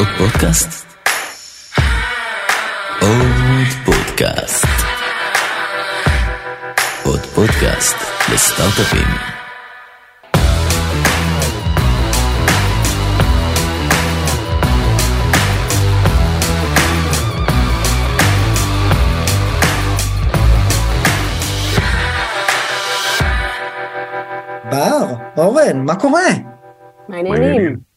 עוד 0.00 0.08
פודקאסט? 0.18 0.86
עוד 3.00 3.66
פודקאסט. 3.84 4.66
עוד 7.04 7.20
פודקאסט 7.20 7.96
לסטארט-אפים. 8.32 9.06
בר, 24.70 25.14
אורן, 25.36 25.84
מה 25.86 25.94
קורה? 25.94 26.20
מה 27.08 27.16
העניינים? 27.16 27.89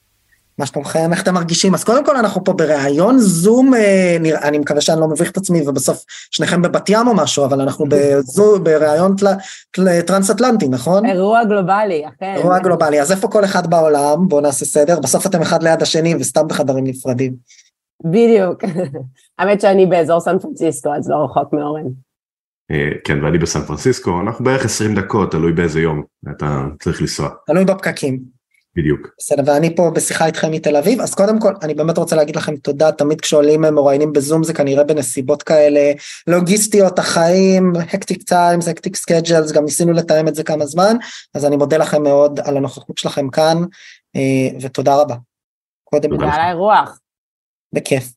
מה 0.58 0.66
שלומכם? 0.66 1.12
איך 1.12 1.24
אתם 1.24 1.34
מרגישים? 1.34 1.74
אז 1.74 1.84
קודם 1.84 2.06
כל 2.06 2.16
אנחנו 2.16 2.44
פה 2.44 2.54
בראיון 2.54 3.20
זום, 3.20 3.74
אה, 3.74 4.18
נראה, 4.20 4.48
אני 4.48 4.58
מקווה 4.58 4.82
שאני 4.82 5.02
לא 5.02 5.08
מביך 5.08 5.32
את 5.32 5.38
עצמי 5.38 5.68
ובסוף 5.68 6.04
שניכם 6.32 6.62
בבת 6.62 6.90
ים 6.90 7.08
או 7.08 7.16
משהו, 7.16 7.46
אבל 7.46 7.62
אנחנו 7.62 7.86
בזום, 7.90 8.64
בראיון 8.64 9.16
טל, 9.16 9.28
טל, 9.72 10.02
טרנס-אטלנטי, 10.02 10.68
נכון? 10.68 11.06
אירוע 11.06 11.44
גלובלי, 11.44 12.04
אכן. 12.08 12.34
אירוע 12.38 12.60
גלובלי, 12.60 13.02
אז 13.02 13.12
איפה 13.12 13.28
כל 13.28 13.46
אחד 13.46 13.70
בעולם? 13.70 14.28
בואו 14.28 14.42
נעשה 14.42 14.66
סדר, 14.66 15.00
בסוף 15.00 15.26
אתם 15.26 15.42
אחד 15.42 15.64
ליד 15.64 15.82
השני 15.82 16.16
וסתם 16.16 16.48
בחדרים 16.48 16.84
נפרדים. 16.84 17.34
בדיוק. 18.06 18.64
האמת 19.40 19.62
שאני 19.62 19.86
באזור 19.86 20.20
סן 20.20 20.40
פרנסיסקו, 20.40 20.96
אז 20.96 21.10
לא 21.10 21.16
רחוק 21.16 21.54
מאורן. 21.54 21.84
אה, 22.72 22.90
כן, 23.04 23.24
ואני 23.24 23.38
בסן 23.38 23.62
פרנסיסקו, 23.62 24.22
אנחנו 24.22 24.46
בערך 24.46 24.66
20 24.66 24.96
דקות, 24.96 25.32
תלוי 25.32 25.54
באיזה 25.54 25.82
יום 25.82 26.04
אתה 26.32 26.62
צריך 26.80 27.02
לנסוע. 27.02 27.30
תלוי 27.46 27.66
בפקקים. 27.66 28.33
בדיוק. 28.76 29.08
בסדר, 29.20 29.44
ואני 29.46 29.76
פה 29.76 29.92
בשיחה 29.96 30.26
איתכם 30.26 30.52
מתל 30.52 30.76
אביב, 30.76 31.02
אז 31.02 31.16
קודם 31.16 31.40
כל, 31.40 31.54
אני 31.62 31.74
באמת 31.74 31.98
רוצה 31.98 32.16
להגיד 32.16 32.36
לכם 32.36 32.56
תודה, 32.56 32.92
תמיד 32.92 33.22
כשעולים 33.22 33.62
מרואיינים 33.62 34.14
בזום 34.14 34.44
זה 34.44 34.54
כנראה 34.54 34.84
בנסיבות 34.84 35.44
כאלה 35.44 35.92
לוגיסטיות, 36.28 37.00
החיים, 37.00 37.74
hectic 37.94 38.24
times, 38.24 38.68
hectic 38.68 38.96
schedules, 38.96 39.52
גם 39.52 39.64
ניסינו 39.64 39.92
לתאם 39.92 40.28
את 40.28 40.36
זה 40.36 40.44
כמה 40.44 40.66
זמן, 40.66 40.96
אז 41.34 41.46
אני 41.46 41.56
מודה 41.56 41.78
לכם 41.78 42.04
מאוד 42.04 42.40
על 42.40 42.58
הנוכחות 42.58 42.98
שלכם 42.98 43.30
כאן, 43.30 43.58
אה, 44.16 44.60
ותודה 44.62 44.96
רבה. 44.96 45.16
קודם 45.84 46.10
כל. 46.10 46.16
תודה 46.16 46.34
על 46.34 46.42
האירוח. 46.42 47.00
בכיף. 47.74 48.14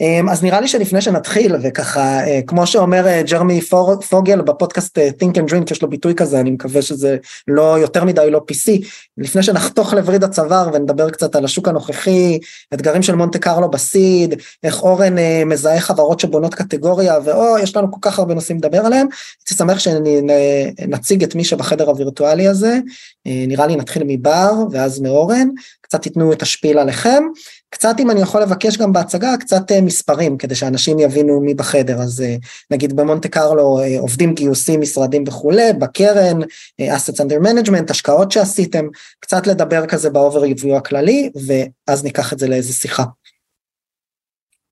אמ, 0.00 0.28
אז 0.28 0.42
נראה 0.42 0.60
לי 0.60 0.68
שלפני 0.68 1.00
שנתחיל, 1.00 1.56
וככה, 1.62 2.26
אה, 2.26 2.40
כמו 2.46 2.66
שאומר 2.66 3.06
אה, 3.06 3.22
ג'רמי 3.22 3.60
פוגל 4.08 4.40
בפודקאסט 4.40 4.98
אה, 4.98 5.08
Think 5.08 5.36
and 5.36 5.50
Drink, 5.50 5.72
יש 5.72 5.82
לו 5.82 5.90
ביטוי 5.90 6.14
כזה, 6.14 6.40
אני 6.40 6.50
מקווה 6.50 6.82
שזה 6.82 7.16
לא 7.48 7.78
יותר 7.78 8.04
מדי 8.04 8.30
לא 8.30 8.40
PC, 8.50 8.86
לפני 9.18 9.42
שנחתוך 9.42 9.94
לווריד 9.94 10.24
הצוואר 10.24 10.70
ונדבר 10.72 11.10
קצת 11.10 11.36
על 11.36 11.44
השוק 11.44 11.68
הנוכחי, 11.68 12.38
אתגרים 12.74 13.02
של 13.02 13.14
מונטה 13.14 13.38
קרלו 13.38 13.70
בסיד, 13.70 14.34
איך 14.62 14.82
אורן 14.82 15.14
מזהה 15.46 15.80
חברות 15.80 16.20
שבונות 16.20 16.54
קטגוריה, 16.54 17.18
ואו, 17.24 17.58
יש 17.58 17.76
לנו 17.76 17.92
כל 17.92 17.98
כך 18.02 18.18
הרבה 18.18 18.34
נושאים 18.34 18.56
לדבר 18.56 18.86
עליהם, 18.86 19.06
הייתי 19.40 19.54
שמח 19.54 19.78
שנציג 19.78 21.22
את 21.22 21.34
מי 21.34 21.44
שבחדר 21.44 21.88
הווירטואלי 21.88 22.48
הזה, 22.48 22.78
נראה 23.26 23.66
לי 23.66 23.76
נתחיל 23.76 24.02
מבר 24.06 24.52
ואז 24.70 25.00
מאורן, 25.00 25.48
קצת 25.90 26.02
תיתנו 26.02 26.32
את 26.32 26.42
השפיל 26.42 26.78
עליכם. 26.78 27.22
קצת 27.70 27.94
אם 27.98 28.10
אני 28.10 28.20
יכול 28.20 28.42
לבקש 28.42 28.76
גם 28.76 28.92
בהצגה 28.92 29.36
קצת 29.40 29.72
אה, 29.72 29.80
מספרים 29.80 30.38
כדי 30.38 30.54
שאנשים 30.54 30.98
יבינו 30.98 31.40
מי 31.40 31.54
בחדר 31.54 32.00
אז 32.00 32.20
אה, 32.20 32.36
נגיד 32.70 32.96
במונטה 32.96 33.28
קרלו 33.28 33.78
אה, 33.78 34.00
עובדים 34.00 34.34
גיוסים 34.34 34.80
משרדים 34.80 35.24
וכולי 35.26 35.72
בקרן 35.72 36.40
assets 36.80 37.20
under 37.20 37.44
management 37.44 37.90
השקעות 37.90 38.32
שעשיתם 38.32 38.86
קצת 39.20 39.46
לדבר 39.46 39.86
כזה 39.86 40.10
באוברריוויו 40.10 40.76
הכללי 40.76 41.30
ואז 41.46 42.04
ניקח 42.04 42.32
את 42.32 42.38
זה 42.38 42.48
לאיזה 42.48 42.72
שיחה. 42.72 43.04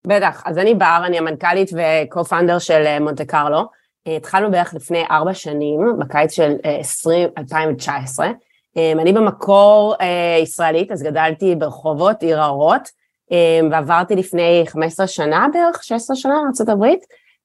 בטח 0.07 0.43
אז 0.45 0.59
אני 0.59 0.75
בר 0.75 1.03
אני 1.07 1.19
המנכ"לית 1.19 1.71
ו-co-founder 1.73 2.59
של 2.59 2.99
מונטה 3.01 3.25
קרלו 3.25 3.65
התחלנו 4.07 4.51
בערך 4.51 4.75
לפני 4.75 5.05
ארבע 5.11 5.35
שנים 5.35 5.81
בקיץ 5.99 6.33
של 6.33 6.55
20, 6.65 7.29
2019 7.39 8.27
אמ, 8.27 8.33
אני 8.77 9.13
במקור 9.13 9.95
אה, 10.01 10.39
ישראלית, 10.43 10.93
אז 10.93 11.03
גדלתי 11.03 11.55
ברחובות 11.55 12.23
עיר 12.23 12.41
האורות, 12.43 12.89
אמ, 13.31 13.69
ועברתי 13.73 14.17
לפני 14.17 14.65
15 14.67 15.07
שנה 15.07 15.47
בערך, 15.53 15.85
16 15.85 16.17
שנה 16.17 16.35
לארה"ב. 16.35 16.85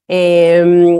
אמ, 0.09 0.99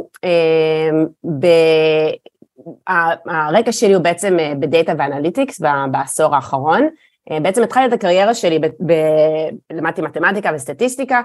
הרקע 3.25 3.71
שלי 3.71 3.93
הוא 3.93 4.03
בעצם 4.03 4.37
בדאטה 4.59 4.93
ואנליטיקס 4.97 5.61
בעשור 5.91 6.35
האחרון. 6.35 6.87
אה, 7.31 7.39
בעצם 7.39 7.63
התחלתי 7.63 7.87
את 7.87 7.93
הקריירה 7.93 8.33
שלי, 8.33 8.59
ב, 8.59 8.65
ב, 8.65 8.93
למדתי 9.73 10.01
מתמטיקה 10.01 10.51
וסטטיסטיקה, 10.55 11.21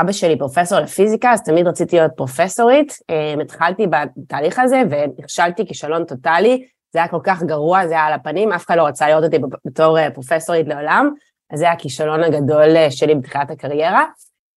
אבא 0.00 0.12
שלי 0.12 0.38
פרופסור 0.38 0.78
לפיזיקה, 0.78 1.32
אז 1.32 1.42
תמיד 1.42 1.66
רציתי 1.66 1.96
להיות 1.96 2.12
פרופסורית, 2.16 2.98
התחלתי 3.40 3.86
בתהליך 3.86 4.58
הזה 4.58 4.82
ונכשלתי 4.90 5.66
כישלון 5.66 6.04
טוטאלי, 6.04 6.66
זה 6.92 6.98
היה 6.98 7.08
כל 7.08 7.20
כך 7.24 7.42
גרוע, 7.42 7.86
זה 7.86 7.94
היה 7.94 8.04
על 8.04 8.12
הפנים, 8.12 8.52
אף 8.52 8.66
אחד 8.66 8.76
לא 8.76 8.82
רצה 8.82 9.08
לראות 9.08 9.24
אותי 9.24 9.38
בתור 9.64 9.98
אה, 9.98 10.10
פרופסורית 10.10 10.68
לעולם, 10.68 11.10
אז 11.52 11.58
זה 11.58 11.64
היה 11.64 11.74
הכישלון 11.74 12.24
הגדול 12.24 12.76
אה, 12.76 12.90
שלי 12.90 13.14
בתחילת 13.14 13.50
הקריירה. 13.50 14.04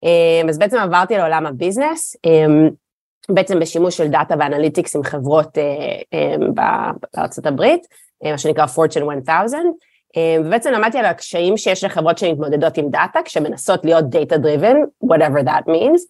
אה, 0.04 0.50
אז 0.50 0.58
בעצם 0.58 0.78
עברתי 0.78 1.18
לעולם 1.18 1.46
הביזנס, 1.46 2.16
בעצם 3.30 3.60
בשימוש 3.60 3.98
של 3.98 4.08
דאטה 4.08 4.36
ו-analytics 4.40 4.96
עם 4.96 5.04
חברות 5.04 5.58
בארצות 7.14 7.46
הברית, 7.46 7.88
מה 8.24 8.38
שנקרא 8.38 8.66
Fortune 8.66 9.30
1000, 9.30 9.54
ובעצם 10.46 10.72
למדתי 10.72 10.98
על 10.98 11.06
הקשיים 11.06 11.58
שיש 11.58 11.84
לחברות 11.84 12.18
שמתמודדות 12.18 12.78
עם 12.78 12.90
דאטה, 12.90 13.20
כשמנסות 13.26 13.86
להיות 13.86 14.06
data 14.06 14.36
driven, 14.36 15.08
whatever 15.10 15.44
that 15.44 15.68
means, 15.68 16.02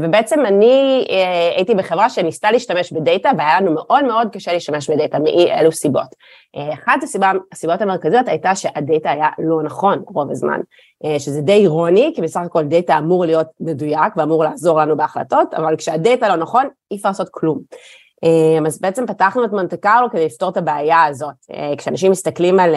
ובעצם 0.00 0.46
אני 0.46 1.06
אה, 1.10 1.56
הייתי 1.56 1.74
בחברה 1.74 2.10
שניסתה 2.10 2.50
להשתמש 2.50 2.92
בדאטה 2.92 3.30
והיה 3.38 3.60
לנו 3.60 3.74
מאוד 3.74 4.04
מאוד 4.04 4.28
קשה 4.32 4.52
להשתמש 4.52 4.90
בדאטה 4.90 5.18
מאי 5.18 5.52
אלו 5.52 5.72
סיבות. 5.72 6.14
אה, 6.56 6.74
אחת 6.74 7.02
הסיבה, 7.02 7.32
הסיבות 7.52 7.80
המרכזיות 7.80 8.28
הייתה 8.28 8.54
שהדאטה 8.54 9.10
היה 9.10 9.28
לא 9.38 9.62
נכון 9.62 10.02
רוב 10.06 10.30
הזמן, 10.30 10.60
שזה 11.18 11.40
די 11.40 11.52
אירוני 11.52 12.12
כי 12.14 12.22
בסך 12.22 12.40
הכל 12.40 12.64
דאטה 12.64 12.98
אמור 12.98 13.24
להיות 13.24 13.46
מדויק 13.60 14.16
ואמור 14.16 14.44
לעזור 14.44 14.80
לנו 14.80 14.96
בהחלטות, 14.96 15.54
אבל 15.54 15.76
כשהדאטה 15.76 16.28
לא 16.28 16.36
נכון 16.36 16.68
אי 16.90 16.96
אפשר 16.96 17.08
לעשות 17.08 17.28
כלום. 17.30 17.58
אז 18.66 18.80
בעצם 18.80 19.06
פתחנו 19.06 19.44
את 19.44 19.50
מונטה 19.50 19.76
קרלו 19.76 20.10
כדי 20.10 20.26
לפתור 20.26 20.48
את 20.48 20.56
הבעיה 20.56 21.04
הזאת. 21.04 21.34
כשאנשים 21.78 22.10
מסתכלים 22.10 22.60
על, 22.60 22.74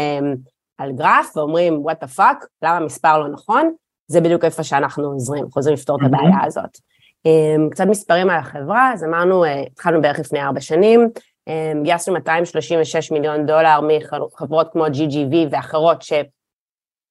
על 0.78 0.91
גרף 0.91 1.38
ואומרים 1.38 1.84
what 1.88 2.06
the 2.06 2.19
fuck, 2.19 2.46
למה 2.62 2.78
המספר 2.78 3.18
לא 3.18 3.28
נכון, 3.28 3.74
זה 4.07 4.22
בדיוק 4.22 4.45
איפה 4.45 4.63
שאנחנו 4.63 5.03
עוזרים, 5.03 5.45
חוזרים 5.51 5.73
לפתור 5.73 5.97
את 5.97 6.01
הבעיה 6.06 6.45
הזאת. 6.45 6.78
אמ, 7.25 7.69
קצת 7.72 7.85
מספרים 7.88 8.29
על 8.29 8.40
החברה, 8.40 8.94
אז 8.94 9.03
אמרנו, 9.03 9.45
אה, 9.45 9.62
התחלנו 9.62 10.01
בערך 10.01 10.19
לפני 10.19 10.41
ארבע 10.41 10.62
שנים, 10.62 11.09
אמ, 11.47 11.84
גייסנו 11.84 12.13
236 12.13 13.12
מיליון 13.12 13.45
דולר 13.45 13.79
מחברות 13.81 14.72
כמו 14.72 14.85
GGV 14.85 15.35
ואחרות 15.51 16.01
שבעצם 16.01 16.31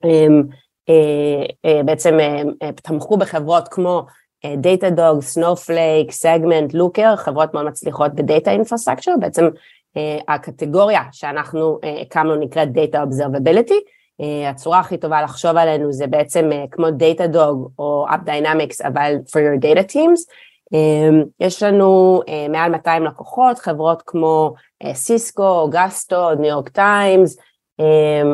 אמ, 0.04 0.42
אה, 2.62 2.62
אה, 2.62 2.72
תמכו 2.72 3.16
בחברות 3.16 3.68
כמו 3.68 4.06
Datadog, 4.56 5.22
Snowflake, 5.22 6.10
Segment, 6.10 6.74
Looker, 6.74 7.16
חברות 7.16 7.54
מאוד 7.54 7.66
מצליחות 7.66 8.14
ב-data 8.14 8.50
infrastructure, 8.50 9.12
בעצם 9.20 9.48
הקטגוריה 10.28 11.02
שאנחנו 11.12 11.78
הקמנו 12.02 12.36
נקראת 12.36 12.68
Data 12.68 12.96
Observability, 12.96 13.74
הצורה 14.50 14.80
הכי 14.80 14.96
טובה 14.96 15.22
לחשוב 15.22 15.56
עלינו 15.56 15.92
זה 15.92 16.06
בעצם 16.06 16.52
אה, 16.52 16.64
כמו 16.70 16.86
Datadog 16.86 17.70
או 17.78 18.06
App 18.08 18.28
Dynamics 18.28 18.86
אבל 18.86 19.14
for 19.26 19.40
your 19.40 19.62
data 19.62 19.92
teams. 19.92 20.32
אה, 20.74 21.22
יש 21.40 21.62
לנו 21.62 22.20
מעל 22.50 22.70
200 22.70 23.04
לקוחות, 23.04 23.58
חברות 23.58 24.02
כמו 24.06 24.54
סיסקו, 24.92 25.68
גסטו, 25.70 26.34
ניו 26.34 26.50
יורק 26.50 26.68
טיימס, 26.68 27.36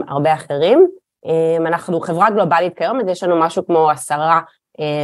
הרבה 0.09 0.35
אחרים. 0.35 0.87
אנחנו 1.67 2.01
חברה 2.01 2.31
גלובלית 2.31 2.79
כיום, 2.79 3.01
אז 3.01 3.09
יש 3.09 3.23
לנו 3.23 3.41
משהו 3.41 3.67
כמו 3.67 3.91
עשרה 3.91 4.41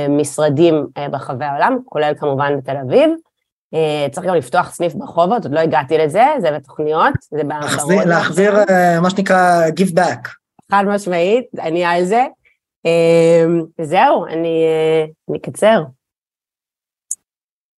משרדים 0.08 0.86
ברחבי 1.10 1.44
העולם, 1.44 1.78
כולל 1.84 2.12
כמובן 2.18 2.58
בתל 2.58 2.76
אביב. 2.76 3.10
צריך 4.10 4.26
גם 4.26 4.34
לפתוח 4.34 4.70
סניף 4.70 4.94
ברחובות, 4.94 5.44
עוד 5.44 5.54
לא 5.54 5.60
הגעתי 5.60 5.98
לזה, 5.98 6.24
זה 6.40 6.50
בתוכניות, 6.50 7.14
זה 7.30 7.44
בהחזיר, 7.44 8.04
להחזיר 8.04 8.54
מה 9.02 9.10
שנקרא 9.10 9.68
give 9.68 9.94
back. 9.94 10.37
חד 10.72 10.84
משמעית, 10.86 11.46
אני 11.58 11.84
על 11.84 12.04
זה. 12.04 12.26
אמ, 12.84 13.62
זהו, 13.82 14.26
אני, 14.26 14.64
אה, 14.64 15.04
אני 15.30 15.38
אקצר. 15.38 15.82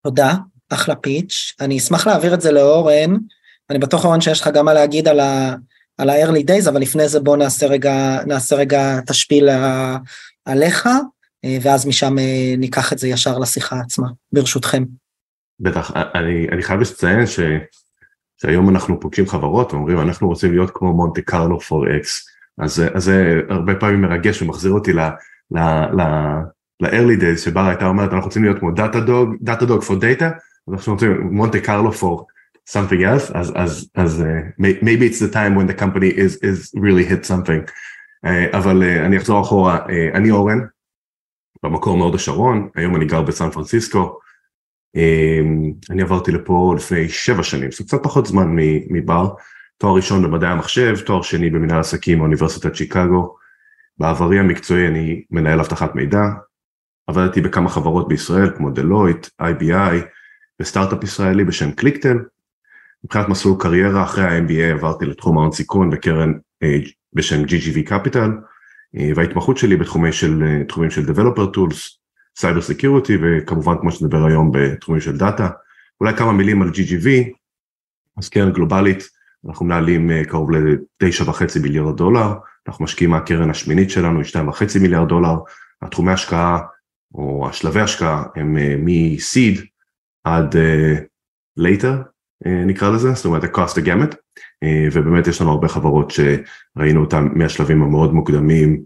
תודה, 0.03 0.35
אחלה 0.73 0.97
פיץ'. 0.97 1.55
אני 1.61 1.79
אשמח 1.79 2.07
להעביר 2.07 2.35
את 2.35 2.41
זה 2.41 2.53
לאורן. 2.53 3.17
אני 3.71 3.79
בטוח 3.79 4.05
אורן 4.05 4.21
שיש 4.21 4.41
לך 4.41 4.49
גם 4.55 4.65
מה 4.65 4.75
להגיד 4.75 5.09
על 5.09 5.21
ה... 5.21 5.55
על 5.99 6.11
ה-early 6.11 6.45
days, 6.51 6.69
אבל 6.71 6.81
לפני 6.81 7.09
זה 7.09 7.21
בוא 7.21 7.37
נעשה 7.37 7.67
רגע, 7.67 8.25
נעשה 8.27 8.57
רגע 8.57 9.01
תשפיל 9.07 9.49
עליך, 10.45 10.87
אה, 11.45 11.57
ואז 11.63 11.87
משם 11.87 12.19
אה, 12.19 12.55
ניקח 12.59 12.93
את 12.93 12.99
זה 12.99 13.09
ישר 13.09 13.39
לשיחה 13.39 13.81
עצמה, 13.81 14.09
ברשותכם. 14.33 14.85
בטח, 15.61 15.91
אני, 16.15 16.49
אני 16.53 16.63
חייב 16.63 16.81
לציין 16.81 17.27
ש, 17.27 17.41
שהיום 18.43 18.69
אנחנו 18.69 19.01
פוגשים 19.01 19.27
חברות 19.27 19.73
ואומרים 19.73 20.01
אנחנו 20.01 20.29
רוצים 20.29 20.53
להיות 20.53 20.71
כמו 20.75 20.93
מונטה 20.93 21.23
קרלו 21.23 21.61
פור 21.61 21.97
אקס, 21.97 22.30
אז, 22.61 22.83
זה 22.97 23.41
הרבה 23.49 23.75
פעמים 23.75 24.01
מרגש 24.01 24.43
ומחזיר 24.43 24.73
אותי 24.73 24.93
ל-early 25.53 27.21
days 27.21 27.39
שבר 27.39 27.67
הייתה 27.67 27.87
אומרת 27.87 28.13
אנחנו 28.13 28.27
רוצים 28.27 28.45
להיות 28.45 28.59
כמו 28.59 28.71
Datadog, 28.71 29.35
Datadog 29.41 29.83
for 29.83 29.95
data, 30.01 30.25
אז 30.69 30.75
אנחנו 30.75 30.93
רוצים 30.93 31.21
Monte 31.21 31.61
Carlo 31.61 31.91
for 31.93 32.25
something 32.71 33.01
else, 33.01 33.39
אז, 33.39 33.53
אז, 33.57 33.91
אז 33.95 34.23
uh, 34.23 34.63
maybe 34.83 35.05
it's 35.11 35.19
the 35.19 35.33
time 35.33 35.57
when 35.57 35.67
the 35.67 35.81
company 35.81 36.11
is, 36.17 36.37
is 36.43 36.73
really 36.75 37.05
hit 37.05 37.25
something. 37.25 37.71
Uh, 38.27 38.57
אבל 38.57 38.83
uh, 38.83 39.07
אני 39.07 39.17
אחזור 39.17 39.41
אחורה, 39.41 39.87
uh, 39.87 40.17
אני 40.17 40.31
אורן, 40.31 40.59
במקור 41.63 41.97
מהוד 41.97 42.15
השרון, 42.15 42.69
היום 42.75 42.97
אני 42.97 43.05
גר 43.05 43.23
בסן 43.23 43.51
פרנסיסקו, 43.51 44.19
uh, 44.97 45.01
אני 45.91 46.03
עברתי 46.03 46.33
לפה 46.33 46.75
לפני 46.77 47.09
שבע 47.09 47.43
שנים, 47.43 47.71
זה 47.71 47.85
קצת 47.85 48.03
פחות 48.03 48.27
זמן 48.27 48.57
מבר, 48.91 49.29
תואר 49.81 49.95
ראשון 49.95 50.23
במדעי 50.23 50.51
המחשב, 50.51 50.97
תואר 51.07 51.23
שני 51.23 51.51
במנהל 51.51 51.81
עסקים 51.81 52.19
מאוניברסיטת 52.19 52.77
שיקגו, 52.77 53.37
בעברי 53.99 54.39
המקצועי 54.39 54.89
אני 54.89 55.23
מנהל 55.31 55.61
אבטחת 55.61 55.95
מידע, 55.95 56.23
עבדתי 57.07 57.41
בכמה 57.41 57.69
חברות 57.69 58.09
בישראל 58.09 58.51
כמו 58.57 58.71
Deloitte, 58.71 59.27
IBI 59.43 60.05
וסטארט-אפ 60.61 61.05
ישראלי 61.05 61.45
בשם 61.45 61.73
ClickTale. 61.73 62.17
מבחינת 63.05 63.29
מסלול 63.29 63.57
קריירה 63.61 64.03
אחרי 64.03 64.25
ה-MBA 64.25 64.75
עברתי 64.75 65.07
לתחום 65.07 65.39
ההון 65.39 65.53
סיכון 65.53 65.91
בקרן 65.91 66.33
uh, 66.65 66.91
בשם 67.13 67.45
GGV 67.45 67.89
Capital 67.89 68.31
uh, 68.97 69.01
וההתמחות 69.17 69.59
שלי 69.59 69.77
בתחומים 69.77 70.13
של, 70.13 70.43
uh, 70.43 70.69
תחומים 70.69 70.91
של 70.91 71.03
Developer 71.03 71.57
Tools, 71.57 71.99
Cyber 72.39 72.63
Security 72.71 73.13
וכמובן 73.23 73.75
כמו 73.81 73.93
שנדבר 73.93 74.27
היום 74.27 74.51
בתחומים 74.55 75.01
של 75.01 75.17
דאטה. 75.17 75.49
אולי 76.01 76.17
כמה 76.17 76.33
מילים 76.33 76.63
על 76.63 76.69
GGV, 76.69 77.09
אז 78.17 78.29
קרן 78.29 78.53
גלובלית, 78.53 79.20
אנחנו 79.49 79.67
מנהלים 79.67 80.11
uh, 80.11 80.29
קרוב 80.29 80.51
ל-9.5 80.51 81.43
מיליארד 81.63 81.97
דולר, 81.97 82.35
אנחנו 82.69 82.85
משקיעים 82.85 83.11
מהקרן 83.11 83.51
השמינית 83.51 83.91
שלנו, 83.91 84.21
2.5 84.21 84.81
מיליארד 84.81 85.09
דולר, 85.09 85.37
התחומי 85.83 86.13
השקעה 86.13 86.61
או 87.15 87.49
השלבי 87.49 87.81
השקעה 87.81 88.25
הם 88.37 88.57
uh, 88.57 88.61
מ-seed 88.85 89.61
עד 90.25 90.55
uh, 90.55 91.01
later 91.61 92.11
נקרא 92.47 92.91
לזה, 92.91 93.13
זאת 93.13 93.25
אומרת 93.25 93.45
ה-cost 93.45 93.77
a 93.77 93.87
gamut, 93.87 94.17
ובאמת 94.93 95.27
יש 95.27 95.41
לנו 95.41 95.51
הרבה 95.51 95.69
חברות 95.69 96.11
שראינו 96.11 97.01
אותן 97.01 97.29
מהשלבים 97.35 97.83
המאוד 97.83 98.15
מוקדמים, 98.15 98.83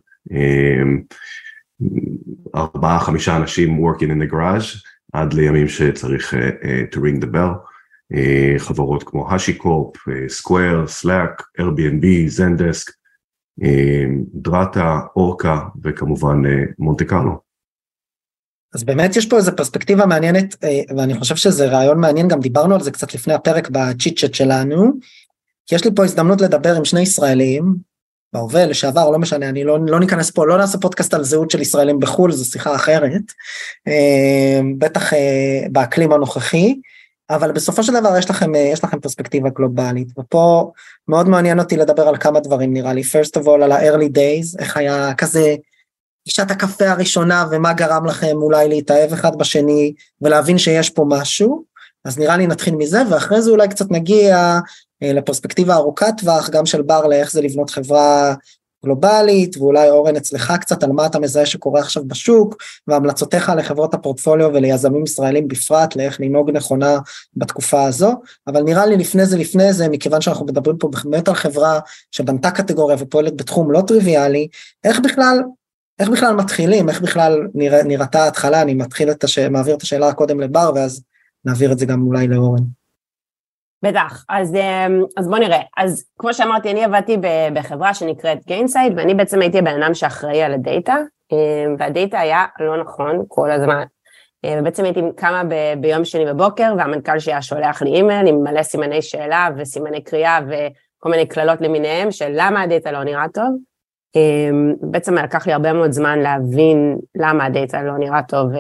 ארבעה 2.55 3.01
חמישה 3.01 3.37
אנשים 3.37 3.85
working 3.85 4.09
in 4.09 4.23
the 4.23 4.33
garage, 4.33 4.89
עד 5.13 5.33
לימים 5.33 5.69
שצריך 5.69 6.35
uh, 6.35 6.95
to 6.95 6.99
ring 6.99 7.23
the 7.25 7.27
bell, 7.27 7.74
חברות 8.59 9.03
כמו 9.03 9.29
uh, 9.29 9.33
Square, 10.41 11.03
Slack, 11.03 11.61
Airbnb, 11.61 12.05
Zendesk, 12.39 12.93
דרטה, 14.35 15.01
אורקה 15.17 15.61
וכמובן 15.83 16.43
מונטה 16.79 17.05
קרלו. 17.05 17.45
אז 18.75 18.85
באמת 18.85 19.17
יש 19.17 19.27
פה 19.27 19.37
איזו 19.37 19.57
פרספקטיבה 19.57 20.07
מעניינת 20.07 20.65
אה, 20.65 20.81
ואני 20.97 21.15
חושב 21.15 21.37
שזה 21.37 21.67
רעיון 21.67 22.01
מעניין 22.01 22.29
גם 22.29 22.41
דיברנו 22.41 22.75
על 22.75 22.81
זה 22.81 22.91
קצת 22.91 23.15
לפני 23.15 23.35
הפרק 23.35 23.69
בצ'יט 23.71 24.19
צ'אט 24.19 24.35
שלנו. 24.35 24.93
יש 25.73 25.85
לי 25.85 25.91
פה 25.95 26.05
הזדמנות 26.05 26.41
לדבר 26.41 26.77
עם 26.77 26.85
שני 26.85 27.01
ישראלים 27.01 27.75
בהווה 28.33 28.67
לשעבר 28.67 29.11
לא 29.11 29.19
משנה 29.19 29.49
אני 29.49 29.65
לא, 29.65 29.79
לא 29.87 30.01
ניכנס 30.01 30.31
פה 30.31 30.47
לא 30.47 30.59
נעשה 30.59 30.79
פודקאסט 30.79 31.15
על 31.15 31.25
זהות 31.25 31.51
של 31.51 31.61
ישראלים 31.61 32.01
בחו"ל 32.01 32.33
זו 32.33 32.45
שיחה 32.45 32.75
אחרת 32.75 33.23
אה, 33.89 34.61
בטח 34.79 35.13
אה, 35.13 35.67
באקלים 35.73 36.13
הנוכחי 36.13 36.75
אבל 37.31 37.53
בסופו 37.53 37.83
של 37.83 38.01
דבר 38.01 38.17
יש 38.19 38.31
לכם 38.31 38.55
יש 38.55 38.85
לכם 38.85 39.01
פרספקטיבה 39.01 39.49
גלובלית 39.51 40.19
ופה 40.19 40.73
מאוד 41.09 41.29
מעניין 41.29 41.59
אותי 41.59 41.77
לדבר 41.77 42.09
על 42.09 42.17
כמה 42.17 42.41
דברים 42.41 42.73
נראה 42.73 42.93
לי. 42.93 43.03
First 43.03 43.41
of 43.41 43.45
all 43.45 43.63
על 43.63 43.73
ה-early 43.73 44.17
days 44.17 44.59
איך 44.59 44.77
היה 44.77 45.15
כזה 45.15 45.55
פגישת 46.25 46.51
הקפה 46.51 46.91
הראשונה 46.91 47.45
ומה 47.51 47.73
גרם 47.73 48.07
לכם 48.07 48.37
אולי 48.37 48.69
להתאהב 48.69 49.13
אחד 49.13 49.39
בשני 49.39 49.93
ולהבין 50.21 50.59
שיש 50.59 50.91
פה 50.91 51.05
משהו, 51.09 51.65
אז 52.05 52.19
נראה 52.19 52.37
לי 52.37 52.47
נתחיל 52.47 52.77
מזה 52.77 53.03
ואחרי 53.11 53.43
זה 53.43 53.51
אולי 53.51 53.69
קצת 53.69 53.91
נגיע 53.91 54.59
אה, 55.03 55.13
לפרספקטיבה 55.13 55.75
ארוכת 55.75 56.15
טווח 56.19 56.51
גם 56.51 56.67
של 56.67 56.83
בר 56.83 57.07
לאיך 57.07 57.33
זה 57.33 57.43
לבנות 57.43 57.71
חברה 57.71 58.35
גלובלית 58.85 59.57
ואולי 59.57 59.91
אורן 59.91 60.17
אצלך 60.17 60.53
קצת 60.61 60.83
על 60.83 60.93
מה 60.93 61.07
אתה 61.07 61.19
מזהה 61.19 61.47
שקורה 61.47 61.81
עכשיו 61.81 62.05
בשוק 62.07 62.57
והמלצותיך 62.87 63.53
לחברות 63.57 63.95
הפורטפוליו 63.95 64.51
וליזמים 64.55 65.05
ישראלים 65.05 65.49
בפרט 65.49 65.97
לאיך 65.97 66.21
לנהוג 66.21 66.51
נכונה 66.51 66.99
בתקופה 67.37 67.85
הזו. 67.85 68.13
אבל 68.47 68.63
נראה 68.63 68.87
לי 68.87 68.97
לפני 68.97 69.27
זה 69.27 69.39
לפני 69.39 69.73
זה 69.73 69.89
מכיוון 69.89 70.21
שאנחנו 70.21 70.47
מדברים 70.47 70.79
פה 70.79 70.89
באמת 71.05 71.29
על 71.29 71.35
חברה 71.35 71.81
שבנתה 72.11 72.51
קטגוריה 72.51 72.97
ופועלת 73.01 73.37
בתחום 73.37 73.71
לא 73.71 73.83
טריוויאלי 73.87 74.49
איך 74.85 75.01
בכלל 75.01 75.43
איך 75.99 76.09
בכלל 76.09 76.35
מתחילים, 76.35 76.89
איך 76.89 77.01
בכלל 77.03 77.49
נרא, 77.55 77.83
נראתה 77.83 78.25
ההתחלה, 78.25 78.63
אני 78.63 78.75
מתחיל 78.75 79.11
את 79.11 79.25
הש... 79.25 79.39
מעביר 79.39 79.75
את 79.75 79.83
השאלה 79.83 80.13
קודם 80.13 80.41
לבר 80.41 80.73
ואז 80.75 81.03
נעביר 81.45 81.73
את 81.73 81.79
זה 81.79 81.87
גם 81.87 82.03
אולי 82.03 82.29
לאורן. 82.29 82.63
בטח, 83.85 84.25
אז, 84.29 84.55
אמ, 84.55 85.03
אז 85.17 85.29
בוא 85.29 85.39
נראה. 85.39 85.61
אז 85.77 86.05
כמו 86.19 86.35
שאמרתי, 86.35 86.71
אני 86.71 86.85
עבדתי 86.85 87.17
בחברה 87.53 87.95
שנקראת 87.95 88.39
Gainsight, 88.47 88.93
ואני 88.97 89.15
בעצם 89.15 89.41
הייתי 89.41 89.59
הבן 89.59 89.83
אדם 89.83 89.95
שאחראי 89.95 90.43
על 90.43 90.55
הדאטה, 90.55 90.97
אמ, 91.33 91.77
והדאטה 91.79 92.21
היה 92.21 92.45
לא 92.61 92.83
נכון 92.83 93.25
כל 93.29 93.51
הזמן. 93.51 93.85
אמ, 94.45 94.59
ובעצם 94.61 94.85
הייתי 94.85 95.01
קמה 95.17 95.43
ב- 95.45 95.81
ביום 95.81 96.05
שני 96.05 96.27
בבוקר, 96.27 96.75
והמנכ"ל 96.79 97.19
שלי 97.19 97.33
היה 97.33 97.43
שולח 97.43 97.83
לי 97.83 97.95
אימייל 97.95 98.27
עם 98.27 98.43
מלא 98.43 98.63
סימני 98.63 99.03
שאלה 99.03 99.49
וסימני 99.57 100.05
קריאה 100.05 100.39
וכל 100.49 101.11
מיני 101.11 101.27
קללות 101.27 101.61
למיניהם 101.61 102.11
של 102.11 102.33
למה 102.35 102.63
הדאטה 102.63 102.93
לא 102.93 103.05
נראה 103.05 103.27
טוב. 103.35 103.57
בעצם 104.81 105.15
לקח 105.15 105.47
לי 105.47 105.53
הרבה 105.53 105.73
מאוד 105.73 105.93
זמן 105.93 106.19
להבין 106.19 106.99
למה 107.15 107.45
הדאטה 107.45 107.83
לא 107.83 107.99
נראה 107.99 108.23
טוב 108.23 108.51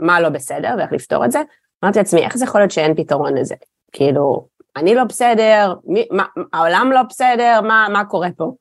ומה 0.00 0.20
לא 0.20 0.28
בסדר 0.28 0.74
ואיך 0.78 0.92
לפתור 0.92 1.24
את 1.24 1.32
זה. 1.32 1.40
אמרתי 1.84 1.98
לעצמי, 1.98 2.24
איך 2.24 2.36
זה 2.36 2.44
יכול 2.44 2.60
להיות 2.60 2.70
שאין 2.70 2.94
פתרון 2.94 3.36
לזה? 3.36 3.54
כאילו, 3.92 4.46
אני 4.76 4.94
לא 4.94 5.04
בסדר, 5.04 5.74
מי, 5.84 6.06
מה, 6.10 6.24
העולם 6.52 6.90
לא 6.94 7.02
בסדר, 7.02 7.60
מה, 7.62 7.86
מה 7.92 8.04
קורה 8.04 8.28
פה? 8.36 8.52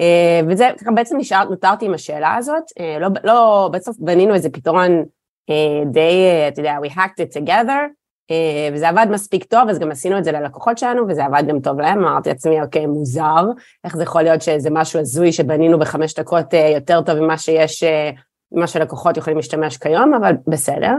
אה, 0.00 0.40
וזה 0.48 0.70
ככה 0.80 0.90
בעצם 0.90 1.16
נשאר, 1.16 1.44
נותרתי 1.44 1.86
עם 1.86 1.94
השאלה 1.94 2.34
הזאת, 2.34 2.62
אה, 2.80 2.98
לא, 2.98 3.08
לא, 3.24 3.70
בסוף 3.72 3.96
בנינו 3.98 4.34
איזה 4.34 4.50
פתרון 4.50 5.04
אה, 5.50 5.84
די, 5.86 6.24
אתה 6.48 6.60
יודע, 6.60 6.76
we 6.84 6.90
hacked 6.90 7.20
it 7.20 7.40
together, 7.40 8.00
אה, 8.30 8.68
וזה 8.72 8.88
עבד 8.88 9.06
מספיק 9.10 9.44
טוב, 9.44 9.68
אז 9.68 9.78
גם 9.78 9.90
עשינו 9.90 10.18
את 10.18 10.24
זה 10.24 10.32
ללקוחות 10.32 10.78
שלנו, 10.78 11.02
וזה 11.08 11.24
עבד 11.24 11.42
גם 11.48 11.60
טוב 11.60 11.80
להם, 11.80 12.04
אמרתי 12.04 12.28
לעצמי, 12.28 12.62
אוקיי, 12.62 12.86
מוזר, 12.86 13.44
איך 13.84 13.96
זה 13.96 14.02
יכול 14.02 14.22
להיות 14.22 14.42
שזה 14.42 14.70
משהו 14.70 15.00
הזוי 15.00 15.32
שבנינו 15.32 15.78
בחמש 15.78 16.14
דקות 16.14 16.54
אה, 16.54 16.68
יותר 16.74 17.00
טוב 17.02 17.20
ממה 17.20 17.38
שיש, 17.38 17.82
אה, 17.82 18.10
ממה 18.52 18.66
שלקוחות 18.66 19.16
יכולים 19.16 19.36
להשתמש 19.36 19.76
כיום, 19.76 20.14
אבל 20.14 20.32
בסדר. 20.46 20.94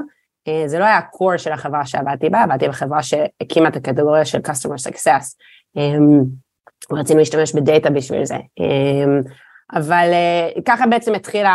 זה 0.65 0.79
לא 0.79 0.83
היה 0.83 0.97
ה-core 0.97 1.37
של 1.37 1.51
החברה 1.51 1.85
שעבדתי 1.85 2.29
בה, 2.29 2.43
עבדתי 2.43 2.67
בחברה 2.67 3.03
שהקימה 3.03 3.69
את 3.69 3.75
הקטגוריה 3.75 4.25
של 4.25 4.39
customer 4.39 4.89
success. 4.89 5.35
רצינו 6.91 7.19
להשתמש 7.19 7.55
בדאטה 7.55 7.89
בשביל 7.89 8.25
זה. 8.25 8.37
אבל 9.73 10.07
ככה 10.65 10.87
בעצם 10.87 11.15
התחיל 11.15 11.45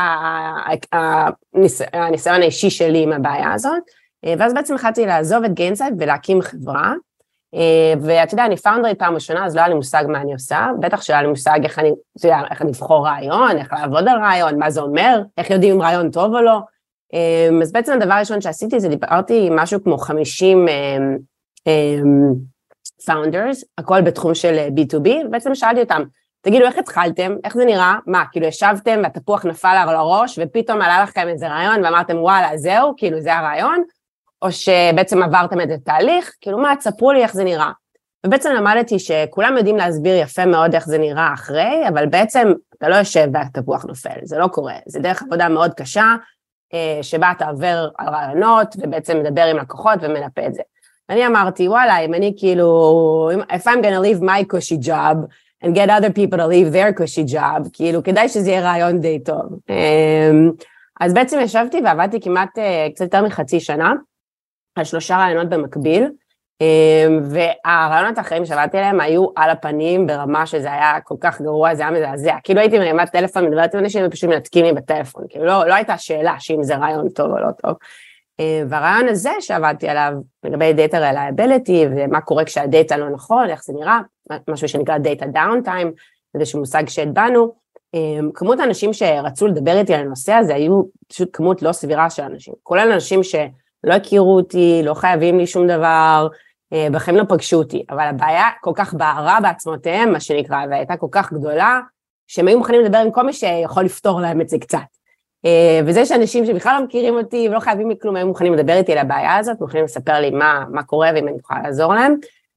הניסיון 1.92 2.42
האישי 2.42 2.70
שלי 2.70 3.02
עם 3.02 3.12
הבעיה 3.12 3.52
הזאת. 3.52 3.82
אה, 4.24 4.34
ואז 4.38 4.54
בעצם 4.54 4.74
החלטתי 4.74 5.06
לעזוב 5.06 5.44
את 5.44 5.54
Gainsight 5.54 5.94
ולהקים 5.98 6.42
חברה. 6.42 6.92
אה, 7.54 7.94
ואתה 8.02 8.34
יודע, 8.34 8.46
אני 8.46 8.56
פאונדרית 8.56 8.98
פעם 8.98 9.14
ראשונה, 9.14 9.46
אז 9.46 9.56
לא 9.56 9.60
היה 9.60 9.68
לי 9.68 9.74
מושג 9.74 10.04
מה 10.08 10.20
אני 10.20 10.32
עושה, 10.32 10.68
בטח 10.80 11.02
שלא 11.02 11.14
היה 11.14 11.22
לי 11.22 11.28
מושג 11.28 11.58
איך 11.64 11.78
אני, 11.78 11.92
אתה 12.18 12.26
יודע, 12.26 12.38
איך 12.50 12.62
אני 12.62 12.70
אבחר 12.70 13.06
רעיון, 13.06 13.58
איך 13.58 13.72
לעבוד 13.72 14.08
על 14.08 14.18
רעיון, 14.18 14.58
מה 14.58 14.70
זה 14.70 14.80
אומר, 14.80 15.22
איך 15.38 15.50
יודעים 15.50 15.74
אם 15.74 15.82
רעיון 15.82 16.10
טוב 16.10 16.34
או 16.34 16.42
לא. 16.42 16.60
אה, 17.14 17.48
אז 17.62 17.72
בעצם 17.72 17.92
הדבר 17.92 18.14
הראשון 18.14 18.40
שעשיתי 18.40 18.80
זה 18.80 18.88
דיברתי 18.88 19.46
עם 19.46 19.56
משהו 19.56 19.84
כמו 19.84 19.98
50 19.98 20.66
founders, 23.06 23.64
הכל 23.78 24.00
בתחום 24.00 24.34
של 24.34 24.68
B2B, 24.76 25.08
ובעצם 25.26 25.54
שאלתי 25.54 25.80
אותם, 25.80 26.02
תגידו 26.40 26.64
איך 26.64 26.78
התחלתם, 26.78 27.36
איך 27.44 27.54
זה 27.54 27.64
נראה, 27.64 27.96
מה, 28.06 28.24
כאילו 28.32 28.46
ישבתם 28.46 29.00
והתפוח 29.02 29.44
נפל 29.44 29.76
על 29.88 29.96
הראש 29.96 30.38
ופתאום 30.42 30.82
עלה 30.82 31.02
לכם 31.02 31.28
איזה 31.28 31.48
רעיון 31.48 31.84
ואמרתם 31.84 32.16
וואלה 32.16 32.56
זהו, 32.56 32.94
כאילו 32.96 33.20
זה 33.20 33.34
הרעיון, 33.34 33.82
או 34.42 34.52
שבעצם 34.52 35.22
עברתם 35.22 35.60
את 35.60 35.68
התהליך, 35.70 36.32
כאילו 36.40 36.58
מה, 36.58 36.76
תספרו 36.76 37.12
לי 37.12 37.22
איך 37.22 37.34
זה 37.34 37.44
נראה. 37.44 37.70
ובעצם 38.26 38.50
למדתי 38.50 38.98
שכולם 38.98 39.56
יודעים 39.56 39.76
להסביר 39.76 40.16
יפה 40.16 40.46
מאוד 40.46 40.74
איך 40.74 40.86
זה 40.86 40.98
נראה 40.98 41.34
אחרי, 41.34 41.88
אבל 41.88 42.06
בעצם 42.06 42.52
אתה 42.78 42.88
לא 42.88 42.94
יושב 42.94 43.28
והתפוח 43.32 43.84
נופל, 43.84 44.18
זה 44.22 44.38
לא 44.38 44.46
קורה, 44.46 44.74
זה 44.86 45.00
דרך 45.00 45.22
עבודה 45.22 45.48
מאוד 45.48 45.74
קשה, 45.74 46.04
אה, 46.04 46.16
שבה 47.02 47.32
אתה 47.36 47.48
עובר 47.48 47.88
על 47.98 48.08
רעיונות 48.08 48.76
ובעצם 48.78 49.18
מדבר 49.18 49.42
עם 49.42 49.56
לקוחות 49.56 49.98
ומנפה 50.02 50.46
את 50.46 50.54
זה. 50.54 50.62
ואני 51.08 51.26
אמרתי, 51.26 51.68
וואלה, 51.68 51.98
אם 51.98 52.14
אני 52.14 52.34
כאילו, 52.36 53.30
if 53.50 53.62
I'm 53.62 53.82
gonna 53.82 54.00
leave 54.00 54.22
my 54.22 54.54
cushy 54.54 54.88
job 54.88 55.16
and 55.64 55.68
get 55.74 55.88
other 55.88 56.10
people 56.10 56.38
to 56.38 56.46
leave 56.46 56.72
their 56.72 57.00
cushy 57.00 57.34
job, 57.34 57.68
כאילו 57.72 58.02
כדאי 58.02 58.28
שזה 58.28 58.50
יהיה 58.50 58.60
רעיון 58.60 59.00
די 59.00 59.18
טוב. 59.18 59.60
אמ, 59.70 60.50
אז 61.00 61.14
בעצם 61.14 61.38
ישבתי 61.40 61.80
ועבדתי 61.84 62.20
כמעט 62.20 62.58
אה, 62.58 62.86
קצת 62.94 63.04
יותר 63.04 63.22
מחצי 63.22 63.60
שנה, 63.60 63.92
על 64.76 64.84
שלושה 64.84 65.16
רעיונות 65.16 65.48
במקביל, 65.48 66.10
והרעיונות 67.22 68.18
האחרים 68.18 68.44
שעבדתי 68.44 68.78
עליהם 68.78 69.00
היו 69.00 69.26
על 69.36 69.50
הפנים 69.50 70.06
ברמה 70.06 70.46
שזה 70.46 70.72
היה 70.72 71.00
כל 71.04 71.14
כך 71.20 71.40
גרוע, 71.40 71.74
זה 71.74 71.82
היה 71.82 71.90
מזעזע. 71.90 72.36
כאילו 72.44 72.60
הייתי 72.60 72.78
מרימת 72.78 73.10
טלפון, 73.10 73.44
מדברת 73.44 73.74
עם 73.74 73.80
אנשים 73.80 74.06
ופשוט 74.06 74.30
מנתקים 74.30 74.64
לי 74.64 74.72
בטלפון. 74.72 75.24
כאילו 75.28 75.44
לא, 75.44 75.66
לא 75.66 75.74
הייתה 75.74 75.98
שאלה 75.98 76.34
שאם 76.38 76.62
זה 76.62 76.76
רעיון 76.76 77.08
טוב 77.08 77.30
או 77.30 77.38
לא 77.38 77.50
טוב. 77.62 77.74
והרעיון 78.68 79.08
הזה 79.08 79.30
שעבדתי 79.40 79.88
עליו 79.88 80.12
לגבי 80.44 80.72
data 80.72 80.94
reliability 80.94 81.86
ומה 81.96 82.20
קורה 82.20 82.44
כשהדאטה 82.44 82.96
לא 82.96 83.10
נכון, 83.10 83.50
איך 83.50 83.64
זה 83.64 83.72
נראה, 83.72 84.00
משהו 84.50 84.68
שנקרא 84.68 84.98
data 84.98 85.24
downtime, 85.34 85.88
איזשהו 86.34 86.60
מושג 86.60 86.88
שהטבענו, 86.88 87.52
כמות 88.34 88.60
האנשים 88.60 88.92
שרצו 88.92 89.46
לדבר 89.46 89.78
איתי 89.78 89.94
על 89.94 90.00
הנושא 90.00 90.32
הזה 90.32 90.54
היו 90.54 90.82
פשוט 91.08 91.28
כמות 91.32 91.62
לא 91.62 91.72
סבירה 91.72 92.10
של 92.10 92.22
אנשים, 92.22 92.54
כולל 92.62 92.92
אנשים 92.92 93.20
שלא 93.86 93.94
הכירו 93.94 94.36
אותי, 94.36 94.80
לא 94.84 94.94
חייבים 94.94 95.38
לי 95.38 95.46
שום 95.46 95.66
דבר, 95.66 96.28
בחיים 96.92 97.16
לא 97.16 97.22
פגשו 97.28 97.56
אותי, 97.56 97.84
אבל 97.90 98.04
הבעיה 98.04 98.44
כל 98.60 98.72
כך 98.74 98.94
בערה 98.94 99.38
בעצמותיהם, 99.42 100.12
מה 100.12 100.20
שנקרא, 100.20 100.56
והייתה 100.70 100.96
כל 100.96 101.06
כך 101.10 101.32
גדולה, 101.32 101.80
שהם 102.26 102.48
היו 102.48 102.58
מוכנים 102.58 102.80
לדבר 102.80 102.98
עם 102.98 103.10
כל 103.10 103.26
מי 103.26 103.32
שיכול 103.32 103.84
לפתור 103.84 104.20
להם 104.20 104.40
את 104.40 104.48
זה 104.48 104.58
קצת. 104.58 104.78
וזה 105.86 106.06
שאנשים 106.06 106.46
שבכלל 106.46 106.76
לא 106.78 106.84
מכירים 106.84 107.14
אותי 107.14 107.48
ולא 107.48 107.60
חייבים 107.60 107.88
לי 107.88 107.94
כלום, 108.02 108.16
היו 108.16 108.26
מוכנים 108.26 108.54
לדבר 108.54 108.72
איתי 108.72 108.92
על 108.92 108.98
הבעיה 108.98 109.36
הזאת, 109.36 109.60
מוכנים 109.60 109.84
לספר 109.84 110.20
לי 110.20 110.30
מה, 110.30 110.64
מה 110.70 110.82
קורה 110.82 111.10
ואם 111.14 111.28
אני 111.28 111.36
יכולה 111.38 111.60
לעזור 111.62 111.94
להם, 111.94 112.14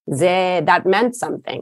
זה 0.10 0.60
that 0.66 0.88
meant 0.88 1.26
something. 1.26 1.60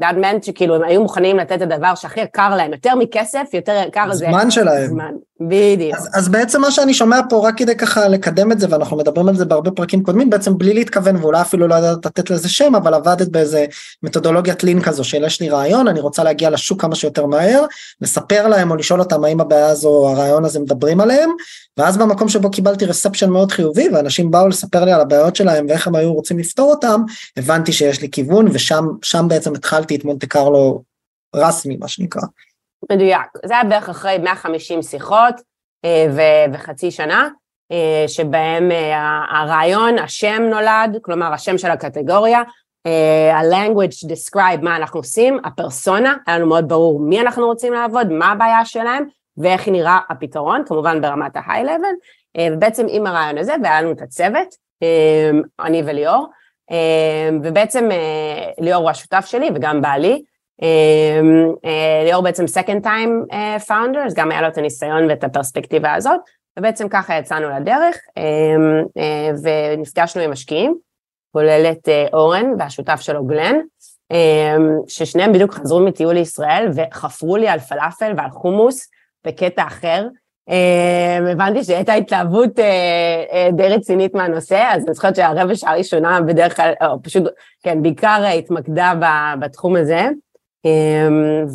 That 0.00 0.14
meant 0.14 0.46
שכאילו 0.46 0.74
הם 0.74 0.82
היו 0.82 1.02
מוכנים 1.02 1.36
לתת 1.36 1.52
את 1.52 1.62
הדבר 1.62 1.94
שהכי 1.94 2.20
יקר 2.20 2.56
להם, 2.56 2.72
יותר 2.72 2.94
מכסף, 2.94 3.46
יותר 3.52 3.82
יקר 3.88 4.12
זה... 4.12 4.28
הזמן 4.28 4.50
שלהם. 4.50 4.86
זמן, 4.86 5.12
בדיוק. 5.40 5.96
אז, 5.96 6.08
אז 6.14 6.28
בעצם 6.28 6.60
מה 6.60 6.70
שאני 6.70 6.94
שומע 6.94 7.20
פה, 7.28 7.48
רק 7.48 7.58
כדי 7.58 7.76
ככה 7.76 8.08
לקדם 8.08 8.52
את 8.52 8.60
זה, 8.60 8.66
ואנחנו 8.70 8.96
מדברים 8.96 9.28
על 9.28 9.36
זה 9.36 9.44
בהרבה 9.44 9.70
פרקים 9.70 10.02
קודמים, 10.02 10.30
בעצם 10.30 10.58
בלי 10.58 10.74
להתכוון, 10.74 11.16
ואולי 11.16 11.40
אפילו 11.40 11.68
לא 11.68 11.74
יודעת 11.74 12.06
לתת 12.06 12.30
לזה 12.30 12.48
שם, 12.48 12.74
אבל 12.74 12.94
עבדת 12.94 13.28
באיזה 13.28 13.66
מתודולוגיית 14.02 14.64
לין 14.64 14.82
כזו, 14.82 15.04
של 15.04 15.24
יש 15.24 15.40
לי 15.40 15.48
רעיון, 15.48 15.88
אני 15.88 16.00
רוצה 16.00 16.24
להגיע 16.24 16.50
לשוק 16.50 16.80
כמה 16.80 16.94
שיותר 16.94 17.26
מהר, 17.26 17.64
לספר 18.00 18.48
להם 18.48 18.70
או 18.70 18.76
לשאול 18.76 19.00
אותם 19.00 19.24
האם 19.24 19.40
הבעיה 19.40 19.68
הזו 19.68 19.88
או 19.88 20.10
הרעיון 20.10 20.44
הזה 20.44 20.60
מדברים 20.60 21.00
עליהם, 21.00 21.30
ואז 21.76 21.96
במקום 21.96 22.28
שבו 22.28 22.50
קיבלתי 22.50 22.86
רספשן 22.86 23.30
מאוד 23.30 23.52
חיובי, 23.52 23.88
ואנשים 23.92 24.30
באו 24.30 24.48
לספר 24.48 24.84
לי 24.84 24.92
על 24.92 25.00
הבעיות 25.00 25.36
שלהם 25.36 25.66
ואיך 25.68 25.86
הם 25.86 25.94
היו 25.94 26.12
רוצים 26.12 26.38
לפתור 26.38 26.70
אותם, 26.70 27.02
הבנתי 27.36 27.72
שיש 27.72 28.02
לי 28.02 28.10
כיוון, 28.10 28.48
ושם 28.52 28.86
בעצם 29.28 29.54
התחלתי 29.54 29.96
את 29.96 30.04
מונטה 30.04 30.26
קרלו 30.26 30.82
רסמי, 31.36 31.76
מה 31.76 31.88
שנקרא. 31.88 32.22
מדויק, 32.92 33.26
זה 33.44 33.54
היה 33.54 33.64
בערך 33.64 33.88
אחרי 33.88 34.18
150 34.18 34.82
שיחות 34.82 35.34
ו- 35.86 36.52
וחצי 36.52 36.90
שנה, 36.90 37.28
שבהם 38.06 38.70
הרעיון, 39.30 39.98
השם 39.98 40.42
נולד, 40.42 40.98
כלומר 41.02 41.32
השם 41.32 41.58
של 41.58 41.70
הקטגוריה, 41.70 42.42
ה-language 43.32 44.08
describe 44.08 44.62
מה 44.62 44.76
אנחנו 44.76 45.00
עושים, 45.00 45.38
הפרסונה, 45.44 46.16
היה 46.26 46.38
לנו 46.38 46.46
מאוד 46.46 46.68
ברור 46.68 47.00
מי 47.00 47.20
אנחנו 47.20 47.46
רוצים 47.46 47.72
לעבוד, 47.72 48.12
מה 48.12 48.32
הבעיה 48.32 48.64
שלהם, 48.64 49.04
ואיך 49.36 49.68
נראה 49.68 49.98
הפתרון, 50.10 50.62
כמובן 50.66 51.00
ברמת 51.00 51.36
ה-high 51.36 51.64
level, 51.64 52.40
ובעצם 52.40 52.86
עם 52.88 53.06
הרעיון 53.06 53.38
הזה, 53.38 53.54
והיה 53.62 53.82
לנו 53.82 53.92
את 53.92 54.02
הצוות, 54.02 54.48
אני 55.60 55.82
וליאור, 55.86 56.26
ובעצם 57.42 57.88
ליאור 58.58 58.82
הוא 58.82 58.90
השותף 58.90 59.24
שלי 59.26 59.48
וגם 59.54 59.82
בעלי, 59.82 60.22
ליאור 62.04 62.22
בעצם 62.22 62.44
second 62.44 62.84
time 62.84 63.34
founder, 63.68 64.06
אז 64.06 64.14
גם 64.14 64.30
היה 64.30 64.42
לו 64.42 64.48
את 64.48 64.58
הניסיון 64.58 65.10
ואת 65.10 65.24
הפרספקטיבה 65.24 65.94
הזאת, 65.94 66.20
ובעצם 66.58 66.88
ככה 66.88 67.18
יצאנו 67.18 67.48
לדרך, 67.48 67.96
ונפגשנו 69.42 70.22
עם 70.22 70.30
משקיעים, 70.30 70.78
כולל 71.32 71.72
את 71.72 71.88
אורן 72.12 72.46
והשותף 72.58 73.00
שלו 73.00 73.26
גלן, 73.26 73.56
ששניהם 74.88 75.32
בדיוק 75.32 75.54
חזרו 75.54 75.80
מטיול 75.80 76.14
לישראל 76.14 76.68
וחפרו 76.74 77.36
לי 77.36 77.48
על 77.48 77.58
פלאפל 77.58 78.12
ועל 78.16 78.30
חומוס 78.30 78.90
בקטע 79.26 79.62
אחר, 79.66 80.06
הבנתי 81.32 81.64
שהייתה 81.64 81.92
התלהבות 81.92 82.50
די 83.52 83.68
רצינית 83.68 84.14
מהנושא, 84.14 84.68
אז 84.70 84.84
אני 84.86 84.94
זוכרת 84.94 85.16
שהרבע 85.16 85.54
שעה 85.54 85.76
ראשונה 85.76 86.20
בדרך 86.20 86.56
כלל, 86.56 86.72
או 86.86 87.02
פשוט, 87.02 87.24
כן, 87.62 87.82
בעיקר 87.82 88.24
התמקדה 88.38 88.92
בתחום 89.40 89.76
הזה. 89.76 90.08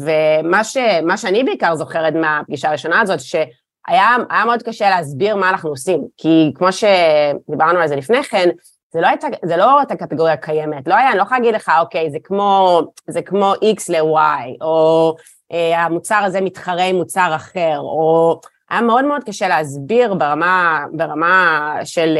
ומה 0.06 0.64
ש, 0.64 0.78
שאני 1.16 1.44
בעיקר 1.44 1.76
זוכרת 1.76 2.14
מהפגישה 2.14 2.70
הראשונה 2.70 3.02
הזאת, 3.02 3.20
שהיה 3.20 4.10
מאוד 4.30 4.64
קשה 4.64 4.90
להסביר 4.90 5.36
מה 5.36 5.50
אנחנו 5.50 5.70
עושים, 5.70 6.02
כי 6.18 6.52
כמו 6.56 6.68
שדיברנו 6.72 7.80
על 7.80 7.88
זה 7.88 7.96
לפני 7.96 8.24
כן, 8.24 8.50
זה 8.94 9.02
לא 9.02 9.08
הייתה, 9.08 9.28
זה 9.46 9.58
לא 9.58 9.80
הייתה 9.80 9.96
קטגוריה 9.96 10.38
קיימת, 10.38 10.88
לא 10.88 10.96
היה, 10.96 11.10
אני 11.10 11.18
לא 11.18 11.24
יכולה 11.24 11.40
להגיד 11.40 11.56
לך, 11.56 11.72
אוקיי, 11.80 12.12
זה 12.12 12.18
כמו, 12.24 12.82
זה 13.08 13.22
כמו 13.22 13.54
X 13.54 13.84
ל-Y, 13.90 14.62
או 14.62 15.16
אה, 15.52 15.84
המוצר 15.84 16.22
הזה 16.24 16.42
מתחרה 16.42 16.84
עם 16.84 16.96
מוצר 16.96 17.32
אחר, 17.36 17.80
או 17.80 18.40
היה 18.70 18.82
מאוד 18.82 19.06
מאוד 19.06 19.24
קשה 19.24 19.48
להסביר 19.48 20.14
ברמה, 20.14 20.86
ברמה 20.92 21.76
של 21.84 22.18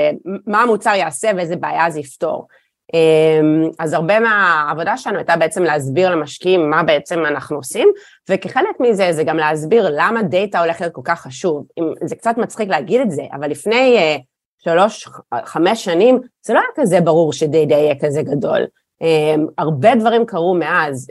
מה 0.48 0.62
המוצר 0.62 0.94
יעשה 0.96 1.32
ואיזה 1.36 1.56
בעיה 1.56 1.90
זה 1.90 2.00
יפתור. 2.00 2.48
אז 3.80 3.94
הרבה 3.94 4.20
מהעבודה 4.20 4.98
שלנו 4.98 5.18
הייתה 5.18 5.38
בעצם 5.38 5.64
להסביר 5.64 6.10
למשקיעים 6.10 6.70
מה 6.70 6.84
בעצם 6.84 7.26
אנחנו 7.26 7.58
עושים, 7.58 7.90
וכחלק 8.30 8.80
מזה 8.80 9.14
זה 9.14 9.24
גם 9.24 9.38
להסביר 9.38 9.90
למה 9.90 10.24
דאטה 10.24 10.60
הולך 10.60 10.82
להיות 10.82 10.94
כל 10.94 11.02
כך 11.06 11.22
חשוב. 11.22 11.66
זה 12.04 12.16
קצת 12.16 12.38
מצחיק 12.38 12.70
להגיד 12.70 13.02
את 13.02 13.12
זה, 13.12 13.24
אבל 13.34 13.50
לפני 13.50 13.98
שלוש, 14.64 15.08
חמש 15.46 15.86
שנים, 15.86 16.20
זה 16.46 16.54
לא 16.54 16.60
היה 16.60 16.68
כזה 16.76 17.02
ברור 17.02 17.34
שדאטה 17.34 17.74
יהיה 17.74 17.96
כזה 18.02 18.22
גדול. 18.22 18.62
הרבה 19.58 19.96
דברים 19.96 20.26
קרו 20.26 20.56
מאז. 20.56 21.08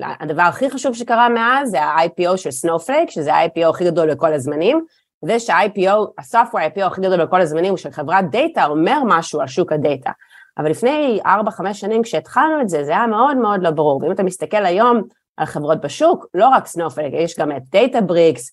הדבר 0.00 0.42
הכי 0.42 0.70
חשוב 0.70 0.94
שקרה 0.94 1.28
מאז 1.28 1.70
זה 1.70 1.82
ה-IPO 1.82 2.36
של 2.36 2.50
סנואופלייק, 2.50 3.10
שזה 3.10 3.34
ה-IPO 3.34 3.68
הכי 3.70 3.84
גדול 3.84 4.14
בכל 4.14 4.32
הזמנים, 4.32 4.84
זה 5.24 5.40
שה-IPO, 5.40 5.92
הסופטוור 6.18 6.62
IPO 6.64 6.82
הכי 6.86 7.00
גדול 7.00 7.24
בכל 7.24 7.40
הזמנים 7.40 7.76
של 7.76 7.90
חברת 7.90 8.30
data, 8.30 8.64
אומר 8.64 8.98
משהו 9.06 9.40
על 9.40 9.46
שוק 9.46 9.72
ה 9.72 9.78
data. 9.78 10.10
אבל 10.58 10.70
לפני 10.70 11.20
4-5 11.24 11.72
שנים 11.72 12.02
כשהתחלנו 12.02 12.60
את 12.60 12.68
זה, 12.68 12.84
זה 12.84 12.92
היה 12.92 13.06
מאוד 13.06 13.36
מאוד 13.36 13.62
לא 13.62 13.70
ברור, 13.70 14.02
ואם 14.02 14.12
אתה 14.12 14.22
מסתכל 14.22 14.66
היום 14.66 15.02
על 15.36 15.46
חברות 15.46 15.80
בשוק, 15.80 16.26
לא 16.34 16.48
רק 16.48 16.66
סנואופלייק, 16.66 17.14
יש 17.16 17.38
גם 17.38 17.52
את 17.52 17.62
דאטאבריקס, 17.70 18.50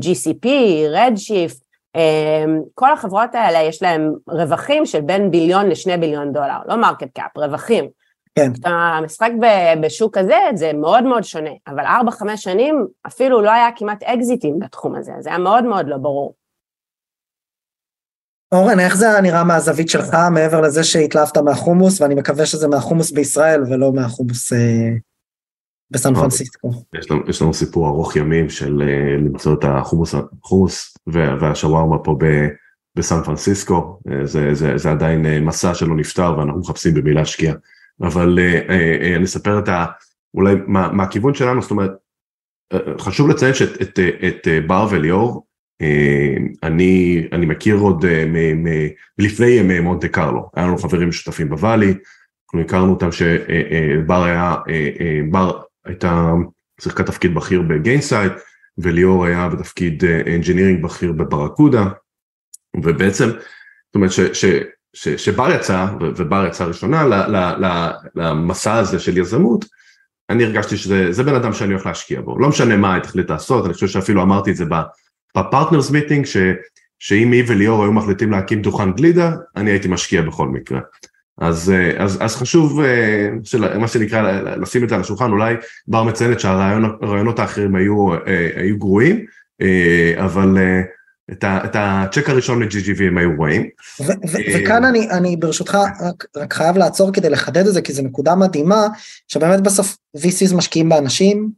GCP, 0.00 0.46
Redshift, 0.94 1.66
כל 2.74 2.92
החברות 2.92 3.34
האלה 3.34 3.62
יש 3.62 3.82
להם 3.82 4.12
רווחים 4.28 4.86
של 4.86 5.00
בין 5.00 5.30
billion 5.30 5.68
לשני 5.68 5.96
billion 5.96 6.32
דולר, 6.32 6.58
לא 6.66 6.76
market 6.76 7.08
cap, 7.14 7.36
רווחים. 7.36 7.88
כן. 8.38 8.70
המשחק 8.70 9.30
בשוק 9.82 10.16
הזה 10.16 10.38
זה 10.54 10.72
מאוד 10.72 11.04
מאוד 11.04 11.24
שונה, 11.24 11.50
אבל 11.66 11.84
4-5 11.84 12.36
שנים 12.36 12.86
אפילו 13.06 13.42
לא 13.42 13.50
היה 13.50 13.68
כמעט 13.76 14.02
אקזיטים 14.02 14.58
בתחום 14.58 14.94
הזה, 14.94 15.12
זה 15.20 15.30
היה 15.30 15.38
מאוד 15.38 15.64
מאוד 15.64 15.86
לא 15.88 15.96
ברור. 15.96 16.34
אורן, 18.52 18.80
איך 18.80 18.96
זה 18.96 19.06
נראה 19.22 19.44
מהזווית 19.44 19.88
שלך, 19.88 20.16
מעבר 20.30 20.60
לזה 20.60 20.84
שהתלהבת 20.84 21.38
מהחומוס, 21.38 22.00
ואני 22.00 22.14
מקווה 22.14 22.46
שזה 22.46 22.68
מהחומוס 22.68 23.10
בישראל 23.10 23.62
ולא 23.62 23.92
מהחומוס 23.92 24.52
אה, 24.52 24.58
בסן 25.90 26.14
פרנסיסקו. 26.14 26.70
יש 26.98 27.10
לנו, 27.10 27.20
יש 27.28 27.42
לנו 27.42 27.54
סיפור 27.54 27.88
ארוך 27.88 28.16
ימים 28.16 28.48
של 28.48 28.82
אה, 28.82 29.16
למצוא 29.16 29.54
את 29.54 29.64
החומוס, 29.64 30.14
החומוס 30.42 30.96
והשווארמה 31.06 31.98
פה 31.98 32.16
ב, 32.20 32.24
בסן 32.96 33.22
פרנסיסקו, 33.22 34.00
אה, 34.10 34.26
זה, 34.26 34.54
זה, 34.54 34.78
זה 34.78 34.90
עדיין 34.90 35.26
אה, 35.26 35.40
מסע 35.40 35.74
שלא 35.74 35.96
נפתר 35.96 36.38
ואנחנו 36.38 36.60
מחפשים 36.60 36.94
במי 36.94 37.12
להשקיע. 37.12 37.54
אבל 38.02 38.38
אה, 38.38 38.60
אה, 38.68 38.96
אה, 39.02 39.16
אני 39.16 39.24
אספר 39.24 39.58
את 39.58 39.68
ה... 39.68 39.86
אולי 40.34 40.54
מה, 40.66 40.92
מהכיוון 40.92 41.34
שלנו, 41.34 41.62
זאת 41.62 41.70
אומרת, 41.70 41.90
חשוב 43.00 43.28
לציין 43.28 43.54
שאת 43.54 43.82
את, 43.82 43.98
את, 44.28 44.48
בר 44.66 44.86
וליאור, 44.90 45.46
אני, 46.62 47.22
אני 47.32 47.46
מכיר 47.46 47.76
עוד 47.76 48.04
מלפני 49.18 49.46
ימי 49.46 49.80
מונטה 49.80 50.08
קרלו, 50.08 50.50
היה 50.56 50.66
לנו 50.66 50.78
חברים 50.78 51.08
משותפים 51.08 51.48
ב 51.48 51.53
Valley, 51.53 51.86
אנחנו 51.88 52.60
הכרנו 52.60 52.92
אותם 52.92 53.12
שבר 53.12 54.24
היה, 54.24 54.54
בר 55.30 55.60
הייתה 55.84 56.32
שיחקה 56.80 57.04
תפקיד 57.04 57.34
בכיר 57.34 57.62
בגיינסייד, 57.62 58.32
וליאור 58.78 59.24
היה 59.24 59.48
בתפקיד 59.48 60.04
engineering 60.04 60.82
בכיר 60.82 61.12
בברקודה, 61.12 61.84
ובעצם, 62.76 63.28
זאת 63.28 63.94
אומרת 63.94 64.12
ש, 64.12 64.44
ש, 64.96 65.08
שבר 65.08 65.50
יצא, 65.50 65.86
ובר 66.00 66.46
יצא 66.46 66.64
ראשונה 66.64 67.04
למסע 68.14 68.74
הזה 68.74 68.98
של 68.98 69.18
יזמות, 69.18 69.64
אני 70.30 70.44
הרגשתי 70.44 70.76
שזה 70.76 71.22
בן 71.22 71.34
אדם 71.34 71.52
שאני 71.52 71.72
הולך 71.72 71.86
להשקיע 71.86 72.20
בו, 72.20 72.38
לא 72.38 72.48
משנה 72.48 72.76
מה 72.76 72.96
תחליט 72.96 73.30
לעשות, 73.30 73.64
אני 73.66 73.74
חושב 73.74 73.86
שאפילו 73.86 74.22
אמרתי 74.22 74.50
את 74.50 74.56
זה 74.56 74.64
ב 75.36 75.42
partners 75.42 75.90
meeting, 75.90 76.26
שאם 76.98 77.32
היא 77.32 77.44
וליאור 77.46 77.82
היו 77.82 77.92
מחליטים 77.92 78.30
להקים 78.30 78.62
דוכן 78.62 78.92
גלידה, 78.92 79.32
אני 79.56 79.70
הייתי 79.70 79.88
משקיע 79.88 80.22
בכל 80.22 80.48
מקרה. 80.48 80.80
אז, 81.38 81.72
אז, 81.98 82.18
אז 82.20 82.36
חשוב, 82.36 82.80
של, 83.44 83.78
מה 83.78 83.88
שנקרא, 83.88 84.32
לשים 84.40 84.84
את 84.84 84.88
זה 84.88 84.94
על 84.94 85.00
השולחן, 85.00 85.30
אולי 85.30 85.54
בר 85.86 86.02
מציינת 86.02 86.40
שהרעיונות 86.40 87.38
האחרים 87.38 87.74
היו, 87.74 88.08
היו 88.56 88.78
גרועים, 88.78 89.24
אבל 90.16 90.58
את, 91.32 91.74
הצ'ק 91.74 92.28
הראשון 92.28 92.62
ל-GGV 92.62 93.02
הם 93.02 93.18
היו 93.18 93.30
רואים. 93.36 93.68
וכאן 94.54 94.84
אני, 94.84 95.10
אני 95.10 95.36
ברשותך 95.36 95.78
רק, 96.00 96.24
רק 96.36 96.54
חייב 96.54 96.76
לעצור 96.76 97.12
כדי 97.12 97.30
לחדד 97.30 97.66
את 97.66 97.74
זה, 97.74 97.82
כי 97.82 97.92
זו 97.92 98.02
נקודה 98.02 98.34
מדהימה, 98.34 98.86
שבאמת 99.28 99.60
בסוף 99.60 99.96
VCs 100.16 100.54
משקיעים 100.54 100.88
באנשים. 100.88 101.50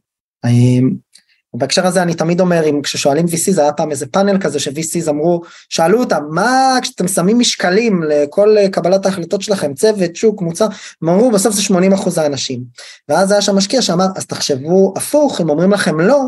בהקשר 1.53 1.87
הזה 1.87 2.01
אני 2.01 2.13
תמיד 2.13 2.39
אומר, 2.39 2.69
אם 2.69 2.81
כששואלים 2.81 3.25
VC, 3.25 3.51
זה 3.51 3.61
היה 3.61 3.71
פעם 3.71 3.91
איזה 3.91 4.05
פאנל 4.07 4.37
כזה 4.41 4.59
ש-VCs 4.59 5.09
אמרו, 5.09 5.41
שאלו 5.69 5.99
אותם, 5.99 6.23
מה 6.29 6.77
כשאתם 6.81 7.07
שמים 7.07 7.39
משקלים 7.39 8.03
לכל 8.03 8.55
קבלת 8.71 9.05
ההחלטות 9.05 9.41
שלכם, 9.41 9.73
צוות, 9.73 10.15
שוק, 10.15 10.41
מוצר, 10.41 10.67
הם 11.01 11.09
אמרו, 11.09 11.31
בסוף 11.31 11.55
זה 11.55 11.61
80 11.61 11.93
אחוז 11.93 12.17
האנשים. 12.17 12.63
ואז 13.09 13.31
היה 13.31 13.41
שם 13.41 13.55
משקיע 13.55 13.81
שאמר, 13.81 14.05
אז 14.15 14.25
תחשבו 14.25 14.93
הפוך, 14.97 15.41
אם 15.41 15.49
אומרים 15.49 15.71
לכם 15.71 15.99
לא, 15.99 16.21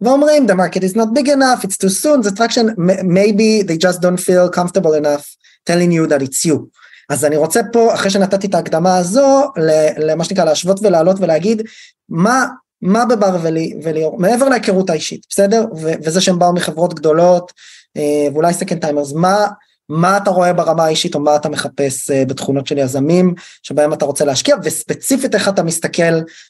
ואומרים, 0.00 0.46
the 0.46 0.54
market 0.54 0.80
is 0.80 0.96
not 0.96 1.12
big 1.14 1.28
enough, 1.28 1.64
it's 1.64 1.76
too 1.76 1.88
soon, 1.88 2.22
the 2.22 2.30
traction, 2.30 2.74
maybe 3.02 3.62
they 3.62 3.76
just 3.76 4.00
don't 4.00 4.20
feel 4.20 4.48
comfortable 4.50 4.94
enough 4.94 5.24
telling 5.66 5.92
you 5.92 6.06
that 6.06 6.22
it's 6.22 6.44
you. 6.44 6.68
אז 7.10 7.24
אני 7.24 7.36
רוצה 7.36 7.60
פה, 7.72 7.94
אחרי 7.94 8.10
שנתתי 8.10 8.46
את 8.46 8.54
ההקדמה 8.54 8.96
הזו, 8.96 9.52
למה 9.98 10.24
שנקרא 10.24 10.44
להשוות 10.44 10.80
ולעלות 10.82 11.16
ולהגיד, 11.20 11.62
מה 12.08 12.46
מה 12.82 13.04
בבר 13.04 13.36
וליאור, 13.82 14.18
מעבר 14.18 14.48
להיכרות 14.48 14.90
האישית, 14.90 15.26
בסדר? 15.28 15.64
וזה 15.74 16.20
שהם 16.20 16.38
באו 16.38 16.52
מחברות 16.52 16.94
גדולות, 16.94 17.52
אה, 17.96 18.28
ואולי 18.32 18.54
second 18.54 18.80
timers, 18.80 19.12
מה, 19.12 19.46
מה 19.88 20.16
אתה 20.16 20.30
רואה 20.30 20.52
ברמה 20.52 20.84
האישית 20.84 21.14
או 21.14 21.20
מה 21.20 21.36
אתה 21.36 21.48
מחפש 21.48 22.10
אה, 22.10 22.24
בתכונות 22.24 22.66
של 22.66 22.78
יזמים 22.78 23.34
שבהם 23.62 23.92
אתה 23.92 24.04
רוצה 24.04 24.24
להשקיע, 24.24 24.56
וספציפית 24.64 25.34
איך 25.34 25.48
אתה 25.48 25.62
מסתכל 25.62 26.02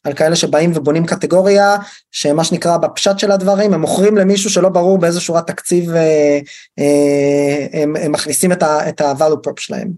על 0.05 0.13
כאלה 0.13 0.37
שבאים 0.37 0.73
ובונים 0.75 1.07
קטגוריה, 1.07 1.77
שמה 2.11 2.45
שנקרא 2.45 2.77
בפשט 2.77 3.19
של 3.19 3.31
הדברים, 3.31 3.75
הם 3.75 3.81
מוכרים 3.81 4.17
למישהו 4.17 4.51
שלא 4.51 4.69
ברור 4.69 4.99
באיזה 4.99 5.21
שורת 5.21 5.47
תקציב 5.47 5.91
אה, 5.91 6.39
הם, 7.83 7.97
הם 7.97 8.13
מכניסים 8.13 8.53
את 8.53 9.01
ה-value 9.01 9.49
prop 9.49 9.61
שלהם. 9.61 9.91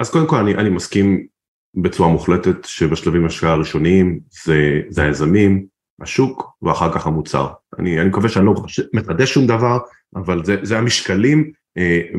אז 0.00 0.10
קודם 0.10 0.26
כל 0.26 0.36
אני, 0.36 0.54
אני 0.54 0.68
מסכים 0.68 1.26
בצורה 1.74 2.08
מוחלטת 2.08 2.64
שבשלבים 2.64 3.26
השקעה 3.26 3.52
הראשוניים 3.52 4.20
זה, 4.44 4.80
זה 4.88 5.02
היזמים, 5.02 5.66
השוק 6.02 6.50
ואחר 6.62 6.92
כך 6.92 7.06
המוצר. 7.06 7.46
אני, 7.78 8.00
אני 8.00 8.08
מקווה 8.08 8.28
שאני 8.28 8.46
לא 8.46 8.54
מחדש 8.92 9.32
שום 9.34 9.46
דבר, 9.46 9.78
אבל 10.16 10.44
זה, 10.44 10.56
זה 10.62 10.78
המשקלים 10.78 11.52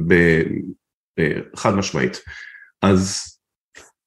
ב, 0.07 0.13
אה, 1.19 1.39
חד 1.55 1.75
משמעית. 1.75 2.21
אז 2.81 3.25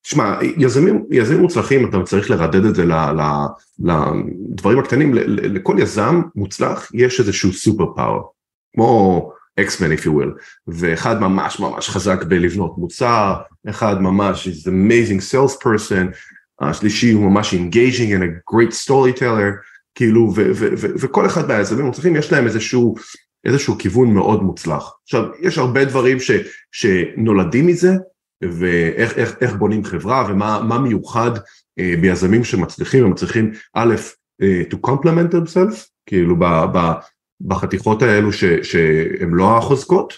שמע, 0.02 0.38
יזמים, 0.56 1.04
יזמים 1.10 1.40
מוצלחים 1.40 1.88
אתה 1.88 2.02
צריך 2.02 2.30
לרדד 2.30 2.64
את 2.64 2.74
זה 2.74 2.84
לדברים 3.78 4.78
הקטנים, 4.78 5.14
לכל 5.14 5.76
יזם 5.78 6.20
מוצלח 6.34 6.90
יש 6.94 7.20
איזשהו 7.20 7.52
סופר 7.52 7.86
פאוור, 7.96 8.32
כמו 8.74 9.32
אקסמן 9.60 9.92
if 9.92 10.00
you 10.00 10.08
will, 10.08 10.42
ואחד 10.66 11.20
ממש 11.20 11.60
ממש 11.60 11.88
חזק 11.88 12.24
בלבנות 12.24 12.78
מוצר, 12.78 13.34
אחד 13.70 14.00
ממש 14.00 14.48
is 14.48 14.68
amazing 14.68 15.20
sales 15.32 15.56
person, 15.62 16.16
השלישי 16.60 17.12
הוא 17.12 17.30
ממש 17.30 17.54
engaging 17.54 18.10
and 18.18 18.22
a 18.22 18.54
great 18.54 18.86
storyteller, 18.86 19.52
כאילו, 19.94 20.32
וכל 20.74 21.26
אחד 21.26 21.48
מהיזמים 21.48 21.86
מוצלחים 21.86 22.16
יש 22.16 22.32
להם 22.32 22.46
איזשהו, 22.46 22.94
איזשהו 23.44 23.78
כיוון 23.78 24.14
מאוד 24.14 24.42
מוצלח. 24.42 24.96
עכשיו, 25.02 25.24
יש 25.40 25.58
הרבה 25.58 25.84
דברים 25.84 26.20
ש, 26.20 26.30
שנולדים 26.72 27.66
מזה, 27.66 27.92
ואיך 28.42 29.18
איך, 29.18 29.34
איך 29.40 29.54
בונים 29.54 29.84
חברה 29.84 30.26
ומה 30.28 30.78
מיוחד 30.78 31.30
אה, 31.78 31.94
ביזמים 32.00 32.44
שמצליחים, 32.44 33.04
הם 33.04 33.10
מצליחים 33.10 33.52
א', 33.74 33.94
אה, 34.42 34.62
to 34.70 34.76
complement 34.90 35.34
themselves, 35.34 35.86
כאילו 36.06 36.36
ב, 36.38 36.44
ב, 36.44 36.92
בחתיכות 37.40 38.02
האלו 38.02 38.32
ש, 38.32 38.44
שהן 38.44 39.30
לא 39.30 39.58
החוזקות, 39.58 40.14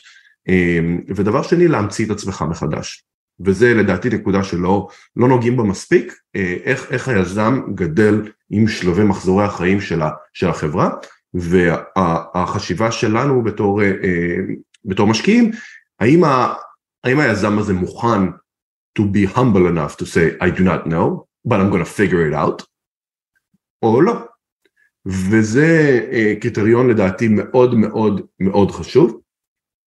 אמ, 0.49 1.01
ודבר 1.17 1.43
שני 1.43 1.69
להמציא 1.69 2.07
את 2.07 2.11
עצמך 2.11 2.45
מחדש, 2.51 3.05
וזה 3.41 3.75
לדעתי 3.75 4.09
נקודה 4.09 4.45
שלא 4.45 4.89
לא 5.17 5.29
נוגעים 5.29 5.57
בה 5.57 5.63
מספיק, 5.63 6.15
אה, 6.37 6.57
איך, 6.65 6.93
איך 6.93 7.09
היזם 7.09 7.61
גדל 7.75 8.23
עם 8.51 8.69
שלבי 8.69 9.03
מחזורי 9.05 9.45
החיים 9.45 9.81
של, 9.81 10.03
ה, 10.03 10.11
של 10.33 10.49
החברה, 10.49 10.91
והחשיבה 11.35 12.93
שלנו 12.93 13.45
בתור, 13.45 13.83
אה, 13.83 14.37
בתור 14.85 15.07
משקיעים, 15.07 15.51
האם, 16.01 16.25
ה, 16.25 16.55
האם 17.05 17.21
היזם 17.21 17.59
הזה 17.59 17.73
מוכן 17.73 18.27
to 18.99 19.03
be 19.03 19.37
humble 19.37 19.67
enough 19.67 19.97
to 19.97 20.05
say 20.05 20.39
I 20.41 20.51
do 20.51 20.63
not 20.63 20.87
know, 20.87 21.27
but 21.49 21.61
I'm 21.61 21.71
going 21.71 21.85
to 21.85 21.95
figure 21.99 22.31
it 22.31 22.35
out, 22.35 22.65
או 23.83 24.01
לא. 24.01 24.13
וזה 25.07 26.01
אה, 26.13 26.35
קריטריון 26.41 26.91
לדעתי 26.91 27.29
מאוד 27.29 27.75
מאוד 27.75 28.21
מאוד 28.41 28.71
חשוב. 28.71 29.21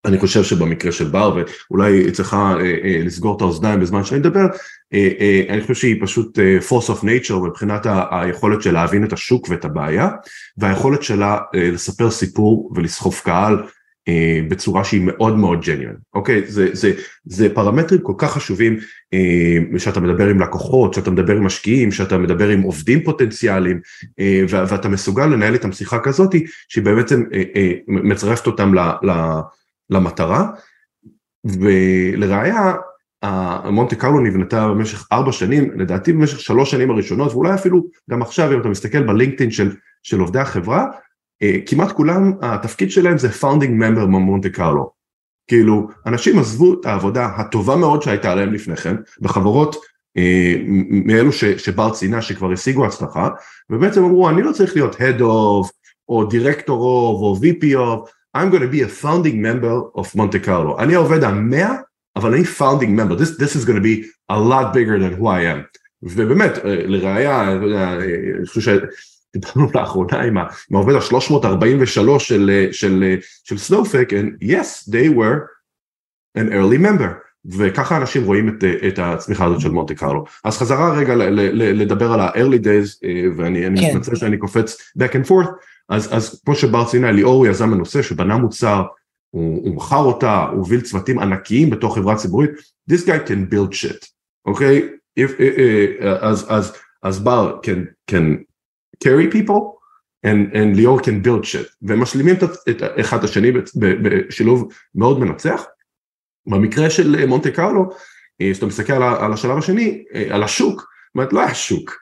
אני 0.05 0.19
חושב 0.19 0.43
שבמקרה 0.43 0.91
של 0.91 1.07
בר, 1.07 1.43
ואולי 1.69 2.11
צריכה 2.11 2.55
אה, 2.59 2.75
אה, 2.83 3.01
לסגור 3.03 3.37
את 3.37 3.41
האוזניים 3.41 3.79
בזמן 3.79 4.03
שאני 4.03 4.19
מדבר, 4.19 4.45
אני 5.49 5.61
חושב 5.61 5.73
שהיא 5.73 6.01
פשוט 6.01 6.39
force 6.69 6.89
of 6.89 7.03
nature 7.03 7.47
מבחינת 7.47 7.87
היכולת 8.11 8.61
של 8.61 8.73
להבין 8.73 9.03
את 9.03 9.13
השוק 9.13 9.47
ואת 9.49 9.65
הבעיה, 9.65 10.09
והיכולת 10.57 11.03
שלה 11.03 11.39
לספר 11.53 12.11
סיפור 12.11 12.71
ולסחוף 12.75 13.21
קהל 13.21 13.63
אה, 14.07 14.39
בצורה 14.47 14.83
שהיא 14.83 15.01
מאוד 15.03 15.37
מאוד 15.37 15.61
ג'ניון, 15.65 15.95
אוקיי? 16.13 16.41
זה, 16.47 16.69
זה, 16.75 16.93
זה 17.25 17.53
פרמטרים 17.53 18.01
כל 18.01 18.13
כך 18.17 18.31
חשובים 18.31 18.77
אה, 19.13 19.79
שאתה 19.79 19.99
מדבר 19.99 20.27
עם 20.27 20.39
לקוחות, 20.39 20.93
שאתה 20.93 21.11
מדבר 21.11 21.35
עם 21.35 21.45
משקיעים, 21.45 21.91
שאתה 21.91 22.17
מדבר 22.17 22.49
עם 22.49 22.61
עובדים 22.61 23.03
פוטנציאליים 23.03 23.79
אה, 24.19 24.43
ואתה 24.49 24.89
מסוגל 24.89 25.25
לנהל 25.25 25.53
איתם 25.53 25.71
שיחה 25.71 25.99
כזאת 25.99 26.35
שהיא 26.67 26.83
בעצם 26.83 27.23
מצרפת 27.87 28.47
אותם 28.47 28.73
למטרה 29.89 30.49
ולראיה 31.45 32.73
מונטה 33.71 33.95
קרלו 33.95 34.19
נבנתה 34.19 34.67
במשך 34.67 35.07
ארבע 35.11 35.31
שנים, 35.31 35.79
לדעתי 35.79 36.13
במשך 36.13 36.39
שלוש 36.39 36.71
שנים 36.71 36.91
הראשונות 36.91 37.31
ואולי 37.31 37.53
אפילו 37.53 37.87
גם 38.09 38.21
עכשיו 38.21 38.53
אם 38.53 38.61
אתה 38.61 38.69
מסתכל 38.69 39.03
בלינקדאין 39.03 39.51
של, 39.51 39.75
של 40.03 40.19
עובדי 40.19 40.39
החברה 40.39 40.85
אה, 41.41 41.57
כמעט 41.65 41.91
כולם 41.91 42.31
התפקיד 42.41 42.91
שלהם 42.91 43.17
זה 43.17 43.31
founding 43.31 43.73
member 43.73 44.05
ממונטה 44.05 44.49
קרלו. 44.49 44.91
כאילו 45.47 45.87
אנשים 46.05 46.39
עזבו 46.39 46.73
את 46.73 46.85
העבודה 46.85 47.25
הטובה 47.25 47.75
מאוד 47.75 48.01
שהייתה 48.01 48.35
להם 48.35 48.53
לפני 48.53 48.75
כן 48.75 48.95
בחברות 49.21 49.75
אה, 50.17 50.55
מאלו 50.89 51.31
ש, 51.31 51.43
שבר 51.45 51.93
ציינה 51.93 52.21
שכבר 52.21 52.51
השיגו 52.51 52.85
הצלחה 52.85 53.29
ובעצם 53.69 54.03
אמרו 54.03 54.29
אני 54.29 54.41
לא 54.41 54.51
צריך 54.51 54.75
להיות 54.75 54.95
head 54.95 55.19
of 55.19 55.69
או 56.09 56.23
director 56.23 56.67
of 56.67 57.19
או 57.21 57.35
VP 57.41 57.63
of 57.77 58.09
I'm 58.35 58.49
going 58.49 58.61
to 58.61 58.67
be 58.67 58.81
a 58.81 58.89
founding 59.03 59.41
member 59.41 59.99
of 59.99 60.15
Monte 60.15 60.39
Carlo 60.39 60.79
אני 60.79 60.95
העובד 60.95 61.23
המאה 61.23 61.75
אבל 62.15 62.33
אני 62.33 62.43
founding 62.43 62.95
member 62.99 63.15
this, 63.15 63.37
this 63.37 63.55
is 63.55 63.65
going 63.65 63.77
to 63.77 63.81
be 63.81 64.05
a 64.31 64.39
lot 64.39 64.73
bigger 64.73 64.99
than 64.99 65.13
who 65.19 65.27
I 65.27 65.41
am 65.41 65.79
ובאמת 66.03 66.57
אה, 66.57 66.75
לראיה 66.85 67.51
אני 67.51 68.47
חושב 68.47 68.79
דיברנו 69.35 69.67
לאחרונה 69.75 70.21
עם 70.21 70.37
העובד 70.73 70.95
ה-343 70.95 72.19
של, 72.19 72.67
של, 72.71 73.15
של 73.43 73.57
סנופק, 73.57 74.09
and 74.13 74.43
yes, 74.43 74.91
they 74.91 75.09
were 75.09 75.47
an 76.37 76.51
early 76.51 76.77
member. 76.77 77.27
וככה 77.57 77.97
אנשים 77.97 78.23
רואים 78.23 78.49
את, 78.49 78.63
את 78.87 78.99
הצמיחה 78.99 79.45
הזאת 79.45 79.59
של 79.59 79.71
מונטי 79.71 79.95
קרלו. 79.95 80.25
אז 80.43 80.57
חזרה 80.57 80.93
רגע 80.97 81.15
ל, 81.15 81.23
ל, 81.23 81.39
ל, 81.39 81.81
לדבר 81.81 82.13
על 82.13 82.19
ה-early 82.19 82.63
days, 82.63 82.99
אה, 83.03 83.23
ואני 83.37 83.63
כן. 83.63 83.73
מתנצל 83.73 84.15
שאני 84.15 84.37
קופץ 84.37 84.77
back 84.99 85.11
and 85.11 85.27
forth, 85.27 85.49
אז, 85.89 86.15
אז 86.15 86.41
כמו 86.45 86.55
שבר 86.55 86.85
ציינה, 86.85 87.11
ליאור 87.11 87.47
יזם 87.47 87.73
הנושא 87.73 88.01
שבנה 88.01 88.37
מוצר, 88.37 88.83
הוא, 89.29 89.67
הוא 89.67 89.75
מכר 89.75 90.03
אותה, 90.03 90.45
הוא 90.51 90.57
הוביל 90.57 90.81
צוותים 90.81 91.19
ענקיים 91.19 91.69
בתוך 91.69 91.95
חברה 91.95 92.15
ציבורית, 92.15 92.51
this 92.91 93.03
guy 93.05 93.29
can 93.29 93.53
build 93.53 93.73
shit, 93.73 94.07
אוקיי? 94.45 94.79
Okay? 94.79 94.97
If, 95.19 95.29
uh, 95.29 95.39
uh, 95.39 96.05
אז, 96.21 96.45
אז, 96.49 96.77
אז 97.03 97.19
בר 97.19 97.59
can, 97.63 98.11
can 98.11 98.43
carry 99.03 99.33
people 99.33 99.77
and, 100.25 100.53
and 100.53 100.75
ליאור 100.75 100.99
can 100.99 101.25
build 101.25 101.43
shit 101.43 101.75
והם 101.81 101.99
משלימים 101.99 102.35
את, 102.35 102.43
את 102.69 102.83
אחד 102.99 103.23
השני 103.23 103.51
בשילוב 103.75 104.73
מאוד 104.95 105.19
מנצח. 105.19 105.63
במקרה 106.47 106.89
של 106.89 107.25
מונטה 107.25 107.51
קרלו, 107.51 107.89
כשאתה 108.51 108.65
מסתכל 108.65 108.93
על, 108.93 109.03
על 109.03 109.33
השלב 109.33 109.57
השני, 109.57 110.03
על 110.29 110.43
השוק, 110.43 110.79
זאת 110.81 111.15
אומרת 111.15 111.33
לא 111.33 111.41
היה 111.41 111.53
שוק, 111.55 111.97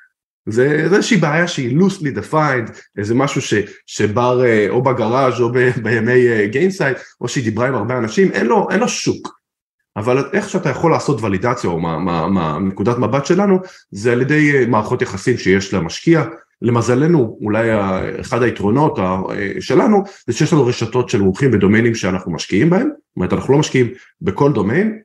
זה 0.49 0.65
איזושהי 0.65 1.17
בעיה 1.17 1.47
שהיא 1.47 1.77
loosely 1.79 2.17
defined, 2.17 2.71
איזה 2.97 3.15
משהו 3.15 3.41
ש, 3.41 3.53
שבר 3.85 4.45
אה, 4.45 4.67
או 4.69 4.83
בגראז' 4.83 5.41
או 5.41 5.51
ב, 5.51 5.57
בימי 5.83 6.47
גיינסייד, 6.47 6.97
או 7.21 7.27
שהיא 7.27 7.43
דיברה 7.43 7.67
עם 7.67 7.75
הרבה 7.75 7.97
אנשים, 7.97 8.31
אין 8.31 8.45
לו, 8.45 8.67
אין 8.71 8.79
לו 8.79 8.87
שוק. 8.87 9.35
אבל 9.97 10.29
איך 10.33 10.49
שאתה 10.49 10.69
יכול 10.69 10.91
לעשות 10.91 11.21
ולידציה 11.21 11.69
או 11.69 11.79
מנקודת 12.29 12.97
מבט 12.97 13.25
שלנו 13.25 13.59
זה 13.91 14.11
על 14.11 14.21
ידי 14.21 14.65
מערכות 14.67 15.01
יחסים 15.01 15.37
שיש 15.37 15.73
למשקיע 15.73 16.23
למזלנו 16.65 17.37
אולי 17.41 17.69
אחד 18.21 18.43
היתרונות 18.43 18.99
שלנו 19.59 20.03
זה 20.27 20.33
שיש 20.33 20.53
לנו 20.53 20.65
רשתות 20.65 21.09
של 21.09 21.21
מומחים 21.21 21.51
בדומיינים 21.51 21.95
שאנחנו 21.95 22.31
משקיעים 22.31 22.69
בהם, 22.69 22.87
זאת 22.87 23.15
אומרת 23.17 23.33
אנחנו 23.33 23.53
לא 23.53 23.59
משקיעים 23.59 23.87
בכל 24.21 24.53
דומיין, 24.53 24.99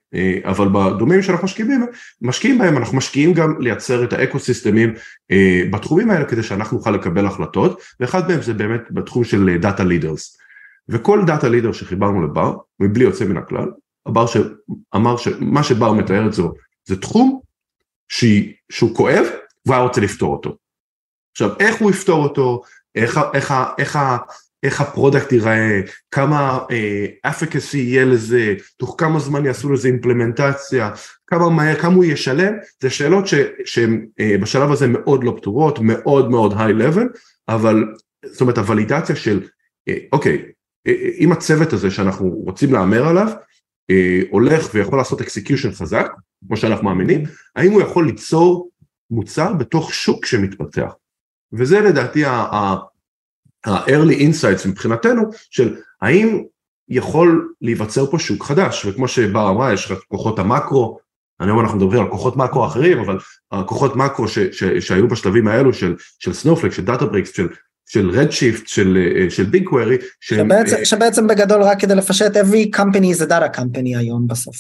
אבל 0.45 0.69
בדומיינים 0.69 1.23
שאנחנו 1.23 1.45
משקיעים 1.45 1.87
משקיעים 2.23 2.59
בהם 2.59 2.77
אנחנו 2.77 2.97
משקיעים 2.97 3.33
גם 3.33 3.61
לייצר 3.61 4.05
את 4.05 4.13
האקו 4.13 4.39
סיסטמים 4.39 4.95
בתחומים 5.71 6.11
האלה 6.11 6.25
כדי 6.25 6.43
שאנחנו 6.43 6.77
נוכל 6.77 6.91
לקבל 6.91 7.27
החלטות, 7.27 7.81
ואחד 8.01 8.29
מהם 8.29 8.43
זה 8.43 8.55
באמת 8.55 8.81
בתחום 8.91 9.25
של 9.25 9.57
דאטה 9.61 9.85
לידרס. 9.85 10.37
וכל 10.89 11.25
data 11.27 11.49
leader 11.49 11.73
שחיברנו 11.73 12.23
לבר, 12.23 12.57
בלי 12.81 13.05
יוצא 13.05 13.25
מן 13.25 13.37
הכלל, 13.37 13.69
חבר 14.07 14.27
שאמר 14.27 15.17
שמה 15.17 15.63
שבר 15.63 15.93
מתאר 15.93 16.27
את 16.27 16.33
זה, 16.33 16.43
זה 16.89 17.01
תחום 17.01 17.41
שהוא 18.73 18.95
כואב 18.97 19.25
והוא 19.67 19.75
היה 19.75 19.85
רוצה 19.85 20.01
לפתור 20.01 20.33
אותו. 20.33 20.57
עכשיו 21.33 21.51
איך 21.61 21.77
הוא 21.77 21.91
יפתור 21.91 22.23
אותו, 22.23 22.63
איך, 22.95 23.21
איך, 23.35 23.55
איך, 23.79 23.99
איך 24.63 24.81
ה 24.81 24.87
product 24.87 25.33
ייראה, 25.33 25.81
כמה 26.11 26.59
אפקסי 27.23 27.79
uh, 27.79 27.81
יהיה 27.81 28.05
לזה, 28.05 28.55
תוך 28.77 28.95
כמה 28.99 29.19
זמן 29.19 29.47
יעשו 29.47 29.73
לזה 29.73 29.89
אימפלמנטציה, 29.89 30.91
כמה 31.27 31.51
מהר, 31.51 31.75
כמה 31.75 31.95
הוא 31.95 32.05
ישלם, 32.05 32.55
זה 32.83 32.91
שאלות 32.91 33.25
שהן 33.65 34.07
uh, 34.21 34.43
בשלב 34.43 34.73
הזה 34.73 34.87
מאוד 34.87 35.25
לא 35.25 35.35
פתורות, 35.37 35.79
מאוד 35.83 36.31
מאוד 36.31 36.55
high 36.57 36.73
level, 36.73 37.09
אבל 37.49 37.85
זאת 38.27 38.41
אומרת 38.41 38.59
הוולידציה 38.59 39.17
של 39.17 39.41
uh, 39.91 39.93
אוקיי, 40.13 40.45
uh, 40.89 40.93
אם 41.19 41.33
הצוות 41.33 41.73
הזה 41.73 41.91
שאנחנו 41.91 42.29
רוצים 42.29 42.73
להמר 42.73 43.09
עליו, 43.09 43.29
uh, 43.29 43.95
הולך 44.31 44.75
ויכול 44.75 44.99
לעשות 44.99 45.21
execution 45.21 45.73
חזק, 45.73 46.07
כמו 46.47 46.57
שאנחנו 46.57 46.85
מאמינים, 46.85 47.23
האם 47.57 47.73
הוא 47.73 47.83
יכול 47.83 48.07
ליצור 48.07 48.71
מוצר 49.11 49.53
בתוך 49.53 49.95
שוק 49.95 50.27
שמתפתח. 50.27 50.93
וזה 51.53 51.81
לדעתי 51.81 52.25
ה-early 52.25 54.19
insights 54.21 54.69
מבחינתנו 54.69 55.23
של 55.51 55.77
האם 56.03 56.43
יכול 56.89 57.53
להיווצר 57.61 58.11
פה 58.11 58.19
שוק 58.19 58.45
חדש 58.45 58.87
וכמו 58.87 59.09
שבר 59.09 59.51
אמרה 59.51 59.73
יש 59.73 59.91
לך 59.91 59.99
כוחות 60.09 60.39
המקרו 60.39 60.99
היום 61.41 61.61
אנחנו 61.61 61.79
מדברים 61.79 62.03
על 62.03 62.09
כוחות 62.11 62.37
מקרו 62.37 62.67
אחרים 62.67 62.99
אבל 62.99 63.19
הכוחות 63.53 63.97
מקרו 63.97 64.29
ש, 64.29 64.39
ש, 64.39 64.65
שהיו 64.65 65.09
בשלבים 65.09 65.49
האלו 65.49 65.75
של, 65.75 65.97
של 66.19 66.33
סנואופלייק 66.33 66.73
של 66.73 66.85
דאטהבריקס 66.85 67.37
של 67.37 67.49
של 67.93 68.11
רדשיפט, 68.11 68.67
של, 68.67 68.99
של 69.29 69.45
ביג 69.45 69.65
קווירי. 69.65 69.97
שבעצם, 70.21 70.77
uh, 70.77 70.85
שבעצם 70.85 71.27
בגדול 71.27 71.63
רק 71.63 71.81
כדי 71.81 71.95
לפשט, 71.95 72.37
every 72.37 72.77
company 72.77 73.17
is 73.17 73.21
a 73.21 73.27
data 73.27 73.59
company 73.59 73.99
היום 73.99 74.27
בסוף. 74.27 74.57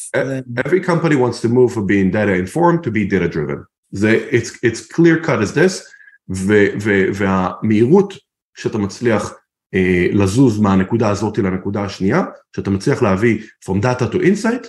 Every 0.58 0.86
company 0.86 1.14
wants 1.14 1.40
to 1.42 1.48
move 1.48 1.72
from 1.72 1.86
being 1.86 2.10
data 2.10 2.34
informed 2.34 2.84
to 2.84 2.90
be 2.90 3.12
data 3.12 3.28
driven. 3.34 3.58
זה, 3.90 4.28
it's, 4.30 4.66
it's 4.66 4.92
clear 4.94 5.26
cut 5.26 5.42
as 5.42 5.54
this, 5.54 5.82
ו, 6.30 6.52
ו, 6.82 6.90
והמהירות 7.14 8.14
שאתה 8.56 8.78
מצליח 8.78 9.34
אה, 9.74 10.06
לזוז 10.12 10.60
מהנקודה 10.60 11.10
הזאת 11.10 11.38
לנקודה 11.38 11.82
השנייה, 11.82 12.22
שאתה 12.56 12.70
מצליח 12.70 13.02
להביא 13.02 13.42
from 13.64 13.82
data 13.82 14.12
to 14.12 14.16
insight, 14.16 14.66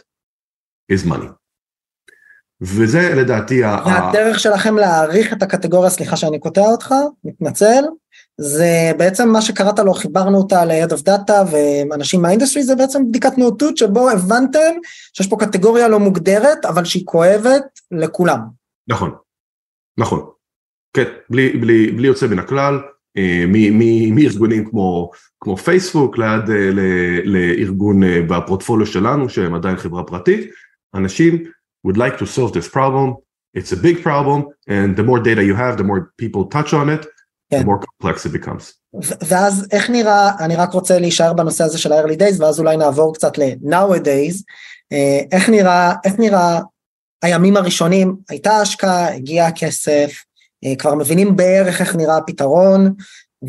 is 0.91 1.07
money. 1.07 1.27
וזה 2.61 3.13
לדעתי 3.15 3.63
והדרך 3.63 4.35
ה... 4.35 4.39
שלכם 4.39 4.75
להעריך 4.75 5.33
את 5.33 5.43
הקטגוריה, 5.43 5.89
סליחה 5.89 6.17
שאני 6.17 6.39
קוטע 6.39 6.61
אותך, 6.61 6.95
מתנצל, 7.23 7.83
זה 8.37 8.91
בעצם 8.97 9.29
מה 9.29 9.41
שקראת 9.41 9.79
לו, 9.79 9.93
חיברנו 9.93 10.37
אותה 10.37 10.65
ל-Head 10.65 10.89
of 10.89 11.01
Data 11.07 11.33
ואנשים 11.51 12.21
מהאינדסטרי, 12.21 12.63
זה 12.63 12.75
בעצם 12.75 13.07
בדיקת 13.07 13.37
נאותות 13.37 13.77
שבו 13.77 14.09
הבנתם 14.09 14.73
שיש 15.13 15.27
פה 15.27 15.37
קטגוריה 15.39 15.87
לא 15.87 15.99
מוגדרת, 15.99 16.65
אבל 16.65 16.85
שהיא 16.85 17.05
כואבת 17.05 17.63
לכולם. 17.91 18.39
נכון, 18.87 19.15
נכון. 19.97 20.40
כן, 20.93 21.03
בלי, 21.29 21.49
בלי, 21.49 21.91
בלי 21.91 22.07
יוצא 22.07 22.27
מן 22.27 22.39
הכלל, 22.39 22.79
אה, 23.17 23.45
מארגונים 24.11 24.69
כמו, 24.69 25.11
כמו 25.39 25.57
פייסבוק 25.57 26.17
ליד 26.17 26.49
אה, 26.49 26.69
לארגון 27.23 28.03
אה, 28.03 28.21
בפורטפוליו 28.21 28.87
שלנו 28.87 29.29
שהם 29.29 29.53
עדיין 29.53 29.77
חברה 29.77 30.03
פרטית, 30.03 30.49
אנשים 30.95 31.43
would 31.87 31.95
like 31.95 32.17
to 32.19 32.25
solve 32.25 32.53
this 32.53 32.67
problem, 32.73 33.15
it's 33.57 33.71
a 33.71 33.75
big 33.75 34.03
problem 34.03 34.41
and 34.69 34.95
the 34.97 35.03
more 35.03 35.19
data 35.19 35.43
you 35.43 35.55
have 35.55 35.77
the 35.77 35.83
more 35.83 36.13
people 36.21 36.43
touch 36.45 36.73
on 36.73 36.89
it, 36.89 37.05
כן. 37.51 37.61
the 37.61 37.65
more 37.65 37.79
complex 37.79 38.25
it 38.25 38.33
becomes. 38.33 38.73
ואז 39.27 39.67
איך 39.71 39.89
נראה, 39.89 40.31
אני 40.39 40.55
רק 40.55 40.73
רוצה 40.73 40.99
להישאר 40.99 41.33
בנושא 41.33 41.63
הזה 41.63 41.77
של 41.77 41.93
ה-early 41.93 42.17
days 42.19 42.41
ואז 42.41 42.59
אולי 42.59 42.77
נעבור 42.77 43.13
קצת 43.13 43.37
ל-nowadays, 43.37 44.43
איך 45.31 45.49
נראה, 45.49 45.93
איך 46.05 46.19
נראה 46.19 46.59
הימים 47.21 47.57
הראשונים, 47.57 48.15
הייתה 48.29 48.57
השקעה, 48.57 49.13
הגיע 49.13 49.45
הכסף, 49.45 50.23
כבר 50.77 50.95
מבינים 50.95 51.35
בערך 51.35 51.81
איך 51.81 51.95
נראה 51.95 52.17
הפתרון, 52.17 52.93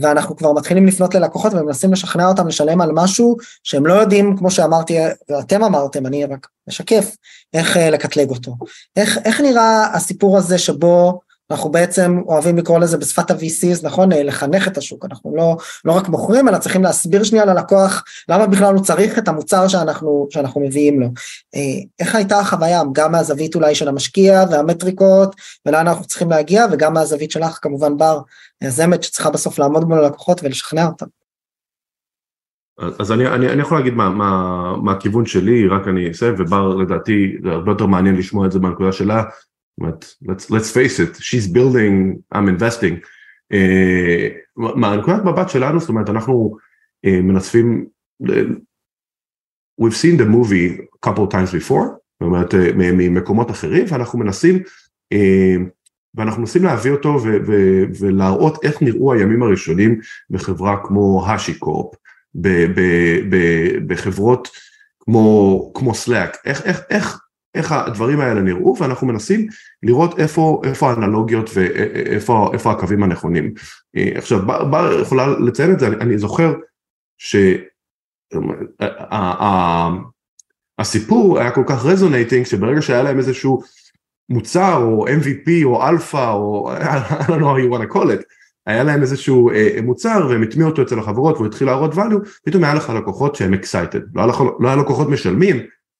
ואנחנו 0.00 0.36
כבר 0.36 0.52
מתחילים 0.52 0.86
לפנות 0.86 1.14
ללקוחות 1.14 1.52
ומנסים 1.54 1.92
לשכנע 1.92 2.26
אותם 2.26 2.48
לשלם 2.48 2.80
על 2.80 2.90
משהו 2.94 3.36
שהם 3.62 3.86
לא 3.86 3.94
יודעים, 3.94 4.36
כמו 4.36 4.50
שאמרתי, 4.50 4.96
ואתם 5.28 5.64
אמרתם, 5.64 6.06
אני 6.06 6.24
רק 6.24 6.46
משקף, 6.68 7.16
איך 7.54 7.76
אה, 7.76 7.90
לקטלג 7.90 8.30
אותו. 8.30 8.56
איך, 8.96 9.18
איך 9.24 9.40
נראה 9.40 9.94
הסיפור 9.94 10.38
הזה 10.38 10.58
שבו 10.58 11.20
אנחנו 11.52 11.70
בעצם 11.70 12.18
אוהבים 12.26 12.58
לקרוא 12.58 12.78
לזה 12.78 12.98
בשפת 12.98 13.30
ה-VCs, 13.30 13.86
נכון? 13.86 14.12
אה, 14.12 14.22
לחנך 14.22 14.68
את 14.68 14.78
השוק, 14.78 15.04
אנחנו 15.04 15.36
לא, 15.36 15.56
לא 15.84 15.92
רק 15.92 16.08
מוכרים, 16.08 16.48
אלא 16.48 16.58
צריכים 16.58 16.82
להסביר 16.82 17.24
שנייה 17.24 17.44
ללקוח 17.44 18.04
למה 18.28 18.46
בכלל 18.46 18.74
הוא 18.74 18.84
צריך 18.84 19.18
את 19.18 19.28
המוצר 19.28 19.68
שאנחנו, 19.68 20.26
שאנחנו 20.30 20.60
מביאים 20.60 21.00
לו. 21.00 21.06
אה, 21.54 21.60
איך 22.00 22.14
הייתה 22.14 22.38
החוויה, 22.38 22.82
גם 22.92 23.12
מהזווית 23.12 23.54
אולי 23.54 23.74
של 23.74 23.88
המשקיע 23.88 24.44
והמטריקות, 24.50 25.36
ולאן 25.66 25.88
אנחנו 25.88 26.04
צריכים 26.04 26.30
להגיע, 26.30 26.66
וגם 26.72 26.94
מהזווית 26.94 27.30
שלך 27.30 27.58
כמובן 27.62 27.96
בר, 27.96 28.20
יזמת 28.62 29.02
שצריכה 29.02 29.30
בסוף 29.30 29.58
לעמוד 29.58 29.88
מול 29.88 30.04
הלקוחות 30.04 30.40
ולשכנע 30.44 30.86
אותם. 30.86 31.06
אז 32.98 33.12
אני, 33.12 33.26
אני, 33.26 33.48
אני 33.48 33.62
יכול 33.62 33.78
להגיד 33.78 33.94
מה, 33.94 34.10
מה, 34.10 34.76
מה 34.82 34.92
הכיוון 34.92 35.26
שלי, 35.26 35.68
רק 35.68 35.88
אני 35.88 36.10
אסיים, 36.10 36.34
ובר 36.38 36.74
לדעתי 36.74 37.36
זה 37.44 37.50
הרבה 37.50 37.70
יותר 37.70 37.86
מעניין 37.86 38.16
לשמוע 38.16 38.46
את 38.46 38.52
זה 38.52 38.58
מהנקודה 38.58 38.92
שלה, 38.92 39.22
but 39.80 40.14
let's 40.28 40.50
let's 40.50 40.70
face 40.70 40.98
it 40.98 41.16
she's 41.20 41.46
building 41.48 42.22
I'm 42.32 42.48
investing. 42.48 43.00
Uh, 43.52 44.32
מהנקודת 44.56 45.24
מבט 45.24 45.50
שלנו 45.50 45.80
זאת 45.80 45.88
אומרת 45.88 46.10
אנחנו 46.10 46.56
uh, 47.06 47.10
מנספים 47.22 47.86
we've 49.80 49.96
seen 50.02 50.16
the 50.18 50.26
movie 50.26 50.80
a 50.80 51.08
couple 51.08 51.22
of 51.26 51.30
times 51.32 51.50
before 51.52 51.86
זאת 51.88 52.22
אומרת 52.22 52.54
uh, 52.54 52.56
ממקומות 52.76 53.50
אחרים 53.50 53.84
ואנחנו 53.88 54.18
מנסים 54.18 54.62
ואנחנו 56.14 56.40
מנסים 56.40 56.64
להביא 56.64 56.90
אותו 56.90 57.16
ולהראות 58.00 58.64
איך 58.64 58.82
נראו 58.82 59.12
הימים 59.12 59.42
הראשונים 59.42 60.00
בחברה 60.30 60.76
כמו 60.84 61.26
השיקורפ 61.26 61.94
בחברות 63.86 64.48
כמו 65.00 65.70
כמו 65.74 65.94
סלאק 65.94 66.36
איך 66.44 66.62
איך 66.62 66.80
איך 66.90 67.21
איך 67.54 67.72
הדברים 67.72 68.20
האלה 68.20 68.40
נראו 68.40 68.76
ואנחנו 68.78 69.06
מנסים 69.06 69.46
לראות 69.82 70.18
איפה, 70.18 70.62
איפה 70.64 70.90
האנלוגיות 70.90 71.50
ואיפה 71.54 72.50
איפה 72.52 72.72
הקווים 72.72 73.02
הנכונים. 73.02 73.54
אה, 73.96 74.10
עכשיו 74.14 74.46
בר 74.46 75.00
יכולה 75.02 75.26
לציין 75.26 75.72
את 75.72 75.80
זה, 75.80 75.86
אני, 75.86 75.96
אני 75.96 76.18
זוכר 76.18 76.54
שהסיפור 80.78 81.38
היה 81.38 81.50
כל 81.50 81.64
כך 81.66 81.84
רזונטינג 81.84 82.46
שברגע 82.46 82.82
שהיה 82.82 83.02
להם 83.02 83.18
איזשהו 83.18 83.62
מוצר 84.28 84.82
או 84.82 85.06
MVP 85.08 85.64
או 85.64 85.88
אלפא 85.88 86.32
או 86.32 86.72
I 86.76 87.22
don't 87.22 87.40
know 87.40 87.44
how 87.44 87.58
you 87.58 87.70
want 87.72 87.82
to 87.82 87.94
call 87.94 88.06
it 88.06 88.22
היה 88.66 88.84
להם 88.84 89.02
איזשהו 89.02 89.50
אה, 89.50 89.78
מוצר 89.82 90.26
והם 90.30 90.42
הטמיעו 90.42 90.70
אותו 90.70 90.82
אצל 90.82 90.98
החברות 90.98 91.36
והוא 91.36 91.46
התחיל 91.46 91.66
להראות 91.66 91.94
value 91.94 92.40
פתאום 92.44 92.64
היה 92.64 92.74
לך 92.74 92.90
לקוחות 92.90 93.34
שהם 93.34 93.54
excited 93.54 94.00
לא 94.14 94.22
היה, 94.22 94.32
לא 94.60 94.82
לקוחות 94.82 95.08
משלמים 95.08 95.56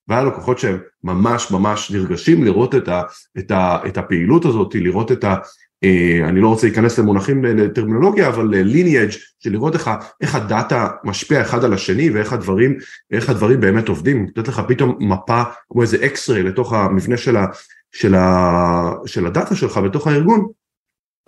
והיה 0.09 0.25
לקוחות 0.25 0.59
שהם 0.59 0.79
ממש 1.05 1.51
ממש 1.51 1.91
נרגשים 1.91 2.45
לראות 2.45 2.75
את, 2.75 2.89
ה, 2.89 3.03
את, 3.39 3.51
ה, 3.51 3.79
את 3.87 3.99
הפעילות 3.99 4.45
הזאת, 4.45 4.75
לראות 4.75 5.13
את 5.13 5.25
ה... 5.25 5.37
אה, 5.85 6.29
אני 6.29 6.41
לא 6.41 6.49
רוצה 6.49 6.67
להיכנס 6.67 6.99
למונחים 6.99 7.45
לטרמינולוגיה, 7.45 8.29
אבל 8.29 8.47
lineage 8.47 9.11
של 9.11 9.53
לראות 9.53 9.75
איך, 9.75 9.91
איך 10.21 10.35
ה 10.35 10.45
data 10.45 10.89
משפיע 11.05 11.43
אחד 11.43 11.65
על 11.65 11.73
השני 11.73 12.11
ואיך 12.11 12.33
הדברים, 12.33 12.79
הדברים 13.13 13.61
באמת 13.61 13.89
עובדים, 13.89 14.27
לתת 14.27 14.49
לך 14.49 14.63
פתאום 14.69 14.97
מפה 15.01 15.43
כמו 15.71 15.83
איזה 15.83 16.07
X-ray 16.07 16.43
לתוך 16.43 16.73
המבנה 16.73 17.17
של, 17.17 17.37
ה, 17.37 17.47
של, 17.93 18.15
ה, 18.15 18.93
של 19.07 19.27
הדאטה 19.27 19.57
שלך 19.57 19.77
בתוך 19.77 20.07
הארגון, 20.07 20.47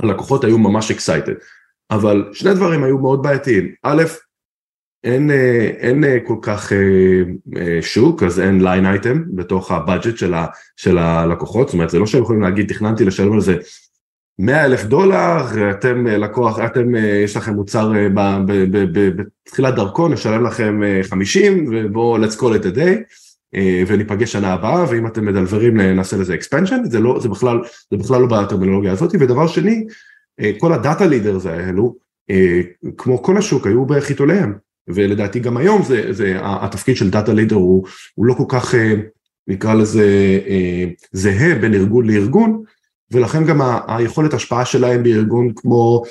הלקוחות 0.03 0.45
היו 0.45 0.59
ממש 0.59 0.91
excited. 0.90 1.35
אבל 1.91 2.31
שני 2.33 2.55
דברים 2.55 2.85
היו 2.85 2.99
מאוד 2.99 3.23
בעייתיים, 3.23 3.75
א', 3.83 4.03
אין, 5.05 5.31
אה, 5.31 5.71
אין 5.79 6.05
אה, 6.05 6.19
כל 6.27 6.37
כך 6.43 6.73
אה, 6.73 7.83
שוק, 7.83 8.23
אז 8.23 8.40
אין 8.40 8.62
line 8.62 8.87
item 8.87 9.23
בתוך 9.35 9.71
ה 9.70 9.77
budget 9.77 10.16
של, 10.17 10.35
של 10.77 10.99
הלקוחות, 10.99 11.69
זאת 11.69 11.75
אומרת 11.75 11.90
זה 11.90 11.99
לא 11.99 12.07
שהם 12.07 12.23
יכולים 12.23 12.43
להגיד 12.43 12.69
תכננתי 12.69 13.05
לשלם 13.05 13.33
על 13.33 13.40
זה 13.40 13.57
100 14.38 14.64
אלף 14.64 14.85
דולר, 14.85 15.37
אתם 15.71 16.07
לקוח, 16.07 16.59
אתם, 16.59 16.95
יש 17.25 17.37
לכם 17.37 17.55
מוצר 17.55 17.93
בתחילת 19.47 19.75
דרכו, 19.75 20.09
נשלם 20.09 20.45
לכם 20.45 20.81
50 21.03 21.67
ובואו 21.71 22.25
let's 22.25 22.37
call 22.37 22.62
it 22.62 22.75
a 22.75 22.77
day 22.77 23.57
וניפגש 23.87 24.33
שנה 24.33 24.53
הבאה 24.53 24.85
ואם 24.90 25.07
אתם 25.07 25.25
מדלברים 25.25 25.81
נעשה 25.81 26.17
לזה 26.17 26.35
expansion, 26.35 26.75
זה, 26.85 27.01
לא, 27.01 27.21
זה, 27.21 27.29
בכלל, 27.29 27.61
זה 27.90 27.97
בכלל 27.97 28.21
לא 28.21 28.27
בטרמינולוגיה 28.27 28.93
הזאת. 28.93 29.14
ודבר 29.21 29.47
שני, 29.47 29.85
כל 30.59 30.73
הדאטה 30.73 31.07
לידרס 31.07 31.47
האלו, 31.47 31.95
כמו 32.97 33.23
כל 33.23 33.37
השוק 33.37 33.67
היו 33.67 33.87
בחיתוליהם 33.87 34.53
ולדעתי 34.88 35.40
גם 35.40 35.57
היום 35.57 35.83
זה, 35.83 36.12
זה 36.12 36.37
התפקיד 36.40 36.97
של 36.97 37.11
דאטה 37.11 37.33
לידר 37.33 37.57
הוא, 37.57 37.87
הוא 38.14 38.27
לא 38.27 38.35
כל 38.35 38.44
כך 38.49 38.75
אה, 38.75 38.94
נקרא 39.49 39.75
לזה 39.75 40.38
אה, 40.49 40.85
זהה 41.12 41.55
בין 41.55 41.75
ארגון 41.75 42.07
לארגון 42.07 42.62
ולכן 43.11 43.44
גם 43.44 43.61
היכולת 43.88 44.35
השפעה 44.35 44.64
שלהם 44.64 45.03
בארגון 45.03 45.53
כמו 45.57 46.03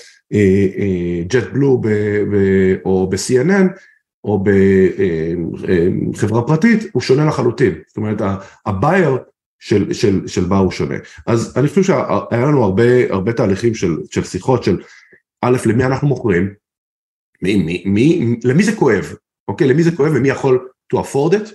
ג'ט 1.27 1.43
אה, 1.43 1.49
בלו 1.53 1.81
או 2.85 3.09
ב-CNN 3.09 3.67
או 4.23 4.43
בחברה 6.13 6.47
פרטית 6.47 6.79
הוא 6.91 7.01
שונה 7.01 7.25
לחלוטין, 7.25 7.73
זאת 7.87 7.97
אומרת 7.97 8.21
הבייר 8.65 9.17
של, 9.59 9.93
של, 9.93 10.27
של 10.27 10.43
בה 10.43 10.57
הוא 10.57 10.71
שונה. 10.71 10.95
אז 11.27 11.53
אני 11.57 11.67
חושב 11.67 11.83
שהיה 11.83 12.45
לנו 12.45 12.63
הרבה, 12.63 12.83
הרבה 13.09 13.33
תהליכים 13.33 13.75
של, 13.75 13.97
של 14.11 14.23
שיחות 14.23 14.63
של 14.63 14.81
א', 15.41 15.57
למי 15.65 15.83
אנחנו 15.83 16.07
מוכרים, 16.07 16.53
מי, 17.43 17.55
מי, 17.55 17.83
מי, 17.85 18.35
למי 18.43 18.63
זה 18.63 18.75
כואב, 18.75 19.13
אוקיי? 19.47 19.67
למי 19.67 19.83
זה 19.83 19.91
כואב 19.91 20.11
ומי 20.15 20.29
יכול 20.29 20.69
to 20.93 20.97
afford 20.97 21.33
it. 21.33 21.51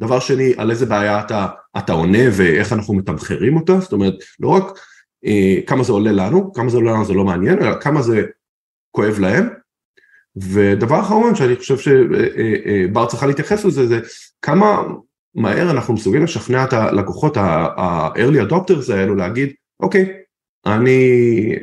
דבר 0.00 0.20
שני, 0.20 0.52
על 0.56 0.70
איזה 0.70 0.86
בעיה 0.86 1.20
אתה, 1.20 1.46
אתה 1.78 1.92
עונה 1.92 2.18
ואיך 2.32 2.72
אנחנו 2.72 2.94
מתמחרים 2.94 3.56
אותה, 3.56 3.80
זאת 3.80 3.92
אומרת, 3.92 4.14
לא 4.40 4.48
רק 4.48 4.64
אה, 5.26 5.56
כמה 5.66 5.84
זה 5.84 5.92
עולה 5.92 6.12
לנו, 6.12 6.52
כמה 6.52 6.70
זה 6.70 6.76
עולה 6.76 6.92
לנו 6.92 7.04
זה 7.04 7.14
לא 7.14 7.24
מעניין, 7.24 7.62
אלא 7.62 7.80
כמה 7.80 8.02
זה 8.02 8.22
כואב 8.90 9.18
להם. 9.18 9.48
ודבר 10.36 11.00
אחרון 11.00 11.34
שאני 11.34 11.56
חושב 11.56 11.78
שבר 11.78 12.24
אה, 12.96 13.00
אה, 13.02 13.06
צריכה 13.06 13.26
להתייחס 13.26 13.64
לזה, 13.64 13.86
זה 13.86 14.00
כמה 14.42 14.82
מהר 15.34 15.70
אנחנו 15.70 15.94
מסוגלים 15.94 16.24
לשכנע 16.24 16.64
את 16.64 16.72
הלקוחות 16.72 17.36
ה-early 17.36 18.50
adopters 18.50 18.92
האלו 18.92 19.14
להגיד, 19.14 19.52
אוקיי, 19.80 20.12
אני, 20.66 21.54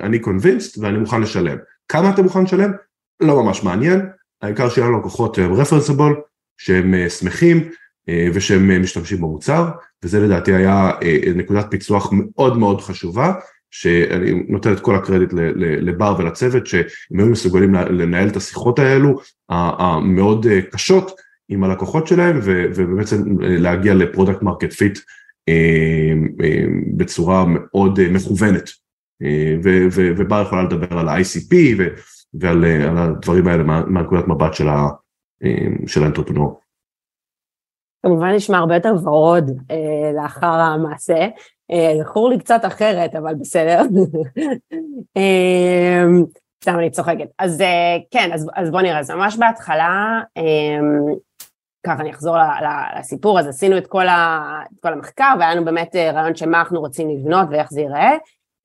אני 0.00 0.18
convinced 0.18 0.80
ואני 0.80 0.98
מוכן 0.98 1.20
לשלם. 1.20 1.56
כמה 1.88 2.10
אתה 2.10 2.22
מוכן 2.22 2.42
לשלם? 2.44 2.70
לא 3.20 3.42
ממש 3.42 3.64
מעניין, 3.64 4.00
העיקר 4.42 4.68
שיהיה 4.68 4.88
לנו 4.88 4.98
לקוחות 4.98 5.38
רפרנסיבול, 5.38 6.20
שהם 6.58 6.94
שמחים 7.08 7.68
ושהם 8.34 8.82
משתמשים 8.82 9.18
במוצר, 9.18 9.68
וזה 10.02 10.20
לדעתי 10.20 10.54
היה 10.54 10.90
נקודת 11.34 11.66
פיצוח 11.70 12.12
מאוד 12.12 12.58
מאוד 12.58 12.80
חשובה, 12.80 13.32
שאני 13.70 14.44
נותן 14.48 14.72
את 14.72 14.80
כל 14.80 14.94
הקרדיט 14.94 15.30
לבר 15.56 16.16
ולצוות, 16.18 16.66
שהם 16.66 16.84
היו 17.18 17.26
מסוגלים 17.26 17.74
לנהל 17.74 18.28
את 18.28 18.36
השיחות 18.36 18.78
האלו 18.78 19.20
המאוד 19.48 20.46
קשות 20.72 21.12
עם 21.48 21.64
הלקוחות 21.64 22.06
שלהם, 22.06 22.40
ובעצם 22.42 23.22
להגיע 23.40 23.94
ל 23.94 24.00
product 24.00 24.42
market 24.42 24.72
fit 24.72 24.98
בצורה 26.96 27.44
מאוד 27.48 28.08
מכוונת. 28.10 28.70
ובר 30.16 30.42
יכולה 30.42 30.62
לדבר 30.62 30.98
על 30.98 31.08
ה-ICP 31.08 31.54
ועל 32.40 32.64
הדברים 32.98 33.48
האלה 33.48 33.62
מהנקודת 33.62 34.28
מבט 34.28 34.54
של 35.86 36.02
האנטרפנור. 36.02 36.60
כמובן 38.06 38.34
נשמע 38.34 38.58
הרבה 38.58 38.74
יותר 38.74 38.94
ורוד 39.04 39.50
אה, 39.70 40.12
לאחר 40.14 40.46
המעשה, 40.46 41.28
אה, 41.70 41.92
זכור 42.02 42.28
לי 42.28 42.38
קצת 42.38 42.60
אחרת, 42.64 43.14
אבל 43.14 43.34
בסדר. 43.34 43.80
אה, 45.16 46.04
סתם 46.64 46.78
אני 46.78 46.90
צוחקת. 46.90 47.28
אז 47.38 47.60
אה, 47.60 47.96
כן, 48.10 48.30
אז, 48.32 48.50
אז 48.54 48.70
בוא 48.70 48.80
נראה, 48.80 48.98
אז 48.98 49.10
ממש 49.10 49.36
בהתחלה, 49.36 50.20
אה, 50.36 50.78
ככה 51.86 52.02
אני 52.02 52.10
אחזור 52.10 52.36
לסיפור, 52.98 53.40
אז 53.40 53.46
עשינו 53.46 53.78
את 53.78 53.86
כל, 53.86 54.08
ה, 54.08 54.42
את 54.74 54.80
כל 54.80 54.92
המחקר, 54.92 55.34
והיה 55.38 55.54
לנו 55.54 55.64
באמת 55.64 55.96
אה, 55.96 56.10
רעיון 56.10 56.34
של 56.34 56.48
מה 56.48 56.58
אנחנו 56.58 56.80
רוצים 56.80 57.10
לבנות 57.10 57.48
ואיך 57.50 57.70
זה 57.70 57.80
ייראה, 57.80 58.12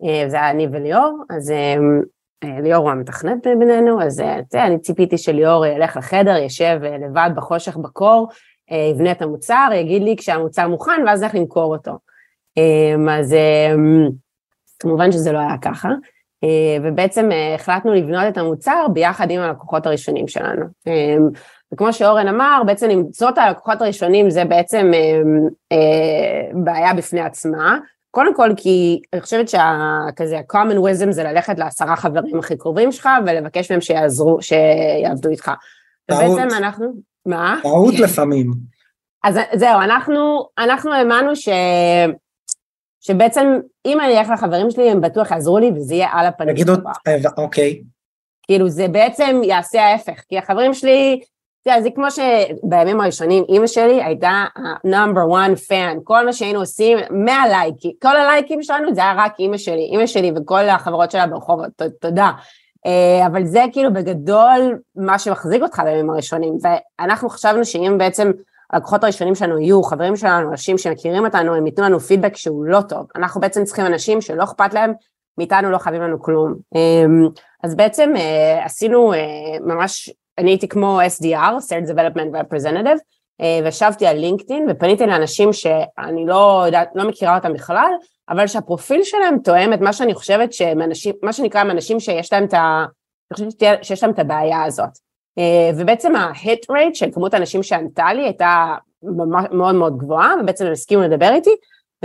אה, 0.03 0.29
זה 0.29 0.35
היה 0.35 0.51
אני 0.51 0.67
וליאור, 0.71 1.23
אז 1.29 1.51
אה, 1.51 1.57
אה 1.57 1.77
ליאור 2.43 2.83
הוא 2.83 2.91
המתכנת 2.91 3.47
בינינו, 3.59 4.01
אז 4.01 4.19
אה, 4.19 4.65
אני 4.65 4.79
ציפיתי 4.79 5.17
שליאור 5.17 5.65
ילך 5.65 5.97
לחדר, 5.97 6.35
ישב 6.35 6.79
לבד 6.83 7.29
בחושך 7.35 7.77
בקור, 7.77 8.27
אה, 8.71 8.89
יבנה 8.91 9.11
את 9.11 9.21
המוצר, 9.21 9.69
יגיד 9.75 10.01
לי 10.01 10.15
כשהמוצר 10.17 10.67
מוכן 10.67 11.01
ואז 11.05 11.23
איך 11.23 11.35
למכור 11.35 11.75
אותו. 11.75 11.91
אה, 12.57 13.19
אז 13.19 13.33
אה, 13.33 13.75
כמובן 14.79 15.11
שזה 15.11 15.31
לא 15.31 15.39
היה 15.39 15.57
ככה, 15.61 15.89
ובעצם 16.83 17.29
החלטנו 17.55 17.93
לבנות 17.93 18.23
את 18.27 18.37
המוצר 18.37 18.87
ביחד 18.93 19.31
עם 19.31 19.41
הלקוחות 19.41 19.85
הראשונים 19.85 20.27
שלנו. 20.27 20.65
וכמו 21.73 21.93
שאורן 21.93 22.27
אמר, 22.27 22.61
בעצם 22.65 22.89
למצוא 22.89 23.29
את 23.29 23.37
הלקוחות 23.37 23.81
הראשונים 23.81 24.29
זה 24.29 24.45
בעצם 24.45 24.91
בעיה 26.53 26.93
בפני 26.93 27.21
עצמה. 27.21 27.77
קודם 28.11 28.35
כל 28.35 28.49
כי 28.57 29.01
אני 29.13 29.21
חושבת 29.21 29.49
שכזה 29.49 30.39
ה-common 30.39 30.75
wisdom 30.75 31.11
זה 31.11 31.23
ללכת 31.23 31.59
לעשרה 31.59 31.95
חברים 31.95 32.39
הכי 32.39 32.57
קרובים 32.57 32.91
שלך 32.91 33.09
ולבקש 33.25 33.71
מהם 33.71 33.81
שיעזרו, 33.81 34.37
שיעבדו 34.41 35.29
איתך. 35.29 35.51
ובעצם 36.11 36.47
אנחנו, 36.57 36.93
מה? 37.25 37.59
טעות 37.63 37.93
לפעמים. 37.99 38.51
אז 39.23 39.39
זהו, 39.53 39.81
אנחנו, 39.81 40.47
אנחנו 40.57 40.93
האמנו 40.93 41.35
ש... 41.35 41.49
שבעצם 43.01 43.59
אם 43.85 43.99
אני 43.99 44.19
אלך 44.19 44.29
לחברים 44.29 44.71
שלי 44.71 44.91
הם 44.91 45.01
בטוח 45.01 45.31
יעזרו 45.31 45.59
לי 45.59 45.71
וזה 45.75 45.95
יהיה 45.95 46.09
על 46.11 46.25
הפנים. 46.25 46.53
תגידו, 46.53 46.73
אה, 47.07 47.15
אוקיי. 47.37 47.81
כאילו 48.43 48.69
זה 48.69 48.87
בעצם 48.87 49.41
יעשה 49.43 49.81
ההפך, 49.81 50.21
כי 50.29 50.37
החברים 50.37 50.73
שלי, 50.73 51.19
תראה, 51.63 51.81
זה 51.81 51.89
כמו 51.95 52.05
שבימים 52.11 53.01
הראשונים 53.01 53.43
אימא 53.49 53.67
שלי 53.67 54.03
הייתה 54.03 54.29
ה-number 54.29 55.31
one 55.31 55.69
fan, 55.69 55.99
כל 56.03 56.25
מה 56.25 56.33
שהיינו 56.33 56.59
עושים, 56.59 56.97
100 57.09 57.35
לייקים, 57.47 57.91
כל 58.01 58.17
הלייקים 58.17 58.63
שלנו 58.63 58.95
זה 58.95 59.01
היה 59.01 59.13
רק 59.17 59.39
אימא 59.39 59.57
שלי, 59.57 59.89
אימא 59.91 60.05
שלי 60.05 60.31
וכל 60.35 60.69
החברות 60.69 61.11
שלה 61.11 61.27
ברחובות, 61.27 61.69
תודה. 62.01 62.31
אה, 62.85 63.27
אבל 63.27 63.45
זה 63.45 63.63
כאילו 63.71 63.93
בגדול 63.93 64.79
מה 64.95 65.19
שמחזיק 65.19 65.61
אותך 65.61 65.81
בימים 65.85 66.09
הראשונים, 66.09 66.57
ואנחנו 66.61 67.29
חשבנו 67.29 67.65
שאם 67.65 67.95
בעצם 67.97 68.31
הלקוחות 68.73 69.03
הראשונים 69.03 69.35
שלנו 69.35 69.59
יהיו 69.59 69.83
חברים 69.83 70.15
שלנו, 70.15 70.51
אנשים 70.51 70.77
שמכירים 70.77 71.25
אותנו, 71.25 71.55
הם 71.55 71.65
ייתנו 71.65 71.85
לנו 71.85 71.99
פידבק 71.99 72.35
שהוא 72.35 72.65
לא 72.65 72.81
טוב, 72.81 73.05
אנחנו 73.15 73.41
בעצם 73.41 73.63
צריכים 73.63 73.85
אנשים 73.85 74.21
שלא 74.21 74.43
אכפת 74.43 74.73
להם, 74.73 74.93
מאיתנו 75.37 75.71
לא 75.71 75.77
חייבים 75.77 76.01
לנו 76.01 76.21
כלום. 76.21 76.55
אמ, 76.75 77.27
אז 77.63 77.75
בעצם 77.75 78.13
אה, 78.15 78.65
עשינו 78.65 79.13
אה, 79.13 79.19
ממש, 79.61 80.09
אני 80.39 80.51
הייתי 80.51 80.67
כמו 80.67 80.99
SDR, 81.01 81.53
Sales 81.69 81.89
Development 81.89 82.41
Representative, 82.41 82.99
וישבתי 83.63 84.07
על 84.07 84.17
לינקדאין 84.17 84.65
ופניתי 84.69 85.05
לאנשים 85.05 85.53
שאני 85.53 86.25
לא 86.25 86.63
יודעת, 86.65 86.89
לא 86.95 87.07
מכירה 87.07 87.35
אותם 87.35 87.53
בכלל, 87.53 87.91
אבל 88.29 88.47
שהפרופיל 88.47 89.03
שלהם 89.03 89.37
תואם 89.43 89.73
את 89.73 89.81
מה 89.81 89.93
שאני 89.93 90.13
חושבת 90.13 90.53
שהם 90.53 90.81
אנשים, 90.81 91.15
מה 91.23 91.33
שנקרא 91.33 91.61
הם 91.61 91.71
אנשים 91.71 91.99
שיש 91.99 92.33
להם 92.33 92.45
את 92.45 92.53
ה... 92.53 92.85
אני 93.31 93.49
חושבת 93.49 93.83
שיש 93.83 94.03
להם 94.03 94.11
את 94.11 94.19
הבעיה 94.19 94.63
הזאת. 94.63 94.89
אה, 95.37 95.71
ובעצם 95.77 96.15
ה-hit 96.15 96.71
rate 96.71 96.93
של 96.93 97.11
כמות 97.13 97.33
האנשים 97.33 97.63
שענתה 97.63 98.13
לי 98.13 98.21
הייתה 98.23 98.75
מאוד 99.51 99.75
מאוד 99.75 99.97
גבוהה, 99.97 100.33
ובעצם 100.41 100.65
הם 100.65 100.71
הסכימו 100.71 101.01
לדבר 101.01 101.31
איתי, 101.33 101.55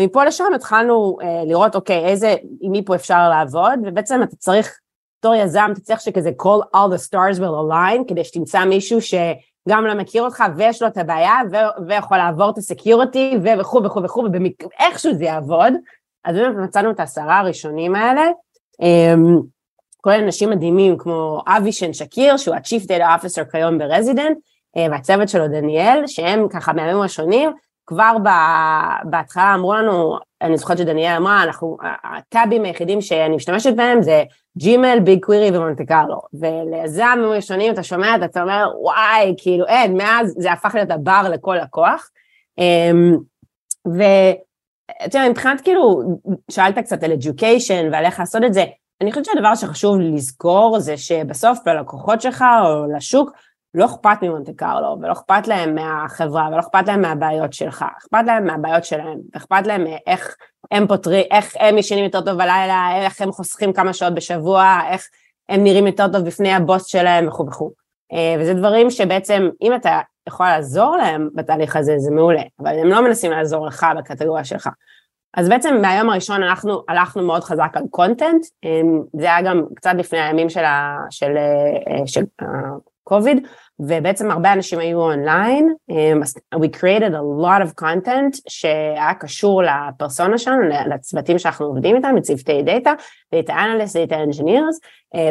ומפה 0.01 0.25
לשם 0.25 0.45
התחלנו 0.55 1.17
uh, 1.21 1.25
לראות, 1.49 1.75
אוקיי, 1.75 2.05
איזה, 2.05 2.35
עם 2.61 2.73
מי 2.73 2.85
פה 2.85 2.95
אפשר 2.95 3.29
לעבוד, 3.29 3.79
ובעצם 3.87 4.23
אתה 4.23 4.37
צריך, 4.37 4.79
בתור 5.25 5.35
יזם, 5.35 5.71
אתה 5.73 5.81
צריך 5.81 6.01
שכזה 6.01 6.31
call 6.43 6.77
all 6.77 6.95
the 6.95 7.09
stars 7.09 7.39
will 7.39 7.71
align, 7.71 8.09
כדי 8.09 8.25
שתמצא 8.25 8.65
מישהו 8.65 8.99
שגם 9.01 9.85
לא 9.87 9.95
מכיר 9.95 10.23
אותך 10.23 10.45
ויש 10.57 10.83
לו 10.83 10.89
את 10.89 10.97
הבעיה, 10.97 11.35
ו- 11.53 11.87
ויכול 11.89 12.17
לעבור 12.17 12.51
את 12.51 12.59
הסקיורטי, 12.59 13.39
וכו' 13.61 13.83
וכו' 13.85 14.03
וכו', 14.03 14.25
ואיכשהו 14.81 15.15
זה 15.15 15.25
יעבוד. 15.25 15.73
אז 16.25 16.37
באמת 16.37 16.57
מצאנו 16.57 16.91
את 16.91 17.01
העשרה 17.01 17.39
הראשונים 17.39 17.95
האלה, 17.95 18.23
um, 18.83 19.43
כולל 20.01 20.23
אנשים 20.23 20.51
מדהימים 20.51 20.99
כמו 20.99 21.43
אבי 21.47 21.73
שן 21.73 21.93
שקיר, 21.93 22.37
שהוא 22.37 22.55
ה-Chief 22.55 22.83
Data 22.83 23.23
Officer 23.23 23.51
כיום 23.53 23.79
ברזידנט, 23.79 24.39
אה, 24.77 24.87
והצוות 24.91 25.29
שלו 25.29 25.49
דניאל, 25.49 26.07
שהם 26.07 26.49
ככה 26.49 26.73
מהימים 26.73 26.97
הראשונים, 26.97 27.51
כבר 27.87 28.17
בהתחלה 29.05 29.55
אמרו 29.55 29.75
לנו, 29.75 30.19
אני 30.45 30.57
זוכרת 30.57 30.79
שדניאל 30.79 31.17
אמרה, 31.17 31.43
אנחנו, 31.43 31.77
הטאבים 31.83 32.65
היחידים 32.65 33.01
שאני 33.01 33.37
משתמשת 33.37 33.77
בהם 33.77 34.03
זה 34.03 34.25
ג'ימל, 34.59 34.99
ביג 35.05 35.25
קווירי 35.25 35.57
ומונטה 35.57 35.85
קרלו. 35.85 36.21
וליזם 36.35 37.19
ראשונים 37.25 37.73
אתה 37.73 37.83
שומע, 37.83 38.17
אתה 38.25 38.43
אומר, 38.43 38.67
וואי, 38.81 39.35
כאילו 39.39 39.67
אין, 39.67 39.97
מאז 39.97 40.35
זה 40.39 40.53
הפך 40.53 40.75
להיות 40.75 40.91
הבר 40.91 41.23
לכל 41.33 41.57
לקוח. 41.63 42.11
אמ, 42.59 43.17
ואתה 43.85 45.19
יודע, 45.19 45.29
מבחינת 45.31 45.61
כאילו, 45.61 46.03
שאלת 46.51 46.79
קצת 46.79 47.03
על 47.03 47.13
education 47.13 47.93
ועל 47.93 48.05
איך 48.05 48.21
לעשות 48.21 48.43
את 48.45 48.55
זה, 48.55 48.65
אני 49.01 49.13
חושבת 49.13 49.25
שהדבר 49.25 49.55
שחשוב 49.55 50.01
לזכור 50.01 50.81
זה 50.81 50.97
שבסוף 50.97 51.59
ללקוחות 51.67 52.21
שלך 52.21 52.45
או 52.65 52.97
לשוק 52.97 53.31
לא 53.75 53.85
אכפת 53.85 54.23
ממונטה 54.23 54.53
קרלו 54.57 54.97
ולא 55.01 55.13
אכפת 55.13 55.49
להם 55.49 55.75
מהחברה 55.75 56.49
ולא 56.49 56.61
אכפת 56.61 56.87
להם 56.87 57.03
מהבעיות 57.03 57.53
שלך, 57.53 57.85
אכפת 57.99 58.23
להם 58.27 58.47
מהבעיות 58.47 58.85
שלהם, 58.85 59.19
אכפת 59.37 59.67
להם 59.67 59.85
איך 60.07 60.37
הם 60.71 60.87
פותרים, 60.87 61.25
איך 61.31 61.57
הם 61.59 61.79
ישנים 61.79 62.05
יותר 62.05 62.21
טוב 62.21 62.39
בלילה, 62.39 62.89
איך 62.97 63.21
הם 63.21 63.33
חוסכים 63.33 63.73
כמה 63.73 63.93
שעות 63.93 64.15
בשבוע, 64.15 64.79
איך 64.89 65.09
הם 65.49 65.65
נראים 65.65 65.87
יותר 65.87 66.09
טוב 66.13 66.27
בפני 66.27 66.53
הבוס 66.53 66.87
שלהם 66.87 67.29
וכו' 67.29 67.47
וכו'. 67.47 67.71
אה, 68.13 68.37
וזה 68.41 68.55
דברים 68.55 68.91
שבעצם 68.91 69.49
אם 69.63 69.75
אתה 69.75 70.01
יכול 70.29 70.47
לעזור 70.47 70.97
להם 70.97 71.29
בתהליך 71.35 71.77
הזה 71.77 71.95
זה 71.99 72.11
מעולה, 72.11 72.43
אבל 72.61 72.79
הם 72.79 72.87
לא 72.87 73.05
מנסים 73.05 73.31
לעזור 73.31 73.67
לך 73.67 73.87
בקטגוריה 73.99 74.45
שלך. 74.45 74.69
אז 75.37 75.49
בעצם 75.49 75.79
מהיום 75.83 76.11
הראשון 76.11 76.43
אנחנו 76.43 76.83
הלכנו 76.89 77.27
מאוד 77.27 77.45
חזק 77.45 77.71
על 77.75 77.83
content, 77.91 78.47
אמ, 78.65 79.03
זה 79.21 79.25
היה 79.25 79.43
גם 79.43 79.65
קצת 79.75 79.93
לפני 79.99 80.21
הימים 80.21 80.49
של, 80.49 80.65
ה, 80.65 80.99
של, 81.11 81.37
אה, 81.37 82.07
של, 82.07 82.07
של 82.07 82.25
קוביד, 83.05 83.47
ובעצם 83.81 84.31
הרבה 84.31 84.53
אנשים 84.53 84.79
היו 84.79 85.01
online, 85.01 85.75
um, 85.91 86.25
we 86.57 86.77
created 86.77 87.13
a 87.13 87.43
lot 87.43 87.63
of 87.67 87.85
content 87.85 88.41
שהיה 88.49 89.15
קשור 89.15 89.63
לפרסונה 89.63 90.39
שלנו, 90.39 90.63
לצוותים 90.95 91.39
שאנחנו 91.39 91.67
עובדים 91.67 91.97
איתם, 91.97 92.17
לצוותי 92.17 92.63
דאטה, 92.63 92.93
data 93.35 93.55
analysts, 93.65 93.97
data 93.97 94.23
engineers, 94.23 94.81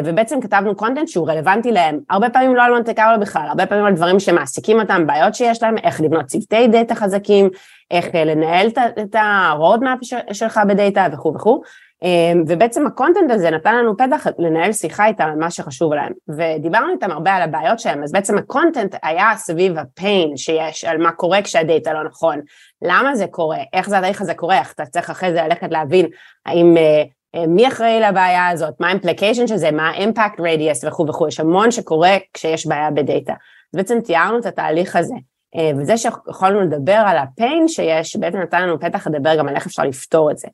ובעצם 0.04 0.40
כתבנו 0.40 0.76
content 0.76 1.08
שהוא 1.08 1.28
רלוונטי 1.28 1.72
להם, 1.72 2.00
הרבה 2.10 2.30
פעמים 2.30 2.56
לא 2.56 2.62
על 2.62 2.72
מונטה 2.72 2.94
קרלו 2.94 3.20
בכלל, 3.20 3.46
הרבה 3.48 3.66
פעמים 3.66 3.84
על 3.84 3.94
דברים 3.94 4.20
שמעסיקים 4.20 4.80
אותם, 4.80 5.06
בעיות 5.06 5.34
שיש 5.34 5.62
להם, 5.62 5.78
איך 5.78 6.00
לבנות 6.00 6.26
צוותי 6.26 6.68
דאטה 6.68 6.94
חזקים, 6.94 7.50
איך 7.90 8.14
אה, 8.14 8.24
לנהל 8.24 8.68
את 9.02 9.14
ה-roadmap 9.14 10.32
שלך 10.32 10.60
בדאטה 10.68 11.06
וכו' 11.12 11.34
וכו'. 11.34 11.62
אמ, 12.04 12.44
ובעצם 12.46 12.86
ה 12.86 12.91
content 12.91 13.30
הזה 13.30 13.50
נתן 13.50 13.76
לנו 13.76 13.96
פתח 13.96 14.26
לנהל 14.38 14.72
שיחה 14.72 15.06
איתם 15.06 15.24
על 15.24 15.38
מה 15.38 15.50
שחשוב 15.50 15.94
להם. 15.94 16.12
ודיברנו 16.28 16.92
איתם 16.92 17.10
הרבה 17.10 17.32
על 17.32 17.42
הבעיות 17.42 17.80
שלהם 17.80 18.02
אז 18.02 18.12
בעצם 18.12 18.38
ה 18.38 18.45
content 18.45 18.94
היה 19.02 19.30
סביב 19.36 19.78
ה 19.78 19.90
pain 19.90 20.36
שיש 20.36 20.84
על 20.84 20.98
מה 20.98 21.12
קורה 21.12 21.42
כשהדאטה 21.42 21.92
לא 21.92 22.04
נכון. 22.04 22.40
למה 22.82 23.14
זה 23.14 23.26
קורה? 23.26 23.58
איך 23.72 23.88
זה 23.88 23.98
התהליך 23.98 24.20
הזה 24.20 24.34
קורה? 24.34 24.58
איך 24.58 24.72
אתה 24.72 24.86
צריך 24.86 25.10
אחרי 25.10 25.32
זה 25.32 25.42
ללכת 25.42 25.70
להבין 25.70 26.06
האם 26.46 26.76
אה, 26.76 27.02
אה, 27.34 27.46
מי 27.46 27.68
אחראי 27.68 28.00
לבעיה 28.00 28.48
הזאת? 28.48 28.74
מה 28.80 28.86
האימפליקיישן 28.86 29.46
של 29.46 29.56
זה? 29.56 29.70
מה 29.70 29.88
האימפקט 29.88 30.40
רדיוס 30.40 30.84
וכו' 30.84 31.06
וכו' 31.08 31.28
יש 31.28 31.40
המון 31.40 31.70
שקורה 31.70 32.16
כשיש 32.34 32.66
בעיה 32.66 32.90
בדאטה. 32.90 33.32
אז 33.32 33.76
בעצם 33.76 34.00
תיארנו 34.00 34.38
את 34.38 34.46
התהליך 34.46 34.96
הזה. 34.96 35.14
אה, 35.56 35.70
וזה 35.78 35.96
שיכולנו 35.96 36.60
לדבר 36.60 37.02
על 37.06 37.16
הפיין 37.18 37.68
שיש 37.68 38.16
בעצם 38.16 38.38
נתן 38.38 38.62
לנו 38.62 38.80
פתח 38.80 39.06
לדבר 39.06 39.38
גם 39.38 39.48
על 39.48 39.54
איך 39.54 39.66
אפשר 39.66 39.82
לפתור 39.82 40.30
את 40.30 40.38
זה 40.38 40.48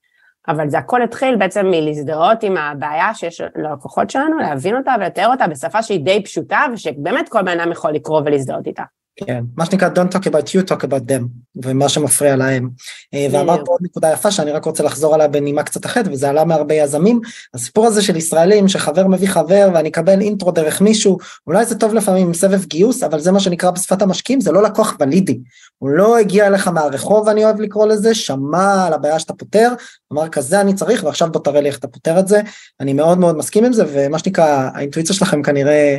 אבל 0.51 0.69
זה 0.69 0.79
הכל 0.79 1.03
התחיל 1.03 1.37
בעצם 1.37 1.67
מלהזדהות 1.67 2.43
עם 2.43 2.57
הבעיה 2.57 3.15
שיש 3.15 3.41
ללקוחות 3.57 4.11
שלנו, 4.11 4.39
להבין 4.39 4.77
אותה 4.77 4.95
ולתאר 5.01 5.27
אותה 5.27 5.47
בשפה 5.47 5.83
שהיא 5.83 6.05
די 6.05 6.25
פשוטה 6.25 6.61
ושבאמת 6.73 7.29
כל 7.29 7.43
בן 7.43 7.61
אדם 7.61 7.73
יכול 7.73 7.91
לקרוא 7.91 8.23
ולהזדהות 8.25 8.67
איתה. 8.67 8.83
כן, 9.27 9.45
מה 9.57 9.67
שנקרא 9.67 9.89
Don't 9.89 10.15
talk 10.15 10.27
about 10.27 10.49
you, 10.55 10.73
talk 10.73 10.83
about 10.85 11.11
them, 11.11 11.23
ומה 11.65 11.89
שמפריע 11.89 12.37
להם. 12.37 12.71
אה, 13.15 13.27
ואמרת 13.33 13.61
פה 13.65 13.73
עוד 13.73 13.81
נקודה 13.83 14.13
יפה 14.13 14.31
שאני 14.31 14.51
רק 14.51 14.65
רוצה 14.65 14.83
לחזור 14.83 15.15
עליה 15.15 15.29
בנימה 15.29 15.63
קצת 15.63 15.87
אחרת, 15.87 16.07
וזה 16.11 16.31
עלה 16.31 16.45
מהרבה 16.45 16.75
יזמים, 16.75 17.21
הסיפור 17.55 17.87
הזה 17.87 18.03
של 18.03 18.17
ישראלים 18.17 18.69
שחבר 18.69 19.07
מביא 19.07 19.29
חבר 19.29 19.69
ואני 19.75 19.89
אקבל 19.89 20.21
אינטרו 20.21 20.51
דרך 20.51 20.81
מישהו, 20.81 21.19
אולי 21.47 21.65
זה 21.65 21.79
טוב 21.79 21.95
לפעמים 21.95 22.27
עם 22.27 22.35
סבב 22.35 22.65
גיוס, 22.65 23.03
אבל 23.03 23.21
זה 23.21 23.33
מה 23.33 23.41
שנקרא 23.41 23.71
בשפת 23.71 24.03
המשקיעים, 24.03 24.41
זה 24.41 24.53
לא 24.53 24.63
לקוח 24.63 24.97
ולידי. 25.01 25.41
הוא 25.79 25.91
לא 25.91 26.19
הגיע 26.19 26.47
אליך 26.47 26.69
מהרחוב, 26.69 27.29
אני 27.29 27.45
אוהב 27.45 27.61
לקרוא 27.61 27.87
לזה, 27.87 28.15
שמע 28.15 28.87
על 28.87 28.93
הבעיה 28.93 29.19
שאתה 29.19 29.35
פותר, 29.35 29.73
אמר 30.13 30.29
כזה 30.29 30.61
אני 30.61 30.75
צריך 30.75 31.05
ועכשיו 31.05 31.33
בוא 31.33 31.41
תראה 31.41 31.61
לי 31.61 31.69
איך 31.69 31.79
אתה 31.79 31.89
פותר 31.89 32.19
את 32.19 32.29
זה, 32.29 32.41
אני 32.81 32.93
מאוד 32.93 33.19
מאוד 33.19 33.37
מסכים 33.37 33.65
עם 33.65 33.73
זה, 33.73 33.85
ומה 33.93 34.19
שנקרא, 34.19 34.71
האינטואיציה 34.75 35.15
שלכם 35.15 35.43
כנראה 35.43 35.99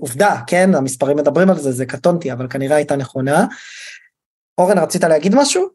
עובדה, 0.00 0.40
כן, 0.46 0.74
המספרים 0.74 1.16
מדברים 1.16 1.50
על 1.50 1.58
זה, 1.58 1.72
זה 1.72 1.86
קטונתי, 1.86 2.32
אבל 2.32 2.48
כנראה 2.48 2.76
הייתה 2.76 2.96
נכונה. 2.96 3.46
אורן, 4.58 4.78
רצית 4.78 5.04
להגיד 5.04 5.34
משהו? 5.34 5.68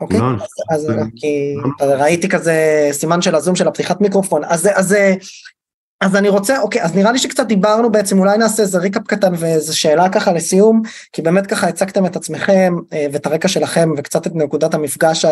אוקיי, 0.00 0.18
לא, 0.18 0.24
אז, 0.70 0.74
אז 0.74 0.92
כי 1.16 1.54
ראיתי 1.80 2.28
כזה 2.28 2.88
סימן 2.92 3.22
של 3.22 3.34
הזום 3.34 3.56
של 3.56 3.68
הפתיחת 3.68 4.00
מיקרופון, 4.00 4.44
אז, 4.44 4.68
אז 4.74 4.96
אז 6.00 6.16
אני 6.16 6.28
רוצה, 6.28 6.60
אוקיי, 6.60 6.82
אז 6.82 6.94
נראה 6.94 7.12
לי 7.12 7.18
שקצת 7.18 7.46
דיברנו 7.46 7.92
בעצם, 7.92 8.18
אולי 8.18 8.38
נעשה 8.38 8.62
איזה 8.62 8.78
ריקאפ 8.78 9.02
קטן 9.06 9.32
ואיזה 9.38 9.76
שאלה 9.76 10.08
ככה 10.08 10.32
לסיום, 10.32 10.82
כי 11.12 11.22
באמת 11.22 11.46
ככה 11.46 11.68
הצגתם 11.68 12.06
את 12.06 12.16
עצמכם 12.16 12.74
אה, 12.92 13.06
ואת 13.12 13.26
הרקע 13.26 13.48
שלכם 13.48 13.90
וקצת 13.96 14.26
את 14.26 14.32
נקודת 14.34 14.74
המפגש 14.74 15.24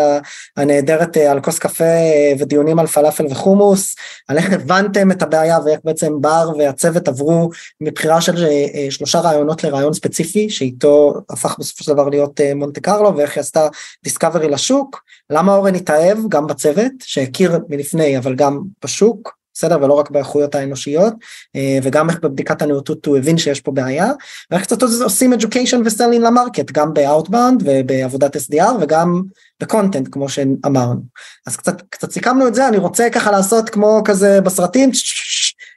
הנהדרת 0.57 1.17
אה, 1.17 1.31
על 1.31 1.41
כוס 1.41 1.59
קפה 1.59 1.85
אה, 1.85 2.33
ודיונים 2.39 2.79
על 2.79 2.87
פלאפל 2.87 3.27
וחומוס, 3.31 3.97
על 4.29 4.39
איך 4.39 4.53
הבנתם 4.53 5.11
את 5.11 5.23
הבעיה 5.23 5.59
ואיך 5.65 5.81
בעצם 5.85 6.13
בר 6.21 6.51
והצוות 6.59 7.09
עברו 7.09 7.51
מבחירה 7.81 8.21
של 8.21 8.47
שלושה 8.91 9.21
רעיונות 9.21 9.65
לרעיון 9.65 9.93
ספציפי, 9.93 10.51
שאיתו 10.51 11.15
הפך 11.31 11.57
בסופו 11.59 11.85
של 11.85 11.93
דבר 11.93 12.09
להיות 12.09 12.41
מונטה 12.57 12.81
קרלו 12.81 13.17
ואיך 13.17 13.37
היא 13.37 13.41
עשתה 13.41 13.69
discovery 14.05 14.49
לשוק, 14.49 15.03
למה 15.31 15.55
אורן 15.55 15.75
התאהב 15.75 16.19
גם 16.29 16.47
בצוות, 16.47 16.93
שהכיר 17.03 17.59
מלפני 17.69 18.19
אבל 18.19 18.35
גם 18.35 18.61
בשוק, 18.85 19.38
בסדר? 19.59 19.79
ולא 19.83 19.95
רק 19.95 20.11
באיכויות 20.11 20.55
האנושיות, 20.55 21.15
אה, 21.57 21.79
וגם 21.83 22.11
איך 22.11 22.21
בבדיקת 22.21 22.63
הנאותות 22.63 23.07
הוא 23.07 23.17
הבין 23.17 23.39
שיש 23.39 23.61
פה 23.61 23.73
בעיה, 23.73 24.13
ואיך 24.51 24.63
קצת 24.63 24.83
עושים 24.83 25.33
education 25.33 25.77
ו 25.85 25.90
selling 25.90 26.25
ל 26.25 26.31
market, 26.31 26.73
גם 26.73 26.95
ב-outbound 26.95 27.63
ובעבודת 27.65 28.37
SDR 28.37 28.73
וגם 28.81 29.23
בקונטנט 29.61 30.09
כמו 30.13 30.29
שאמרנו. 30.29 31.01
אז 31.47 31.57
קצת, 31.57 31.83
קצת 31.91 32.11
סיכמנו 32.11 32.49
את 32.49 32.55
זה, 32.55 32.69
אני 32.69 32.77
רוצה 32.77 33.11
ככה 33.11 33.31
לעשות 33.31 33.71
כמו 33.71 34.03
כזה 34.05 34.41
בסרטים, 34.41 34.91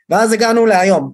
ואז 0.09 0.31
הגענו 0.31 0.65
להיום. 0.65 1.13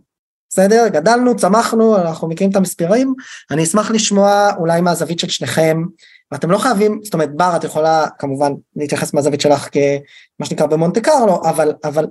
בסדר? 0.49 0.87
גדלנו, 0.87 1.35
צמחנו, 1.35 1.97
אנחנו 1.97 2.27
מכירים 2.27 2.51
את 2.51 2.55
המספרים, 2.55 3.13
אני 3.51 3.63
אשמח 3.63 3.91
לשמוע 3.91 4.51
אולי 4.57 4.81
מהזווית 4.81 5.19
של 5.19 5.29
שניכם, 5.29 5.83
ואתם 6.31 6.51
לא 6.51 6.57
חייבים, 6.57 6.99
זאת 7.03 7.13
אומרת 7.13 7.35
בר 7.35 7.55
את 7.55 7.63
יכולה 7.63 8.05
כמובן 8.19 8.51
להתייחס 8.75 9.13
מהזווית 9.13 9.41
שלך 9.41 9.67
כמה 9.71 10.45
שנקרא 10.45 10.65
במונטה 10.65 11.01
קרלו, 11.01 11.41
אבל, 11.49 11.73
אבל 11.83 12.05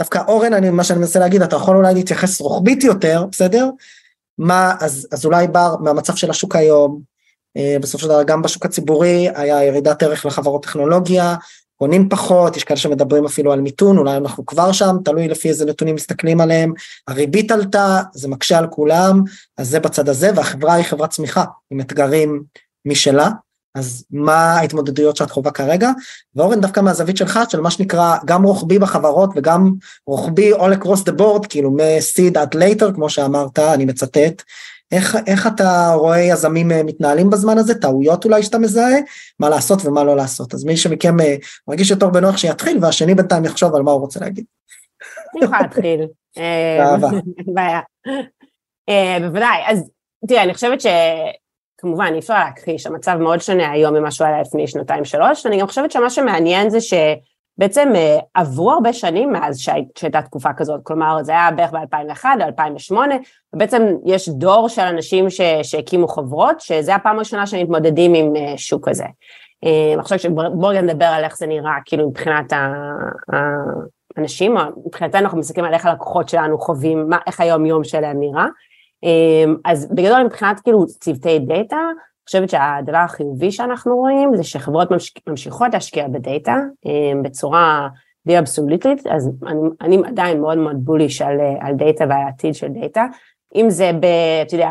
דווקא 0.00 0.20
אורן, 0.28 0.52
אני, 0.52 0.70
מה 0.70 0.84
שאני 0.84 0.98
מנסה 0.98 1.18
להגיד, 1.18 1.42
אתה 1.42 1.56
יכול 1.56 1.76
אולי 1.76 1.94
להתייחס 1.94 2.40
רוחבית 2.40 2.84
יותר, 2.84 3.26
בסדר? 3.32 3.70
מה, 4.38 4.74
אז, 4.80 5.08
אז 5.12 5.24
אולי 5.24 5.48
בר, 5.48 5.76
מהמצב 5.80 6.14
של 6.14 6.30
השוק 6.30 6.56
היום, 6.56 7.00
אה, 7.56 7.76
בסופו 7.80 8.02
של 8.02 8.08
דבר 8.08 8.22
גם 8.22 8.42
בשוק 8.42 8.64
הציבורי 8.64 9.28
היה 9.34 9.64
ירידת 9.64 10.02
ערך 10.02 10.26
לחברות 10.26 10.62
טכנולוגיה, 10.62 11.36
קונים 11.76 12.08
פחות, 12.08 12.56
יש 12.56 12.64
כאלה 12.64 12.76
שמדברים 12.76 13.24
אפילו 13.24 13.52
על 13.52 13.60
מיתון, 13.60 13.98
אולי 13.98 14.16
אנחנו 14.16 14.46
כבר 14.46 14.72
שם, 14.72 14.96
תלוי 15.04 15.28
לפי 15.28 15.48
איזה 15.48 15.66
נתונים 15.66 15.94
מסתכלים 15.94 16.40
עליהם, 16.40 16.72
הריבית 17.08 17.50
עלתה, 17.50 18.02
זה 18.14 18.28
מקשה 18.28 18.58
על 18.58 18.66
כולם, 18.66 19.22
אז 19.58 19.68
זה 19.68 19.80
בצד 19.80 20.08
הזה, 20.08 20.30
והחברה 20.36 20.74
היא 20.74 20.84
חברת 20.84 21.10
צמיחה, 21.10 21.44
עם 21.70 21.80
אתגרים 21.80 22.42
משלה, 22.84 23.30
אז 23.74 24.04
מה 24.10 24.34
ההתמודדויות 24.34 25.16
שאת 25.16 25.30
חווה 25.30 25.50
כרגע? 25.50 25.90
ואורן 26.36 26.60
דווקא 26.60 26.80
מהזווית 26.80 27.16
שלך 27.16 27.40
של 27.48 27.60
מה 27.60 27.70
שנקרא 27.70 28.16
גם 28.24 28.42
רוחבי 28.42 28.78
בחברות 28.78 29.30
וגם 29.36 29.72
רוחבי 30.06 30.54
all 30.54 30.74
across 30.82 31.04
the 31.08 31.20
board 31.20 31.46
כאילו 31.48 31.70
מ-seed 31.70 32.38
עד 32.38 32.54
later 32.54 32.94
כמו 32.94 33.10
שאמרת 33.10 33.58
אני 33.58 33.84
מצטט 33.84 34.42
איך, 34.92 35.16
איך 35.26 35.46
אתה 35.46 35.92
רואה 35.94 36.18
יזמים 36.20 36.72
אה, 36.72 36.82
מתנהלים 36.82 37.30
בזמן 37.30 37.58
הזה 37.58 37.74
טעויות 37.74 38.24
אולי 38.24 38.42
שאתה 38.42 38.58
מזהה 38.58 38.98
מה 39.40 39.48
לעשות 39.48 39.84
ומה 39.84 40.04
לא 40.04 40.16
לעשות 40.16 40.54
אז 40.54 40.64
מי 40.64 40.76
שמכם 40.76 41.20
אה, 41.20 41.36
מרגיש 41.68 41.90
יותר 41.90 42.08
בנוח 42.08 42.36
שיתחיל 42.36 42.78
והשני 42.82 43.14
בינתיים 43.14 43.44
יחשוב 43.44 43.74
על 43.74 43.82
מה 43.82 43.90
הוא 43.90 44.00
רוצה 44.00 44.20
להגיד. 44.20 44.44
אני 45.36 45.44
יכולה 45.44 45.60
להתחיל. 45.60 46.06
אה, 46.38 46.96
בעיה. 47.54 47.80
בוודאי 49.20 49.62
אז 49.66 49.90
תראה 50.28 50.42
אני 50.42 50.54
חושבת 50.54 50.80
ש... 50.80 50.86
כמובן 51.80 52.10
אי 52.14 52.18
אפשר 52.18 52.34
להכחיש, 52.34 52.86
המצב 52.86 53.16
מאוד 53.16 53.40
שונה 53.40 53.70
היום 53.70 53.94
ממה 53.94 54.10
שהוא 54.10 54.26
היה 54.26 54.40
לפני 54.40 54.66
שנתיים 54.66 55.04
שלוש, 55.04 55.46
אני 55.46 55.60
גם 55.60 55.66
חושבת 55.66 55.90
שמה 55.90 56.10
שמעניין 56.10 56.70
זה 56.70 56.78
שבעצם 56.80 57.88
אה, 57.94 58.18
עברו 58.34 58.72
הרבה 58.72 58.92
שנים 58.92 59.32
מאז 59.32 59.58
שהייתה 59.58 60.22
תקופה 60.22 60.52
כזאת, 60.52 60.80
כלומר 60.82 61.22
זה 61.22 61.32
היה 61.32 61.50
בערך 61.50 61.72
ב-2001, 61.72 62.24
2008, 62.42 63.14
ובעצם 63.54 63.82
יש 64.06 64.28
דור 64.28 64.68
של 64.68 64.82
אנשים 64.82 65.26
שהקימו 65.62 66.08
חברות, 66.08 66.60
שזה 66.60 66.94
הפעם 66.94 67.16
הראשונה 67.16 67.46
שמתמודדים 67.46 68.14
עם 68.14 68.36
אה, 68.36 68.54
שוק 68.56 68.88
כזה. 68.88 69.04
אה, 69.64 69.92
אני 69.94 70.02
חושבת 70.02 70.20
שבואו 70.20 70.72
נדבר 70.72 71.04
על 71.04 71.24
איך 71.24 71.36
זה 71.36 71.46
נראה, 71.46 71.72
כאילו 71.84 72.08
מבחינת 72.08 72.52
האנשים, 74.16 74.56
מבחינתנו 74.86 75.20
אנחנו 75.20 75.38
מסתכלים 75.38 75.66
על 75.66 75.74
איך 75.74 75.86
הלקוחות 75.86 76.28
שלנו 76.28 76.58
חווים, 76.58 77.08
מה, 77.08 77.18
איך 77.26 77.40
היום 77.40 77.66
יום 77.66 77.84
שלהם 77.84 78.20
נראה. 78.20 78.46
אמ, 79.02 79.56
אז 79.64 79.88
בגדול 79.94 80.22
מבחינת 80.24 80.60
כאילו 80.60 80.86
צוותי 80.86 81.38
דאטה, 81.38 81.76
אני 81.76 82.26
חושבת 82.26 82.50
שהדבר 82.50 82.96
החיובי 82.96 83.52
שאנחנו 83.52 83.96
רואים 83.96 84.36
זה 84.36 84.44
שחברות 84.44 84.88
ממשיכות 85.26 85.74
להשקיע 85.74 86.08
בדאטה 86.08 86.56
אמ, 86.86 87.22
בצורה 87.22 87.88
די 88.26 88.38
אבסולוטית, 88.38 89.06
אז 89.06 89.30
אני, 89.46 89.68
אני 89.80 89.96
עדיין 90.06 90.40
מאוד 90.40 90.58
מאוד 90.58 90.76
bullish 90.84 91.22
על, 91.22 91.40
על 91.60 91.74
דאטה 91.74 92.04
והעתיד 92.08 92.54
של 92.54 92.68
דאטה, 92.68 93.06
אם 93.54 93.70
זה 93.70 93.90
ב... 94.00 94.06
אתה 94.46 94.54
יודע, 94.54 94.70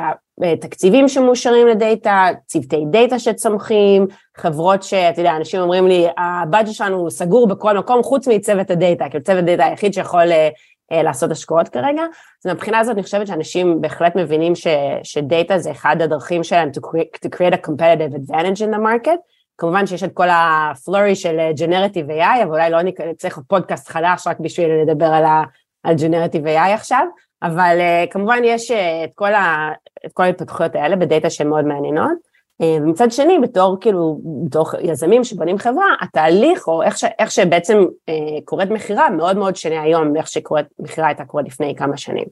תקציבים 0.62 1.08
שמאושרים 1.08 1.68
לדאטה, 1.68 2.26
צוותי 2.46 2.84
דאטה 2.92 3.20
שצומחים, 3.20 4.08
חברות 4.38 4.84
שאתה 4.84 5.22
יודע, 5.22 5.36
אנשים 5.36 5.62
אומרים 5.62 5.88
לי, 5.88 6.08
ה 6.18 6.26
budget 6.26 6.74
שלנו 6.74 7.12
סגור 7.12 7.48
בכל 7.48 7.78
מקום 7.78 8.04
חוץ 8.04 8.28
מצוות 8.28 8.72
הדאטה, 8.72 9.10
כאילו 9.10 9.24
צוות 9.24 9.46
דאטה 9.46 9.66
היחיד 9.66 9.94
שיכול 9.94 10.32
אה, 10.32 10.50
לעשות 10.92 11.32
השקעות 11.32 11.70
כרגע. 11.70 12.04
אז 12.46 12.52
מבחינה 12.52 12.80
הזאת 12.80 12.96
אני 12.96 13.04
חושבת 13.04 13.28
שאנשים 13.28 13.82
בהחלט 13.82 14.16
מבינים 14.16 14.56
ש, 14.56 14.68
שדאטה 15.04 15.58
זה 15.58 15.72
אחד 15.72 16.02
הדרכים 16.02 16.44
שלהם 16.44 16.70
to 16.78 16.80
create, 16.80 17.28
to 17.28 17.30
create 17.36 17.54
a 17.54 17.68
competitive 17.68 18.16
advantage 18.16 18.62
in 18.62 18.76
the 18.76 18.80
market. 18.80 19.20
כמובן 19.58 19.88
שיש 19.88 20.04
את 20.04 20.14
כל 20.14 20.28
ה 20.32 20.44
flurry 20.44 21.16
של 21.16 21.40
אה, 21.40 21.52
Generative 21.58 22.10
AI, 22.10 22.44
אבל 22.44 22.52
אולי 22.52 22.70
לא 22.70 22.78
צריך 23.18 23.40
פודקאסט 23.48 23.90
חדש 23.90 24.28
רק 24.28 24.40
בשביל 24.40 24.70
לדבר 24.70 25.06
על, 25.06 25.26
ה, 25.26 25.44
על 25.84 25.96
Generative 25.96 26.46
AI 26.46 26.74
עכשיו, 26.74 27.06
אבל 27.44 27.78
uh, 27.80 28.12
כמובן 28.12 28.40
יש 28.44 28.72
את 28.72 29.10
כל, 29.16 29.34
ה, 29.34 29.72
את 30.06 30.14
כל 30.14 30.24
ההתפתחויות 30.24 30.76
האלה 30.76 30.96
בדאטה 30.96 31.30
שהן 31.30 31.48
מאוד 31.48 31.66
מעניינות. 31.66 32.29
אה, 32.62 32.78
ומצד 32.82 33.12
שני 33.12 33.40
בתור 33.40 33.78
כאילו 33.82 34.20
בתור 34.46 34.66
יזמים 34.82 35.24
שבונים 35.24 35.58
חברה 35.58 35.86
התהליך 36.02 36.68
או 36.68 36.84
איך, 36.84 36.98
ש, 36.98 37.04
איך 37.20 37.32
שבעצם 37.32 37.86
אה, 38.10 38.14
קורית 38.46 38.70
מכירה 38.70 39.10
מאוד 39.10 39.38
מאוד 39.38 39.56
שונה 39.56 39.82
היום 39.82 40.14
מאיך 40.14 40.28
שקורית 40.28 40.66
מכירה 40.80 41.08
הייתה 41.08 41.26
קורית 41.26 41.48
לפני 41.48 41.76
כמה 41.76 41.98
שנים. 41.98 42.26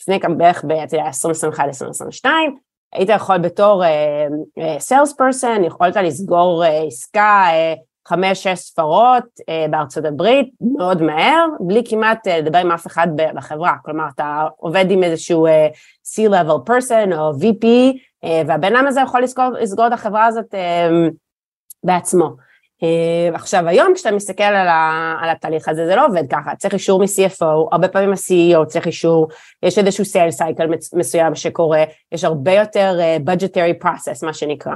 לפני 0.00 0.20
כמה 0.20 0.34
בערך 0.34 0.64
ב-2021-2022, 0.64 2.26
היית 2.94 3.08
יכול 3.08 3.38
בתור 3.38 3.82
סיילס 4.78 5.12
uh, 5.12 5.16
פרסון, 5.16 5.64
uh, 5.64 5.66
יכולת 5.66 5.96
לסגור 5.96 6.64
uh, 6.64 6.86
עסקה 6.86 7.46
uh, 7.50 8.08
חמש-שש 8.08 8.58
ספרות 8.58 9.24
uh, 9.24 9.70
בארצות 9.70 10.04
הברית 10.04 10.50
מאוד 10.78 11.02
מהר, 11.02 11.46
בלי 11.60 11.82
כמעט 11.88 12.26
uh, 12.26 12.30
לדבר 12.30 12.58
עם 12.58 12.72
אף 12.72 12.86
אחד 12.86 13.08
בחברה, 13.34 13.74
כלומר 13.84 14.04
אתה 14.14 14.46
עובד 14.56 14.90
עם 14.90 15.02
איזשהו 15.02 15.46
uh, 15.46 15.50
C-level 16.06 16.70
person 16.70 17.16
או 17.16 17.32
VP, 17.32 17.66
והבן 18.46 18.76
אדם 18.76 18.86
הזה 18.86 19.00
יכול 19.00 19.22
לסגור, 19.22 19.48
לסגור 19.60 19.86
את 19.86 19.92
החברה 19.92 20.26
הזאת 20.26 20.54
uh, 20.54 21.10
בעצמו. 21.84 22.24
Uh, 22.80 23.34
עכשיו 23.34 23.68
היום 23.68 23.94
כשאתה 23.94 24.10
מסתכל 24.10 24.42
על, 24.42 24.68
ה, 24.68 25.14
על 25.20 25.30
התהליך 25.30 25.68
הזה 25.68 25.86
זה 25.86 25.96
לא 25.96 26.06
עובד 26.06 26.22
ככה, 26.30 26.56
צריך 26.56 26.74
אישור 26.74 27.00
מ-CFO, 27.00 27.68
הרבה 27.72 27.88
פעמים 27.88 28.12
ה-CEO 28.12 28.66
צריך 28.66 28.86
אישור, 28.86 29.28
יש 29.62 29.78
איזשהו 29.78 30.04
sales 30.04 30.40
cycle 30.40 30.96
מסוים 30.96 31.34
שקורה, 31.34 31.84
יש 32.12 32.24
הרבה 32.24 32.52
יותר 32.52 32.98
budgetary 33.26 33.84
process 33.84 34.26
מה 34.26 34.34
שנקרא. 34.34 34.74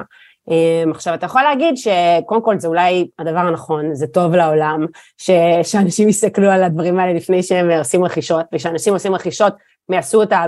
עכשיו 0.95 1.15
אתה 1.15 1.27
יכול 1.27 1.43
להגיד 1.43 1.75
שקודם 1.77 2.43
כל 2.43 2.59
זה 2.59 2.69
אולי 2.69 3.09
הדבר 3.19 3.39
הנכון, 3.39 3.95
זה 3.95 4.07
טוב 4.07 4.35
לעולם, 4.35 4.87
ש, 5.19 5.31
שאנשים 5.63 6.09
יסתכלו 6.09 6.51
על 6.51 6.63
הדברים 6.63 6.99
האלה 6.99 7.13
לפני 7.13 7.43
שהם 7.43 7.71
עושים 7.71 8.05
רכישות, 8.05 8.47
ושאנשים 8.53 8.93
עושים 8.93 9.15
רכישות 9.15 9.55
הם 9.89 9.95
יעשו 9.95 10.20
אותה 10.20 10.45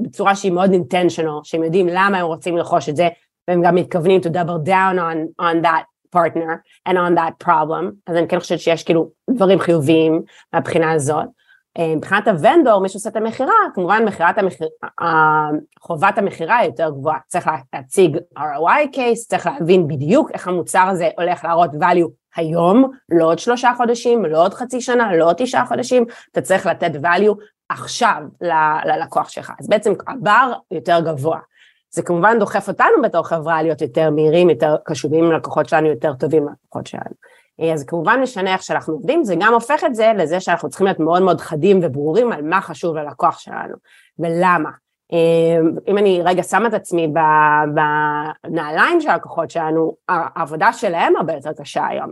בצורה 0.00 0.36
שהיא 0.36 0.52
מאוד 0.52 0.70
intentional, 0.70 1.40
שהם 1.44 1.62
יודעים 1.62 1.88
למה 1.88 2.18
הם 2.18 2.26
רוצים 2.26 2.56
לרכוש 2.56 2.88
את 2.88 2.96
זה, 2.96 3.08
והם 3.48 3.62
גם 3.62 3.74
מתכוונים 3.74 4.20
to 4.20 4.28
double 4.28 4.66
down 4.68 4.98
on, 4.98 5.42
on 5.42 5.64
that 5.64 5.84
partner 6.16 6.52
and 6.88 6.96
on 6.96 7.16
that 7.16 7.46
problem, 7.46 7.84
אז 8.06 8.16
אני 8.16 8.28
כן 8.28 8.40
חושבת 8.40 8.60
שיש 8.60 8.82
כאילו 8.82 9.10
דברים 9.30 9.58
חיוביים 9.58 10.22
מהבחינה 10.52 10.92
הזאת. 10.92 11.26
אה, 11.78 11.96
מבחינת 11.96 12.28
הוונדור, 12.28 12.80
מי 12.80 12.88
שעושה 12.88 13.10
את 13.10 13.16
המכירה, 13.16 13.54
כמובן 13.74 14.04
מכירת 14.04 14.38
המכירה, 14.38 15.50
חובת 15.80 16.18
המכירה 16.18 16.56
היא 16.56 16.68
יותר 16.70 16.90
גבוהה, 16.90 17.18
צריך 17.26 17.50
להציג 17.74 18.16
ROI 18.38 18.96
case, 18.96 19.28
צריך 19.28 19.46
להבין 19.46 19.88
בדיוק 19.88 20.30
איך 20.30 20.48
המוצר 20.48 20.86
הזה 20.90 21.08
הולך 21.18 21.44
להראות 21.44 21.70
value 21.70 22.10
היום, 22.36 22.90
לא 23.08 23.24
עוד 23.24 23.38
שלושה 23.38 23.72
חודשים, 23.76 24.24
לא 24.24 24.44
עוד 24.44 24.54
חצי 24.54 24.80
שנה, 24.80 25.16
לא 25.16 25.24
עוד 25.24 25.36
תשעה 25.38 25.66
חודשים, 25.66 26.04
אתה 26.32 26.40
צריך 26.40 26.66
לתת 26.66 26.92
value 26.94 27.34
עכשיו 27.68 28.22
ללקוח 28.84 29.28
שלך, 29.28 29.52
אז 29.60 29.68
בעצם 29.68 29.92
הבר 30.08 30.52
יותר 30.70 31.00
גבוה. 31.00 31.38
זה 31.90 32.02
כמובן 32.02 32.38
דוחף 32.38 32.68
אותנו 32.68 33.02
בתור 33.02 33.28
חברה 33.28 33.62
להיות 33.62 33.80
יותר 33.80 34.10
מהירים, 34.10 34.50
יותר 34.50 34.76
קשובים 34.84 35.32
ללקוחות 35.32 35.68
שלנו, 35.68 35.86
יותר 35.86 36.14
טובים 36.14 36.48
ללקוחות 36.48 36.86
שלנו. 36.86 37.14
אה, 37.60 37.72
אז 37.72 37.84
כמובן 37.84 38.20
משנה 38.22 38.52
איך 38.52 38.62
שאנחנו 38.62 38.94
עובדים, 38.94 39.24
זה 39.24 39.34
גם 39.40 39.52
הופך 39.52 39.84
את 39.84 39.94
זה 39.94 40.12
לזה 40.16 40.40
שאנחנו 40.40 40.68
צריכים 40.68 40.86
להיות 40.86 41.00
מאוד 41.00 41.22
מאוד 41.22 41.40
חדים 41.40 41.80
וברורים 41.82 42.32
על 42.32 42.42
מה 42.42 42.60
חשוב 42.60 42.96
ללקוח 42.96 43.38
שלנו 43.38 43.74
ולמה. 44.18 44.70
אה, 45.12 45.58
אם 45.88 45.98
אני 45.98 46.22
רגע 46.24 46.42
שמה 46.42 46.68
את 46.68 46.74
עצמי 46.74 47.12
בנעליים 48.44 49.00
של 49.00 49.08
הלקוחות 49.08 49.50
שלנו, 49.50 49.96
העבודה 50.08 50.72
שלהם 50.72 51.16
הרבה 51.16 51.32
יותר 51.32 51.52
קשה 51.52 51.86
היום. 51.86 52.10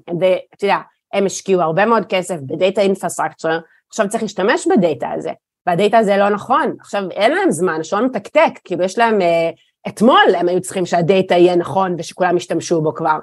אתה 0.55 0.65
יודע, 0.65 0.79
הם 1.13 1.27
השקיעו 1.27 1.63
הרבה 1.63 1.87
מאוד 1.87 2.07
כסף 2.09 2.37
בדאטה 2.41 2.81
אינפרסטרקציה, 2.81 3.59
עכשיו 3.93 4.09
צריך 4.09 4.23
להשתמש 4.23 4.67
בדאטה 4.67 5.11
הזה, 5.11 5.31
והדאטה 5.67 5.99
הזה 5.99 6.17
לא 6.17 6.29
נכון, 6.29 6.75
עכשיו 6.81 7.03
אין 7.11 7.33
להם 7.33 7.51
זמן, 7.51 7.83
שעון 7.83 8.05
מתקתק, 8.05 8.51
כאילו 8.65 8.85
יש 8.85 8.99
להם, 8.99 9.21
אה, 9.21 9.51
אתמול 9.89 10.35
הם 10.39 10.49
היו 10.49 10.61
צריכים 10.61 10.87
שהדאטה 10.87 11.35
יהיה 11.35 11.57
נכון 11.57 11.95
ושכולם 11.99 12.37
ישתמשו 12.37 12.83
בו 12.83 12.95
כבר. 12.95 13.19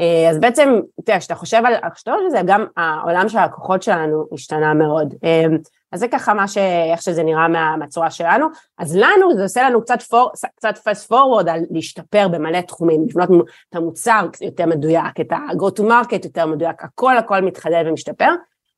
אה, 0.00 0.30
אז 0.30 0.38
בעצם, 0.38 0.80
תראה, 1.04 1.18
כשאתה 1.18 1.34
חושב 1.34 1.62
על, 1.64 1.74
כשאתה 1.94 2.10
חושב 2.10 2.24
על 2.24 2.30
זה, 2.30 2.40
גם 2.46 2.66
העולם 2.76 3.28
של 3.28 3.38
הלקוחות 3.38 3.82
שלנו 3.82 4.24
השתנה 4.32 4.74
מאוד. 4.74 5.14
אה, 5.24 5.44
אז 5.92 6.00
זה 6.00 6.08
ככה 6.08 6.34
מה 6.34 6.48
ש... 6.48 6.58
איך 6.92 7.02
שזה 7.02 7.22
נראה 7.22 7.48
מה, 7.48 7.76
מהצורה 7.76 8.10
שלנו. 8.10 8.46
אז 8.78 8.96
לנו, 8.96 9.34
זה 9.36 9.42
עושה 9.42 9.62
לנו 9.62 9.82
קצת, 9.82 10.02
פור, 10.02 10.30
קצת 10.56 10.78
fast 10.78 11.12
forward 11.12 11.50
על 11.50 11.60
להשתפר 11.70 12.28
במלא 12.28 12.60
תחומים, 12.60 13.04
לבנות 13.08 13.46
את 13.70 13.76
המוצר 13.76 14.26
יותר 14.40 14.66
מדויק, 14.66 15.20
את 15.20 15.32
ה-go 15.32 15.78
to 15.78 15.82
market 15.82 16.24
יותר 16.24 16.46
מדויק, 16.46 16.84
הכל 16.84 17.16
הכל 17.16 17.40
מתחדד 17.40 17.84
ומשתפר. 17.86 18.30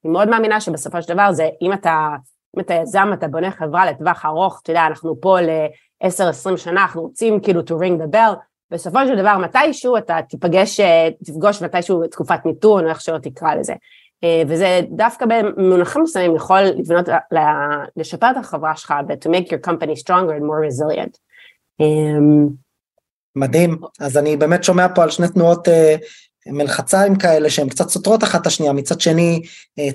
אני 0.04 0.12
מאוד 0.12 0.28
מאמינה 0.28 0.60
שבסופו 0.60 1.02
של 1.02 1.14
דבר 1.14 1.32
זה, 1.32 1.48
אם 1.62 1.72
אתה, 1.72 2.08
אם 2.56 2.60
אתה 2.60 2.74
יזם, 2.74 3.10
אתה 3.14 3.28
בונה 3.28 3.50
חברה 3.50 3.86
לטווח 3.86 4.24
ארוך, 4.24 4.60
אתה 4.62 4.70
יודע, 4.70 4.86
אנחנו 4.86 5.20
פה 5.20 5.40
ל-10-20 5.40 6.56
שנה, 6.56 6.82
אנחנו 6.82 7.02
רוצים 7.02 7.40
כאילו 7.40 7.60
to 7.60 7.72
ring 7.72 8.02
the 8.02 8.14
bell, 8.14 8.34
בסופו 8.70 8.98
של 9.06 9.16
דבר 9.16 9.38
מתישהו 9.38 9.96
אתה 9.96 10.18
תיפגש, 10.28 10.80
אה, 10.80 11.08
תפגוש 11.24 11.62
מתישהו 11.62 12.06
תקופת 12.06 12.46
מיתון 12.46 12.84
או 12.84 12.90
איך 12.90 13.00
שלא 13.00 13.18
תקרא 13.18 13.54
לזה. 13.54 13.74
אה, 14.24 14.42
וזה 14.48 14.80
דווקא 14.90 15.26
במונחים 15.26 16.02
מסוימים 16.02 16.36
יכול 16.36 16.60
לבנות, 16.60 17.08
לשפר 17.96 18.30
את 18.30 18.36
החברה 18.36 18.76
שלך 18.76 18.94
ו- 19.08 19.12
to 19.12 19.32
make 19.32 19.46
your 19.46 19.70
company 19.70 19.94
stronger 20.02 20.38
and 20.38 20.42
more 20.42 20.62
resilient. 20.68 21.18
אמ, 21.80 22.48
מדהים, 23.36 23.78
אז 24.00 24.16
אני 24.16 24.36
באמת 24.36 24.64
שומע 24.64 24.86
פה 24.94 25.02
על 25.02 25.10
שני 25.10 25.28
תנועות 25.28 25.68
אה, 25.68 25.96
מלחציים 26.46 27.16
כאלה 27.16 27.50
שהן 27.50 27.68
קצת 27.68 27.88
סותרות 27.88 28.24
אחת 28.24 28.40
את 28.40 28.46
השנייה, 28.46 28.72
מצד 28.72 29.00
שני 29.00 29.42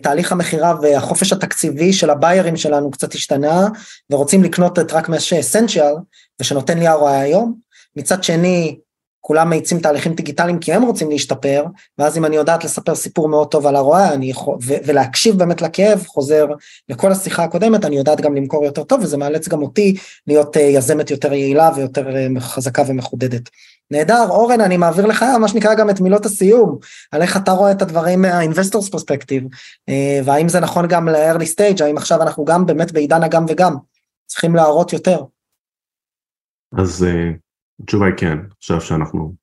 תהליך 0.02 0.32
המכירה 0.32 0.74
והחופש 0.82 1.34
התקציבי 1.34 1.94
של 1.94 2.10
הביירים 2.10 2.58
שלנו 2.58 2.92
קצת 2.92 3.14
השתנה 3.14 3.68
ורוצים 4.10 4.44
לקנות 4.44 4.80
את 4.80 4.94
רק 4.94 5.10
מה 5.10 5.20
שאסנציאל 5.20 5.94
ושנותן 6.42 6.78
לי 6.78 6.90
ROI 6.90 7.10
היום, 7.10 7.54
מצד 7.96 8.24
שני, 8.24 8.78
כולם 9.28 9.50
מאיצים 9.50 9.80
תהליכים 9.80 10.14
דיגיטליים 10.14 10.60
כי 10.60 10.74
הם 10.74 10.84
רוצים 10.84 11.10
להשתפר, 11.10 11.66
ואז 11.98 12.18
אם 12.18 12.26
אני 12.26 12.36
יודעת 12.36 12.64
לספר 12.64 12.96
סיפור 12.96 13.30
מאוד 13.30 13.48
טוב 13.48 13.68
על 13.68 13.76
הרואה, 13.76 14.14
אני 14.14 14.30
יכול, 14.30 14.58
ולהקשיב 14.62 15.38
באמת 15.38 15.62
לכאב, 15.62 16.04
חוזר 16.08 16.46
לכל 16.90 17.12
השיחה 17.12 17.44
הקודמת, 17.44 17.86
אני 17.86 17.98
יודעת 17.98 18.22
גם 18.22 18.36
למכור 18.36 18.66
יותר 18.66 18.84
טוב, 18.84 19.02
וזה 19.04 19.18
מאלץ 19.18 19.48
גם 19.48 19.62
אותי 19.62 19.96
להיות 20.28 20.58
uh, 20.58 20.60
יזמת 20.60 21.12
יותר 21.12 21.34
יעילה 21.34 21.70
ויותר 21.76 22.08
uh, 22.08 22.40
חזקה 22.40 22.84
ומחודדת. 22.88 23.50
נהדר, 23.92 24.26
אורן, 24.30 24.62
אני 24.62 24.78
מעביר 24.78 25.06
לך 25.06 25.24
מה 25.24 25.48
שנקרא 25.48 25.76
גם 25.76 25.90
את 25.90 26.02
מילות 26.02 26.26
הסיום, 26.26 26.78
על 27.12 27.22
איך 27.22 27.38
אתה 27.38 27.52
רואה 27.52 27.72
את 27.72 27.82
הדברים 27.82 28.22
מה-investors 28.22 28.90
perspective, 28.96 29.44
uh, 29.90 30.26
והאם 30.26 30.50
זה 30.50 30.60
נכון 30.60 30.88
גם 30.88 31.10
ל-early 31.10 31.46
stage, 31.56 31.84
האם 31.84 31.98
עכשיו 31.98 32.22
אנחנו 32.22 32.46
גם 32.46 32.66
באמת 32.66 32.92
בעידן 32.92 33.24
הגם 33.24 33.46
וגם, 33.50 33.76
צריכים 34.26 34.56
להראות 34.56 34.94
יותר. 34.94 35.24
אז 36.78 37.06
התשובה 37.84 38.06
היא 38.06 38.14
כן, 38.18 38.38
עכשיו 38.58 38.82
שאנחנו. 38.82 39.34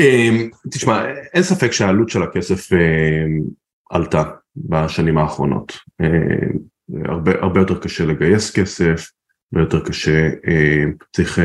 אמ, 0.00 0.50
תשמע, 0.70 1.04
אין 1.34 1.42
ספק 1.42 1.72
שהעלות 1.72 2.08
של 2.08 2.22
הכסף 2.22 2.68
עלתה 3.90 4.22
בשנים 4.56 5.18
האחרונות. 5.18 5.72
הרבה, 7.04 7.32
הרבה 7.40 7.60
יותר 7.60 7.78
קשה 7.78 8.04
לגייס 8.04 8.50
כסף, 8.58 9.10
הרבה 9.52 9.64
יותר 9.64 9.84
קשה, 9.84 10.28
צריך, 11.16 11.38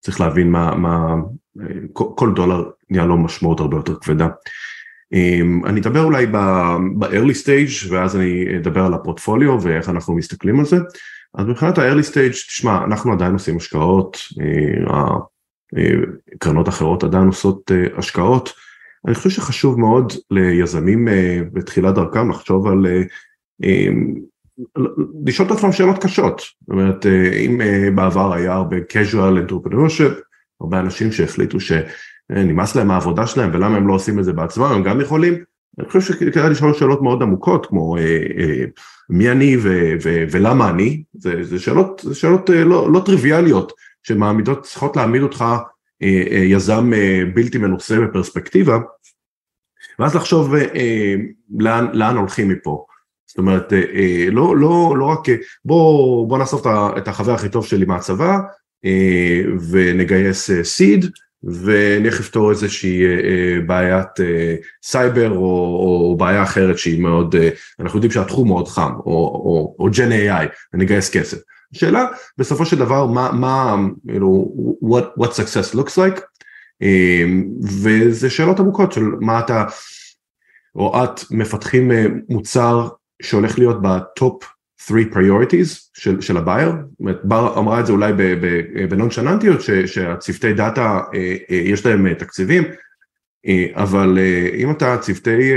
צריך 0.00 0.20
להבין 0.20 0.50
מה, 0.50 0.74
מה 0.74 1.14
כל 1.94 2.32
דולר 2.34 2.70
נהיה 2.90 3.04
לו 3.04 3.16
משמעות 3.16 3.60
הרבה 3.60 3.76
יותר 3.76 3.94
כבדה. 3.94 4.28
אני 5.64 5.80
אדבר 5.80 6.02
אולי 6.02 6.26
ב-early 6.26 7.44
stage 7.44 7.92
ואז 7.92 8.16
אני 8.16 8.56
אדבר 8.56 8.84
על 8.84 8.94
הפורטפוליו 8.94 9.62
ואיך 9.62 9.88
אנחנו 9.88 10.14
מסתכלים 10.14 10.58
על 10.58 10.64
זה. 10.64 10.76
אז 11.34 11.46
מבחינת 11.46 11.78
ה-early 11.78 12.12
stage, 12.12 12.32
תשמע, 12.32 12.84
אנחנו 12.84 13.12
עדיין 13.12 13.32
עושים 13.32 13.56
השקעות, 13.56 14.18
אה, 14.40 15.02
אה, 15.78 15.94
קרנות 16.38 16.68
אחרות 16.68 17.04
עדיין 17.04 17.26
עושות 17.26 17.70
אה, 17.72 17.98
השקעות. 17.98 18.52
אני 19.06 19.14
חושב 19.14 19.30
שחשוב 19.30 19.80
מאוד 19.80 20.12
ליזמים 20.30 21.08
בתחילת 21.52 21.94
דרכם 21.94 22.30
לחשוב 22.30 22.66
על, 22.66 22.86
לשאול 25.26 25.48
את 25.48 25.52
עצמם 25.52 25.72
שאלות 25.72 26.04
קשות. 26.04 26.38
זאת 26.38 26.70
אומרת, 26.70 27.06
אם 27.46 27.60
בעבר 27.94 28.32
היה 28.32 28.52
הרבה 28.52 28.76
casual 28.76 29.50
entrepreneurship, 29.50 30.12
הרבה 30.60 30.80
אנשים 30.80 31.12
שהחליטו 31.12 31.58
שנמאס 31.60 32.76
להם 32.76 32.90
העבודה 32.90 33.26
שלהם 33.26 33.50
ולמה 33.52 33.76
הם 33.76 33.88
לא 33.88 33.94
עושים 33.94 34.18
את 34.18 34.24
זה 34.24 34.32
בעצמם, 34.32 34.64
הם 34.64 34.82
גם 34.82 35.00
יכולים. 35.00 35.34
אני 35.78 35.88
חושב 35.88 36.00
שכדאי 36.00 36.50
לשאול 36.50 36.74
שאלות 36.74 37.02
מאוד 37.02 37.22
עמוקות 37.22 37.66
כמו 37.66 37.96
מי 39.10 39.30
אני 39.30 39.56
ו- 39.56 39.92
ו- 40.02 40.24
ולמה 40.30 40.70
אני, 40.70 41.02
זה, 41.14 41.42
זה 41.42 41.58
שאלות, 41.58 42.00
זה 42.04 42.14
שאלות 42.14 42.50
אה, 42.50 42.64
לא, 42.64 42.92
לא 42.92 43.02
טריוויאליות 43.06 43.72
שמעמידות, 44.02 44.62
צריכות 44.62 44.96
להעמיד 44.96 45.22
אותך 45.22 45.44
אה, 46.02 46.22
אה, 46.30 46.36
יזם 46.36 46.90
בלתי 47.34 47.58
מנוסה 47.58 48.00
בפרספקטיבה, 48.00 48.78
ואז 49.98 50.14
לחשוב 50.14 50.54
לאן, 51.58 51.86
לאן 51.92 52.16
הולכים 52.16 52.48
מפה. 52.48 52.86
זאת 53.30 53.38
אומרת, 53.38 53.72
לא, 54.30 54.56
לא, 54.56 54.94
לא 54.98 55.04
רק 55.04 55.20
בוא, 55.64 56.28
בוא 56.28 56.38
נאסוף 56.38 56.66
את 56.98 57.08
החבר 57.08 57.32
הכי 57.32 57.48
טוב 57.48 57.66
שלי 57.66 57.84
מהצבא 57.84 58.38
ונגייס 59.70 60.50
סיד, 60.62 61.06
ונלך 61.44 62.20
לפתור 62.20 62.50
איזושהי 62.50 63.04
אה, 63.04 63.10
אה, 63.10 63.60
בעיית 63.66 64.20
אה, 64.20 64.54
סייבר 64.82 65.30
או, 65.30 65.36
או 65.40 66.16
בעיה 66.18 66.42
אחרת 66.42 66.78
שהיא 66.78 67.02
מאוד, 67.02 67.34
אנחנו 67.80 67.96
יודעים 67.96 68.12
שהתחום 68.12 68.48
מאוד 68.48 68.68
חם, 68.68 68.92
או, 68.98 69.12
או, 69.12 69.76
או 69.78 69.88
ג'ן 69.90 70.12
AI, 70.12 70.46
ונגייס 70.74 71.10
כסף. 71.10 71.38
השאלה 71.74 72.06
בסופו 72.38 72.66
של 72.66 72.78
דבר 72.78 73.06
מה, 73.06 73.32
מה, 73.32 73.76
כאילו, 74.08 74.54
what, 74.84 75.22
what 75.22 75.30
success 75.30 75.76
looks 75.76 75.96
like, 75.96 76.20
וזה 77.82 78.30
שאלות 78.30 78.60
עמוקות 78.60 78.92
של 78.92 79.02
מה 79.20 79.38
אתה, 79.38 79.64
או 80.74 81.04
את 81.04 81.20
מפתחים 81.30 81.90
מוצר 82.28 82.88
שהולך 83.20 83.58
להיות 83.58 83.82
ב 83.82 83.97
top 83.97 84.44
three 84.88 85.14
priorities 85.14 85.90
של, 85.94 86.20
של 86.20 86.36
ה 86.36 86.41
buyer, 86.41 86.72
בר 87.24 87.58
אמרה 87.58 87.80
את 87.80 87.86
זה 87.86 87.92
אולי 87.92 88.12
בנונשלנטיות 88.88 89.60
שהצוותי 89.86 90.52
דאטה 90.52 91.00
יש 91.48 91.86
להם 91.86 92.14
תקציבים, 92.14 92.64
אבל 93.74 94.18
אם 94.54 94.70
אתה 94.70 94.98
צוותי 94.98 95.52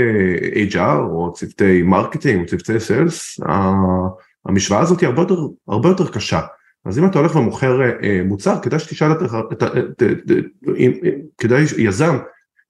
HR 0.70 0.98
או 1.00 1.32
צוותי 1.32 1.82
marketing 1.82 2.40
או 2.40 2.46
צוותי 2.46 2.80
sales, 2.80 3.40
המשוואה 4.46 4.80
הזאת 4.80 5.00
היא 5.00 5.06
הרבה 5.06 5.22
יותר, 5.22 5.38
הרבה 5.68 5.88
יותר 5.88 6.10
קשה. 6.10 6.40
אז 6.84 6.98
אם 6.98 7.06
אתה 7.06 7.18
הולך 7.18 7.36
ומוכר 7.36 7.80
מוצר, 8.24 8.60
כדאי 8.62 8.78
שתשאל 8.78 9.12
את, 9.12 9.22
את, 9.52 10.02
כדאי 11.38 11.64
יזם, 11.78 12.16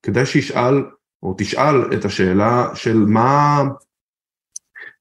כדאי 0.02 0.26
שישאל 0.26 0.84
או 1.22 1.34
תשאל 1.38 1.94
את 1.94 2.04
השאלה 2.04 2.68
של 2.74 3.04
מה, 3.08 3.62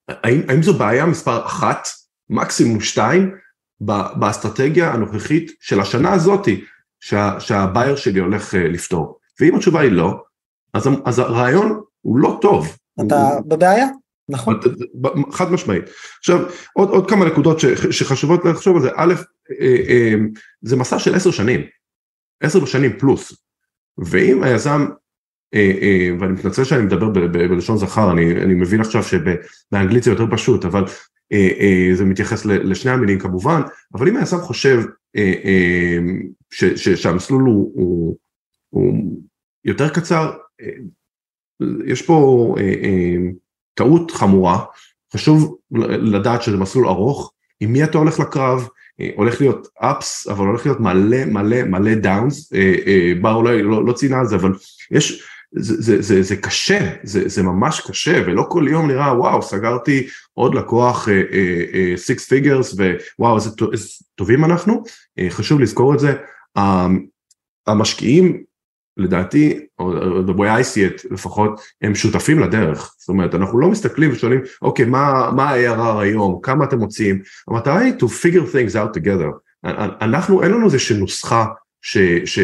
האם, 0.08 0.42
האם 0.50 0.64
זו 0.64 0.74
בעיה 0.74 1.06
מספר 1.06 1.46
אחת, 1.46 1.88
מקסימום 2.30 2.82
שתיים, 2.82 3.36
באסטרטגיה 4.20 4.92
הנוכחית 4.92 5.52
של 5.60 5.80
השנה 5.80 6.14
הזאתי 6.14 6.64
שה, 7.00 7.40
שהבייר 7.40 7.96
שלי 7.96 8.20
הולך 8.20 8.54
לפתור. 8.54 9.20
ואם 9.40 9.56
התשובה 9.56 9.82
היא 9.82 9.92
לא, 9.92 10.24
אז, 10.74 10.90
אז 11.06 11.20
הרעיון 11.20 11.82
הוא 12.02 12.18
לא 12.18 12.38
טוב. 12.42 12.78
אתה 13.08 13.16
הוא... 13.16 13.42
בבעיה, 13.48 13.88
נכון. 14.30 14.60
חד 15.32 15.52
משמעית. 15.52 15.84
עכשיו, 16.20 16.40
עוד, 16.74 16.90
עוד 16.90 17.10
כמה 17.10 17.26
נקודות 17.26 17.60
ש, 17.60 17.66
שחשובות 17.66 18.46
לחשוב 18.46 18.76
על 18.76 18.82
זה. 18.82 18.90
א', 18.96 19.14
אה, 19.62 19.78
אה, 19.90 20.14
זה 20.62 20.76
מסע 20.76 21.00
של 21.00 21.16
עשר 21.16 21.32
שנים, 21.32 21.62
עשר 22.44 22.66
שנים 22.66 23.00
פלוס. 23.00 23.34
ואם 23.98 24.44
היזם 24.44 24.82
אה, 24.82 24.86
אה, 24.86 24.96
ואני 26.20 26.34
מתנצל 26.34 26.64
שאני 26.64 26.84
מדבר 26.84 27.10
בלשון 27.28 27.78
זכר, 27.78 28.12
אני, 28.12 28.32
אני 28.32 28.54
מבין 28.54 28.82
עכשיו 28.82 29.04
שבאנגלית 29.04 30.04
זה 30.04 30.12
יותר 30.12 30.26
פשוט, 30.32 30.66
אבל 30.66 30.86
אה, 31.34 31.90
זה 31.94 32.06
מתייחס 32.06 32.46
לשני 32.46 32.92
המילים 32.92 33.20
כמובן, 33.20 33.62
אבל 33.94 34.08
אם 34.08 34.18
היזם 34.18 34.38
חושב 34.38 34.82
ש, 36.50 36.64
ש, 36.64 36.90
שהמסלול 36.90 37.44
הוא 37.44 38.18
יותר 39.66 39.90
קצר, 39.90 40.32
יש 41.86 42.02
פה 42.02 42.56
טעות 43.74 44.12
חמורה, 44.12 44.66
חשוב 45.14 45.58
לדעת 46.12 46.44
שזה 46.44 46.58
מסלול 46.58 46.88
ארוך, 46.88 47.34
עם 47.60 47.74
מי 47.74 47.84
אתה 47.84 47.98
הולך 47.98 48.20
לקרב, 48.20 48.68
הולך 49.16 49.42
להיות 49.42 49.68
ups 49.82 50.32
אבל 50.32 50.46
הולך 50.46 50.66
להיות 50.66 50.80
מלא 50.80 51.26
מלא 51.26 51.64
מלא 51.64 51.92
downs, 52.04 52.56
בר 53.22 53.34
אולי 53.34 53.64
לא, 53.64 53.86
לא 53.86 53.94
ציינה 53.94 54.20
על 54.20 54.26
זה 54.26 54.36
אבל 54.36 54.52
יש 54.92 55.33
זה, 55.56 55.82
זה, 55.82 56.02
זה, 56.02 56.22
זה 56.22 56.36
קשה, 56.36 56.92
זה, 57.04 57.30
זה 57.30 57.44
ממש 57.44 57.82
קשה, 57.88 58.22
ולא 58.26 58.46
כל 58.50 58.66
יום 58.70 58.88
נראה 58.88 59.20
וואו 59.20 59.42
סגרתי 59.42 60.08
עוד 60.34 60.56
לקוח 60.56 61.08
six 61.96 62.26
uh, 62.26 62.30
figures 62.30 62.74
uh, 62.74 62.78
וואו 63.20 63.36
איזה, 63.36 63.50
איזה 63.72 63.88
טובים 64.16 64.46
אנחנו, 64.46 64.84
uh, 65.20 65.24
חשוב 65.30 65.60
לזכור 65.60 65.94
את 65.94 66.00
זה, 66.00 66.14
uh, 66.58 66.62
המשקיעים 67.68 68.44
לדעתי, 68.98 69.60
או 69.80 69.94
the 70.22 70.34
way 70.34 70.62
I 70.62 70.64
see 70.64 71.02
it 71.02 71.14
לפחות, 71.14 71.62
הם 71.82 71.96
שותפים 71.96 72.40
לדרך, 72.40 72.96
זאת 72.98 73.10
אומרת 73.10 73.36
אנחנו 73.36 73.60
לא 73.60 73.70
מסתכלים 73.70 74.12
ושואלים 74.12 74.42
אוקיי 74.62 74.86
מה, 74.86 75.32
מה 75.36 75.50
ה-ARR 75.50 76.00
היום, 76.00 76.40
כמה 76.44 76.66
אתם 76.66 76.80
מוצאים, 76.80 77.22
המטרה 77.48 77.80
היא 77.80 77.94
to 78.00 78.06
figure 78.06 78.54
things 78.54 78.76
out 78.76 78.98
together, 78.98 79.28
אנחנו 80.02 80.44
אין 80.44 80.52
לנו 80.52 80.66
איזה 80.66 80.78
נוסחה 81.00 81.46
ש, 81.84 81.98
ש, 82.26 82.40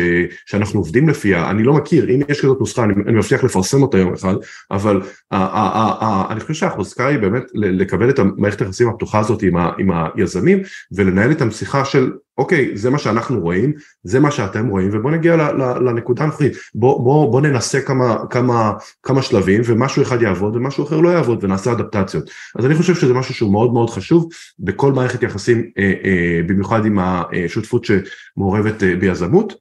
שאנחנו 0.46 0.80
עובדים 0.80 1.10
לפיה, 1.10 1.50
אני 1.50 1.64
לא 1.64 1.74
מכיר, 1.74 2.10
אם 2.10 2.22
יש 2.30 2.42
כזאת 2.42 2.60
נוסחה 2.60 2.84
אני, 2.84 2.94
אני 3.08 3.18
מבטיח 3.18 3.44
לפרסם 3.44 3.82
אותה 3.82 3.98
יום 3.98 4.14
אחד, 4.14 4.34
אבל 4.72 5.02
ה, 5.32 5.38
ה, 5.38 5.60
ה, 5.60 6.06
ה, 6.06 6.32
אני 6.32 6.40
חושב 6.40 6.54
שהחוזקה 6.54 7.08
היא 7.08 7.18
באמת 7.20 7.44
לקבל 7.54 8.10
את 8.10 8.20
המערכת 8.20 8.62
היחסים 8.62 8.90
הפתוחה 8.90 9.20
הזאת 9.20 9.42
עם, 9.42 9.58
ה, 9.58 9.72
עם 9.78 9.90
היזמים 9.92 10.60
ולנהל 10.92 11.30
איתם 11.30 11.52
שיחה 11.52 11.86
של 11.86 12.12
אוקיי, 12.40 12.78
זה 12.78 12.90
מה 12.90 12.98
שאנחנו 12.98 13.40
רואים, 13.40 13.74
זה 14.04 14.20
מה 14.20 14.32
שאתם 14.32 14.68
רואים, 14.68 14.90
ובואו 14.94 15.14
נגיע 15.14 15.36
לנקודה 15.82 16.24
הנוכחית, 16.24 16.54
בואו 16.76 17.04
בוא, 17.04 17.32
בוא 17.32 17.42
ננסה 17.42 17.82
כמה, 17.82 18.18
כמה, 18.30 18.74
כמה 19.04 19.22
שלבים, 19.22 19.62
ומשהו 19.66 20.02
אחד 20.02 20.22
יעבוד 20.22 20.56
ומשהו 20.56 20.84
אחר 20.84 21.00
לא 21.00 21.10
יעבוד, 21.10 21.44
ונעשה 21.44 21.72
אדפטציות. 21.72 22.30
אז 22.56 22.66
אני 22.66 22.76
חושב 22.76 22.96
שזה 22.96 23.14
משהו 23.14 23.34
שהוא 23.34 23.52
מאוד 23.52 23.74
מאוד 23.74 23.90
חשוב 23.90 24.30
בכל 24.60 24.94
מערכת 24.94 25.24
יחסים, 25.24 25.70
אה, 25.78 25.94
אה, 26.06 26.42
במיוחד 26.48 26.86
עם 26.86 27.00
השותפות 27.00 27.86
שמעורבת 27.86 28.84
אה, 28.84 28.96
ביזמות. 28.96 29.54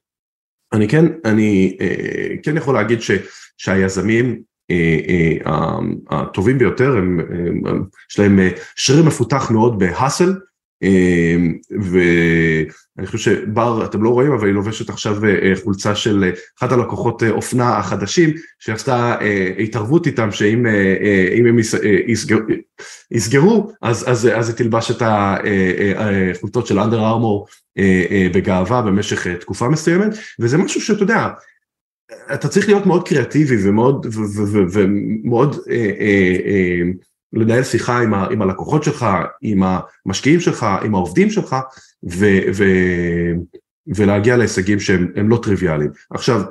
אני 0.73 0.87
כן, 0.87 1.05
אני 1.25 1.77
אה, 1.81 2.35
כן 2.43 2.57
יכול 2.57 2.75
להגיד 2.75 3.01
ש, 3.01 3.11
שהיזמים 3.57 4.39
אה, 4.71 4.99
אה, 5.45 5.79
הטובים 6.09 6.57
ביותר, 6.57 6.95
יש 8.11 8.19
להם 8.19 8.39
אה, 8.39 8.49
שריר 8.75 9.03
מפותח 9.03 9.51
מאוד 9.51 9.79
בהאסל, 9.79 10.33
ואני 11.71 13.07
חושב 13.07 13.17
שבר 13.17 13.85
אתם 13.85 14.03
לא 14.03 14.09
רואים 14.09 14.31
אבל 14.31 14.47
היא 14.47 14.53
לובשת 14.53 14.89
עכשיו 14.89 15.25
אה, 15.25 15.53
חולצה 15.63 15.95
של 15.95 16.23
אה, 16.23 16.29
אחד 16.59 16.73
הלקוחות 16.73 17.23
אה, 17.23 17.29
אופנה 17.29 17.77
החדשים 17.77 18.33
שעשתה 18.59 19.15
התערבות 19.59 20.07
איתם 20.07 20.31
שאם 20.31 20.65
הם 21.47 21.57
יסגרו 23.11 23.71
אז 23.81 24.25
היא 24.25 24.55
תלבש 24.55 24.91
את 24.91 25.01
החולצות 25.95 26.67
של 26.67 26.79
אנדר 26.79 27.05
ארמור 27.05 27.47
בגאווה 28.33 28.81
במשך 28.81 29.27
תקופה 29.27 29.69
מסוימת 29.69 30.11
וזה 30.39 30.57
משהו 30.57 30.81
שאתה 30.81 31.03
יודע 31.03 31.27
אתה 32.33 32.47
צריך 32.47 32.67
להיות 32.67 32.85
מאוד 32.85 33.07
קריאטיבי 33.07 33.67
ומאוד 33.67 34.07
ומאוד 34.71 35.55
לנהל 37.33 37.63
שיחה 37.63 38.01
עם, 38.01 38.13
ה, 38.13 38.27
עם 38.31 38.41
הלקוחות 38.41 38.83
שלך, 38.83 39.05
עם 39.41 39.63
המשקיעים 40.05 40.39
שלך, 40.39 40.65
עם 40.83 40.95
העובדים 40.95 41.29
שלך, 41.29 41.55
ו, 42.11 42.25
ו, 42.53 42.63
ולהגיע 43.95 44.37
להישגים 44.37 44.79
שהם 44.79 45.29
לא 45.29 45.39
טריוויאליים. 45.43 45.91
עכשיו, 46.11 46.41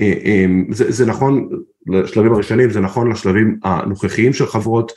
אה, 0.00 0.12
אה, 0.24 0.46
זה, 0.70 0.92
זה 0.92 1.06
נכון 1.06 1.48
לשלבים 1.86 2.32
הראשונים, 2.32 2.70
זה 2.70 2.80
נכון 2.80 3.10
לשלבים 3.10 3.58
הנוכחיים 3.64 4.32
של 4.32 4.46
חברות, 4.46 4.92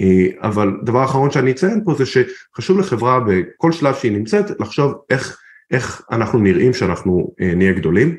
אה, 0.00 0.26
אבל 0.48 0.70
דבר 0.84 1.04
אחרון 1.04 1.30
שאני 1.30 1.50
אציין 1.50 1.80
פה 1.84 1.94
זה 1.94 2.04
שחשוב 2.06 2.78
לחברה 2.78 3.20
בכל 3.20 3.72
שלב 3.72 3.94
שהיא 3.94 4.12
נמצאת 4.12 4.60
לחשוב 4.60 4.94
איך, 5.10 5.38
איך 5.70 6.02
אנחנו 6.10 6.38
נראים 6.38 6.72
שאנחנו 6.72 7.34
נהיה 7.38 7.72
גדולים 7.72 8.16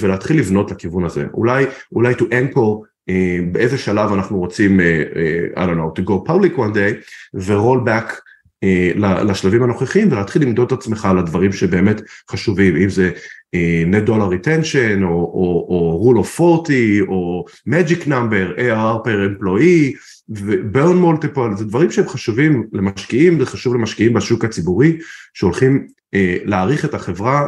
ולהתחיל 0.00 0.38
לבנות 0.38 0.70
לכיוון 0.70 1.04
הזה. 1.04 1.26
אולי, 1.34 1.64
אולי 1.92 2.14
to 2.14 2.22
anchor 2.22 2.86
באיזה 3.52 3.78
שלב 3.78 4.12
אנחנו 4.12 4.38
רוצים, 4.38 4.80
אה, 4.80 5.02
אה, 5.56 5.64
I 5.64 5.68
don't 5.68 5.78
know, 5.78 6.00
to 6.00 6.04
go 6.04 6.28
public 6.28 6.56
one 6.56 6.74
day 6.74 7.04
ו-roll 7.34 7.86
back 7.86 8.12
לשלבים 9.02 9.62
הנוכחיים 9.62 10.12
ולהתחיל 10.12 10.42
למדוד 10.42 10.66
את 10.66 10.72
עצמך 10.72 11.04
על 11.04 11.18
הדברים 11.18 11.52
שבאמת 11.52 12.00
חשובים, 12.30 12.76
אם 12.76 12.88
זה 12.88 13.10
net 13.90 14.08
dollar 14.08 14.32
retention 14.32 15.02
או, 15.02 15.08
או, 15.08 15.66
או 15.68 16.12
rule 16.12 16.24
of 16.24 16.40
40 16.40 17.08
או 17.08 17.44
magic 17.68 18.06
number, 18.06 18.58
ARR 18.58 19.06
per 19.06 19.40
employee 19.40 19.96
ו-burn 20.28 21.04
multiple, 21.04 21.56
זה 21.56 21.64
דברים 21.64 21.90
שהם 21.90 22.08
חשובים 22.08 22.66
למשקיעים, 22.72 23.40
זה 23.40 23.46
חשוב 23.46 23.74
למשקיעים 23.74 24.14
בשוק 24.14 24.44
הציבורי 24.44 24.98
שהולכים 25.34 25.86
להעריך 26.44 26.84
את 26.84 26.94
החברה 26.94 27.46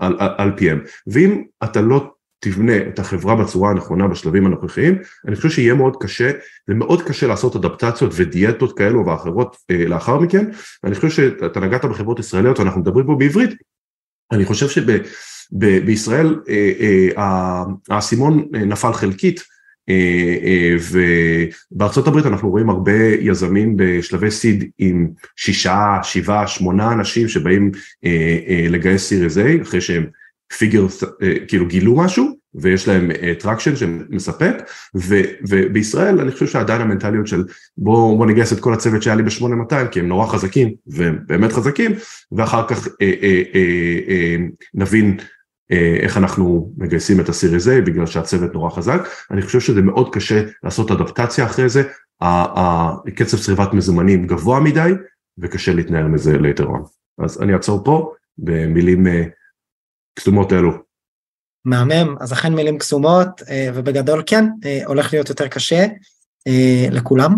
על, 0.00 0.16
על, 0.18 0.28
על 0.38 0.52
פיהם, 0.56 0.80
ואם 1.06 1.42
אתה 1.64 1.80
לא 1.80 2.10
תבנה 2.40 2.76
את 2.76 2.98
החברה 2.98 3.36
בצורה 3.36 3.70
הנכונה 3.70 4.08
בשלבים 4.08 4.46
הנוכחיים, 4.46 4.98
אני 5.28 5.36
חושב 5.36 5.50
שיהיה 5.50 5.74
מאוד 5.74 5.96
קשה, 6.00 6.30
זה 6.66 6.74
מאוד 6.74 7.02
קשה 7.02 7.26
לעשות 7.26 7.56
אדפטציות 7.56 8.12
ודיאטות 8.14 8.78
כאלו 8.78 9.06
ואחרות 9.06 9.56
אה, 9.70 9.84
לאחר 9.86 10.18
מכן, 10.18 10.44
ואני 10.84 10.94
חושב 10.94 11.10
שאתה 11.10 11.60
נגעת 11.60 11.84
בחברות 11.84 12.18
ישראליות, 12.18 12.60
אנחנו 12.60 12.80
מדברים 12.80 13.06
פה 13.06 13.14
בעברית, 13.18 13.50
אני 14.32 14.44
חושב 14.44 14.66
שבישראל 14.68 16.40
אה, 16.48 16.72
אה, 17.18 17.64
האסימון 17.90 18.48
נפל 18.52 18.92
חלקית, 18.92 19.40
ובארצות 20.90 22.06
הברית 22.06 22.26
אנחנו 22.26 22.50
רואים 22.50 22.70
הרבה 22.70 23.06
יזמים 23.20 23.76
בשלבי 23.76 24.30
סיד 24.30 24.70
עם 24.78 25.08
שישה, 25.36 25.98
שבעה, 26.02 26.46
שמונה 26.46 26.92
אנשים 26.92 27.28
שבאים 27.28 27.70
לגייס 28.70 29.08
Series 29.08 29.38
A 29.38 29.62
אחרי 29.62 29.80
שהם 29.80 30.06
figure, 30.58 30.86
כאילו 31.48 31.66
גילו 31.66 31.96
משהו 31.96 32.29
ויש 32.54 32.88
להם 32.88 33.10
traction 33.38 33.70
אה, 33.70 33.76
שמספק 33.76 34.54
ו, 34.96 35.14
ובישראל 35.48 36.20
אני 36.20 36.32
חושב 36.32 36.46
שעדיין 36.46 36.80
המנטליות 36.80 37.26
של 37.26 37.44
בוא, 37.76 38.18
בוא 38.18 38.26
נגייס 38.26 38.52
את 38.52 38.60
כל 38.60 38.74
הצוות 38.74 39.02
שהיה 39.02 39.16
לי 39.16 39.22
ב-8200 39.22 39.88
כי 39.90 40.00
הם 40.00 40.08
נורא 40.08 40.26
חזקים 40.26 40.74
והם 40.86 41.18
באמת 41.26 41.52
חזקים 41.52 41.92
ואחר 42.32 42.68
כך 42.68 42.86
אה, 42.86 43.12
אה, 43.22 43.42
אה, 43.54 43.98
אה, 44.08 44.36
נבין 44.74 45.16
אה, 45.72 45.96
איך 46.00 46.16
אנחנו 46.16 46.72
מגייסים 46.76 47.20
את 47.20 47.28
ה 47.28 47.34
Series 47.34 47.68
A 47.68 47.70
בגלל 47.86 48.06
שהצוות 48.06 48.54
נורא 48.54 48.70
חזק, 48.70 49.08
אני 49.30 49.42
חושב 49.42 49.60
שזה 49.60 49.82
מאוד 49.82 50.14
קשה 50.14 50.42
לעשות 50.64 50.90
אדפטציה 50.90 51.44
אחרי 51.44 51.68
זה, 51.68 51.82
הקצב 52.20 53.38
צריבת 53.38 53.72
מזומנים 53.72 54.26
גבוה 54.26 54.60
מדי 54.60 54.92
וקשה 55.38 55.74
להתנער 55.74 56.06
מזה 56.06 56.36
later. 56.36 56.68
אז 57.18 57.42
אני 57.42 57.54
אעצור 57.54 57.84
פה 57.84 58.12
במילים 58.38 59.06
אה, 59.06 59.24
קסומות 60.14 60.52
אלו. 60.52 60.89
מהמם, 61.64 62.14
אז 62.20 62.32
אכן 62.32 62.54
מילים 62.54 62.78
קסומות, 62.78 63.42
אה, 63.50 63.68
ובגדול 63.74 64.22
כן, 64.26 64.44
אה, 64.64 64.80
הולך 64.86 65.12
להיות 65.12 65.28
יותר 65.28 65.48
קשה. 65.48 65.86
אה, 66.46 66.86
לכולם. 66.90 67.36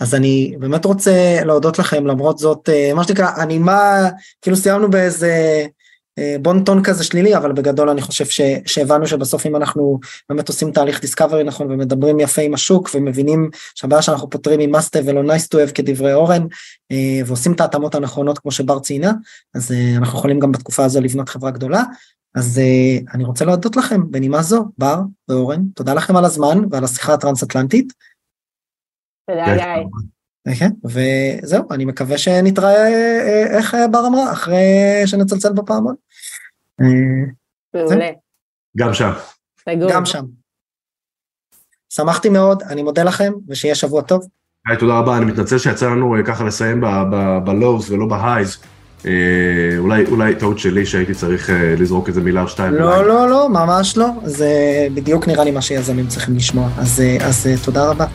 אז 0.00 0.14
אני 0.14 0.56
באמת 0.58 0.84
רוצה 0.84 1.40
להודות 1.44 1.78
לכם 1.78 2.06
למרות 2.06 2.38
זאת 2.38 2.68
מה 2.94 3.04
שנקרא 3.04 3.30
אני 3.36 3.58
מה 3.58 4.08
כאילו 4.42 4.56
סיימנו 4.56 4.90
באיזה 4.90 5.64
בון-טון 6.42 6.82
כזה 6.82 7.04
שלילי 7.04 7.36
אבל 7.36 7.52
בגדול 7.52 7.88
אני 7.88 8.02
חושב 8.02 8.24
ש, 8.26 8.40
שהבנו 8.66 9.06
שבסוף 9.06 9.46
אם 9.46 9.56
אנחנו 9.56 10.00
באמת 10.28 10.48
עושים 10.48 10.72
תהליך 10.72 11.00
דיסקאברי 11.00 11.44
נכון 11.44 11.70
ומדברים 11.70 12.20
יפה 12.20 12.42
עם 12.42 12.54
השוק 12.54 12.90
ומבינים 12.94 13.50
שהבעיה 13.74 14.02
שאנחנו 14.02 14.30
פותרים 14.30 14.60
היא 14.60 14.68
must 14.68 14.96
ולא 15.04 15.34
nice 15.34 15.46
to 15.54 15.68
have 15.68 15.72
כדברי 15.72 16.14
אורן 16.14 16.46
ועושים 17.26 17.52
את 17.52 17.60
ההתאמות 17.60 17.94
הנכונות 17.94 18.38
כמו 18.38 18.50
שבר 18.50 18.78
ציינה 18.78 19.12
אז 19.54 19.72
אנחנו 19.96 20.18
יכולים 20.18 20.38
גם 20.38 20.52
בתקופה 20.52 20.84
הזו 20.84 21.00
לבנות 21.00 21.28
חברה 21.28 21.50
גדולה 21.50 21.82
אז 22.34 22.60
uh, 22.60 23.14
אני 23.14 23.24
רוצה 23.24 23.44
להודות 23.44 23.76
לכם 23.76 24.10
בנימה 24.10 24.42
זו, 24.42 24.64
בר 24.78 25.00
ואורן, 25.28 25.62
תודה 25.74 25.94
לכם 25.94 26.16
על 26.16 26.24
הזמן 26.24 26.58
ועל 26.70 26.84
השיחה 26.84 27.14
הטרנס-אטלנטית. 27.14 27.92
תודה 29.30 29.44
כן. 29.46 29.56
גיא. 29.56 30.08
כן, 30.58 30.70
וזהו, 30.84 31.64
אני 31.70 31.84
מקווה 31.84 32.18
שנתראה, 32.18 32.92
אה, 32.92 33.56
איך 33.56 33.74
אה, 33.74 33.88
בר 33.88 34.06
אמרה, 34.06 34.32
אחרי 34.32 35.02
שנצלצל 35.06 35.52
בפעמון. 35.52 35.94
אה, 36.80 36.86
מעולה. 37.74 38.10
גם 38.76 38.94
שם. 38.94 39.12
גם 39.90 40.06
שם. 40.06 40.24
שמחתי 41.88 42.28
מאוד, 42.28 42.62
אני 42.62 42.82
מודה 42.82 43.02
לכם, 43.02 43.32
ושיהיה 43.48 43.74
שבוע 43.74 44.02
טוב. 44.02 44.26
היי, 44.66 44.76
תודה 44.76 44.98
רבה, 44.98 45.16
אני 45.16 45.24
מתנצל 45.24 45.58
שיצא 45.58 45.86
לנו 45.90 46.16
אה, 46.16 46.24
ככה 46.26 46.44
לסיים 46.44 46.80
בלואוס 47.44 47.90
ולא 47.90 48.06
בהייז. 48.06 48.56
אה, 49.06 49.12
אולי, 49.78 50.04
אולי 50.10 50.34
טעות 50.34 50.58
שלי 50.58 50.86
שהייתי 50.86 51.14
צריך 51.14 51.50
אה, 51.50 51.74
לזרוק 51.78 52.08
איזה 52.08 52.20
מילה 52.20 52.42
או 52.42 52.48
שתיים. 52.48 52.74
לא, 52.74 53.06
לא, 53.06 53.28
לא, 53.28 53.48
ממש 53.48 53.96
לא, 53.96 54.06
זה 54.24 54.50
בדיוק 54.94 55.28
נראה 55.28 55.44
לי 55.44 55.50
מה 55.50 55.62
שיזמים 55.62 56.06
צריכים 56.06 56.36
לשמוע, 56.36 56.68
אז, 56.78 57.00
אה, 57.00 57.26
אז 57.26 57.46
אה, 57.46 57.54
תודה 57.64 57.90
רבה. 57.90 58.06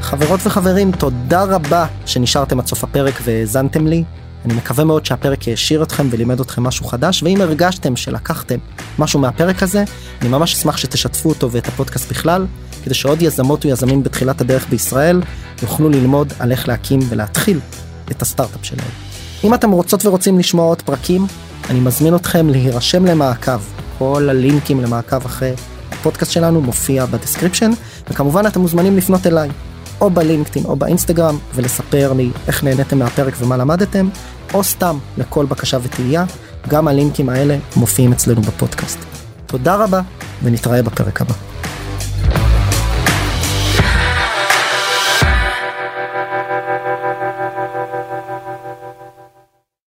חברות 0.00 0.40
וחברים, 0.44 0.92
תודה 0.92 1.44
רבה 1.44 1.86
שנשארתם 2.06 2.60
עד 2.60 2.66
סוף 2.66 2.84
הפרק 2.84 3.14
והאזנתם 3.24 3.86
לי. 3.86 4.04
אני 4.44 4.54
מקווה 4.54 4.84
מאוד 4.84 5.06
שהפרק 5.06 5.48
העשיר 5.48 5.82
אתכם 5.82 6.06
ולימד 6.10 6.40
אתכם 6.40 6.62
משהו 6.62 6.84
חדש, 6.84 7.22
ואם 7.22 7.40
הרגשתם 7.40 7.96
שלקחתם 7.96 8.58
משהו 8.98 9.20
מהפרק 9.20 9.62
הזה, 9.62 9.84
אני 10.20 10.28
ממש 10.28 10.54
אשמח 10.54 10.76
שתשתפו 10.76 11.28
אותו 11.28 11.50
ואת 11.50 11.68
הפודקאסט 11.68 12.10
בכלל, 12.10 12.46
כדי 12.88 12.94
שעוד 12.94 13.22
יזמות 13.22 13.64
ויזמים 13.64 14.02
בתחילת 14.02 14.40
הדרך 14.40 14.66
בישראל 14.68 15.22
יוכלו 15.62 15.88
ללמוד 15.88 16.32
על 16.38 16.52
איך 16.52 16.68
להקים 16.68 17.00
ולהתחיל 17.08 17.60
את 18.10 18.22
הסטארט-אפ 18.22 18.64
שלהם. 18.64 18.88
אם 19.44 19.54
אתם 19.54 19.70
רוצות 19.70 20.06
ורוצים 20.06 20.38
לשמוע 20.38 20.66
עוד 20.66 20.82
פרקים, 20.82 21.26
אני 21.70 21.80
מזמין 21.80 22.14
אתכם 22.16 22.48
להירשם 22.48 23.04
למעקב. 23.04 23.60
כל 23.98 24.28
הלינקים 24.30 24.80
למעקב 24.80 25.24
אחרי 25.24 25.52
הפודקאסט 25.90 26.32
שלנו 26.32 26.60
מופיע 26.60 27.06
ב 27.06 27.11
description, 27.11 27.70
וכמובן 28.10 28.46
אתם 28.46 28.60
מוזמנים 28.60 28.96
לפנות 28.96 29.26
אליי, 29.26 29.50
או 30.00 30.10
בלינקדאין 30.10 30.64
או 30.64 30.76
באינסטגרם, 30.76 31.38
ולספר 31.54 32.12
לי 32.12 32.30
איך 32.46 32.64
נהניתם 32.64 32.98
מהפרק 32.98 33.34
ומה 33.38 33.56
למדתם, 33.56 34.08
או 34.54 34.64
סתם 34.64 34.98
לכל 35.18 35.46
בקשה 35.46 35.78
ותהייה, 35.82 36.24
גם 36.68 36.88
הלינקים 36.88 37.28
האלה 37.28 37.56
מופיעים 37.76 38.12
אצלנו 38.12 38.42
בפודקאסט. 38.42 38.98
תודה 39.46 39.76
רבה, 39.76 40.00
ונתראה 40.42 40.82
בפרק 40.82 41.20
הבא. 41.20 41.34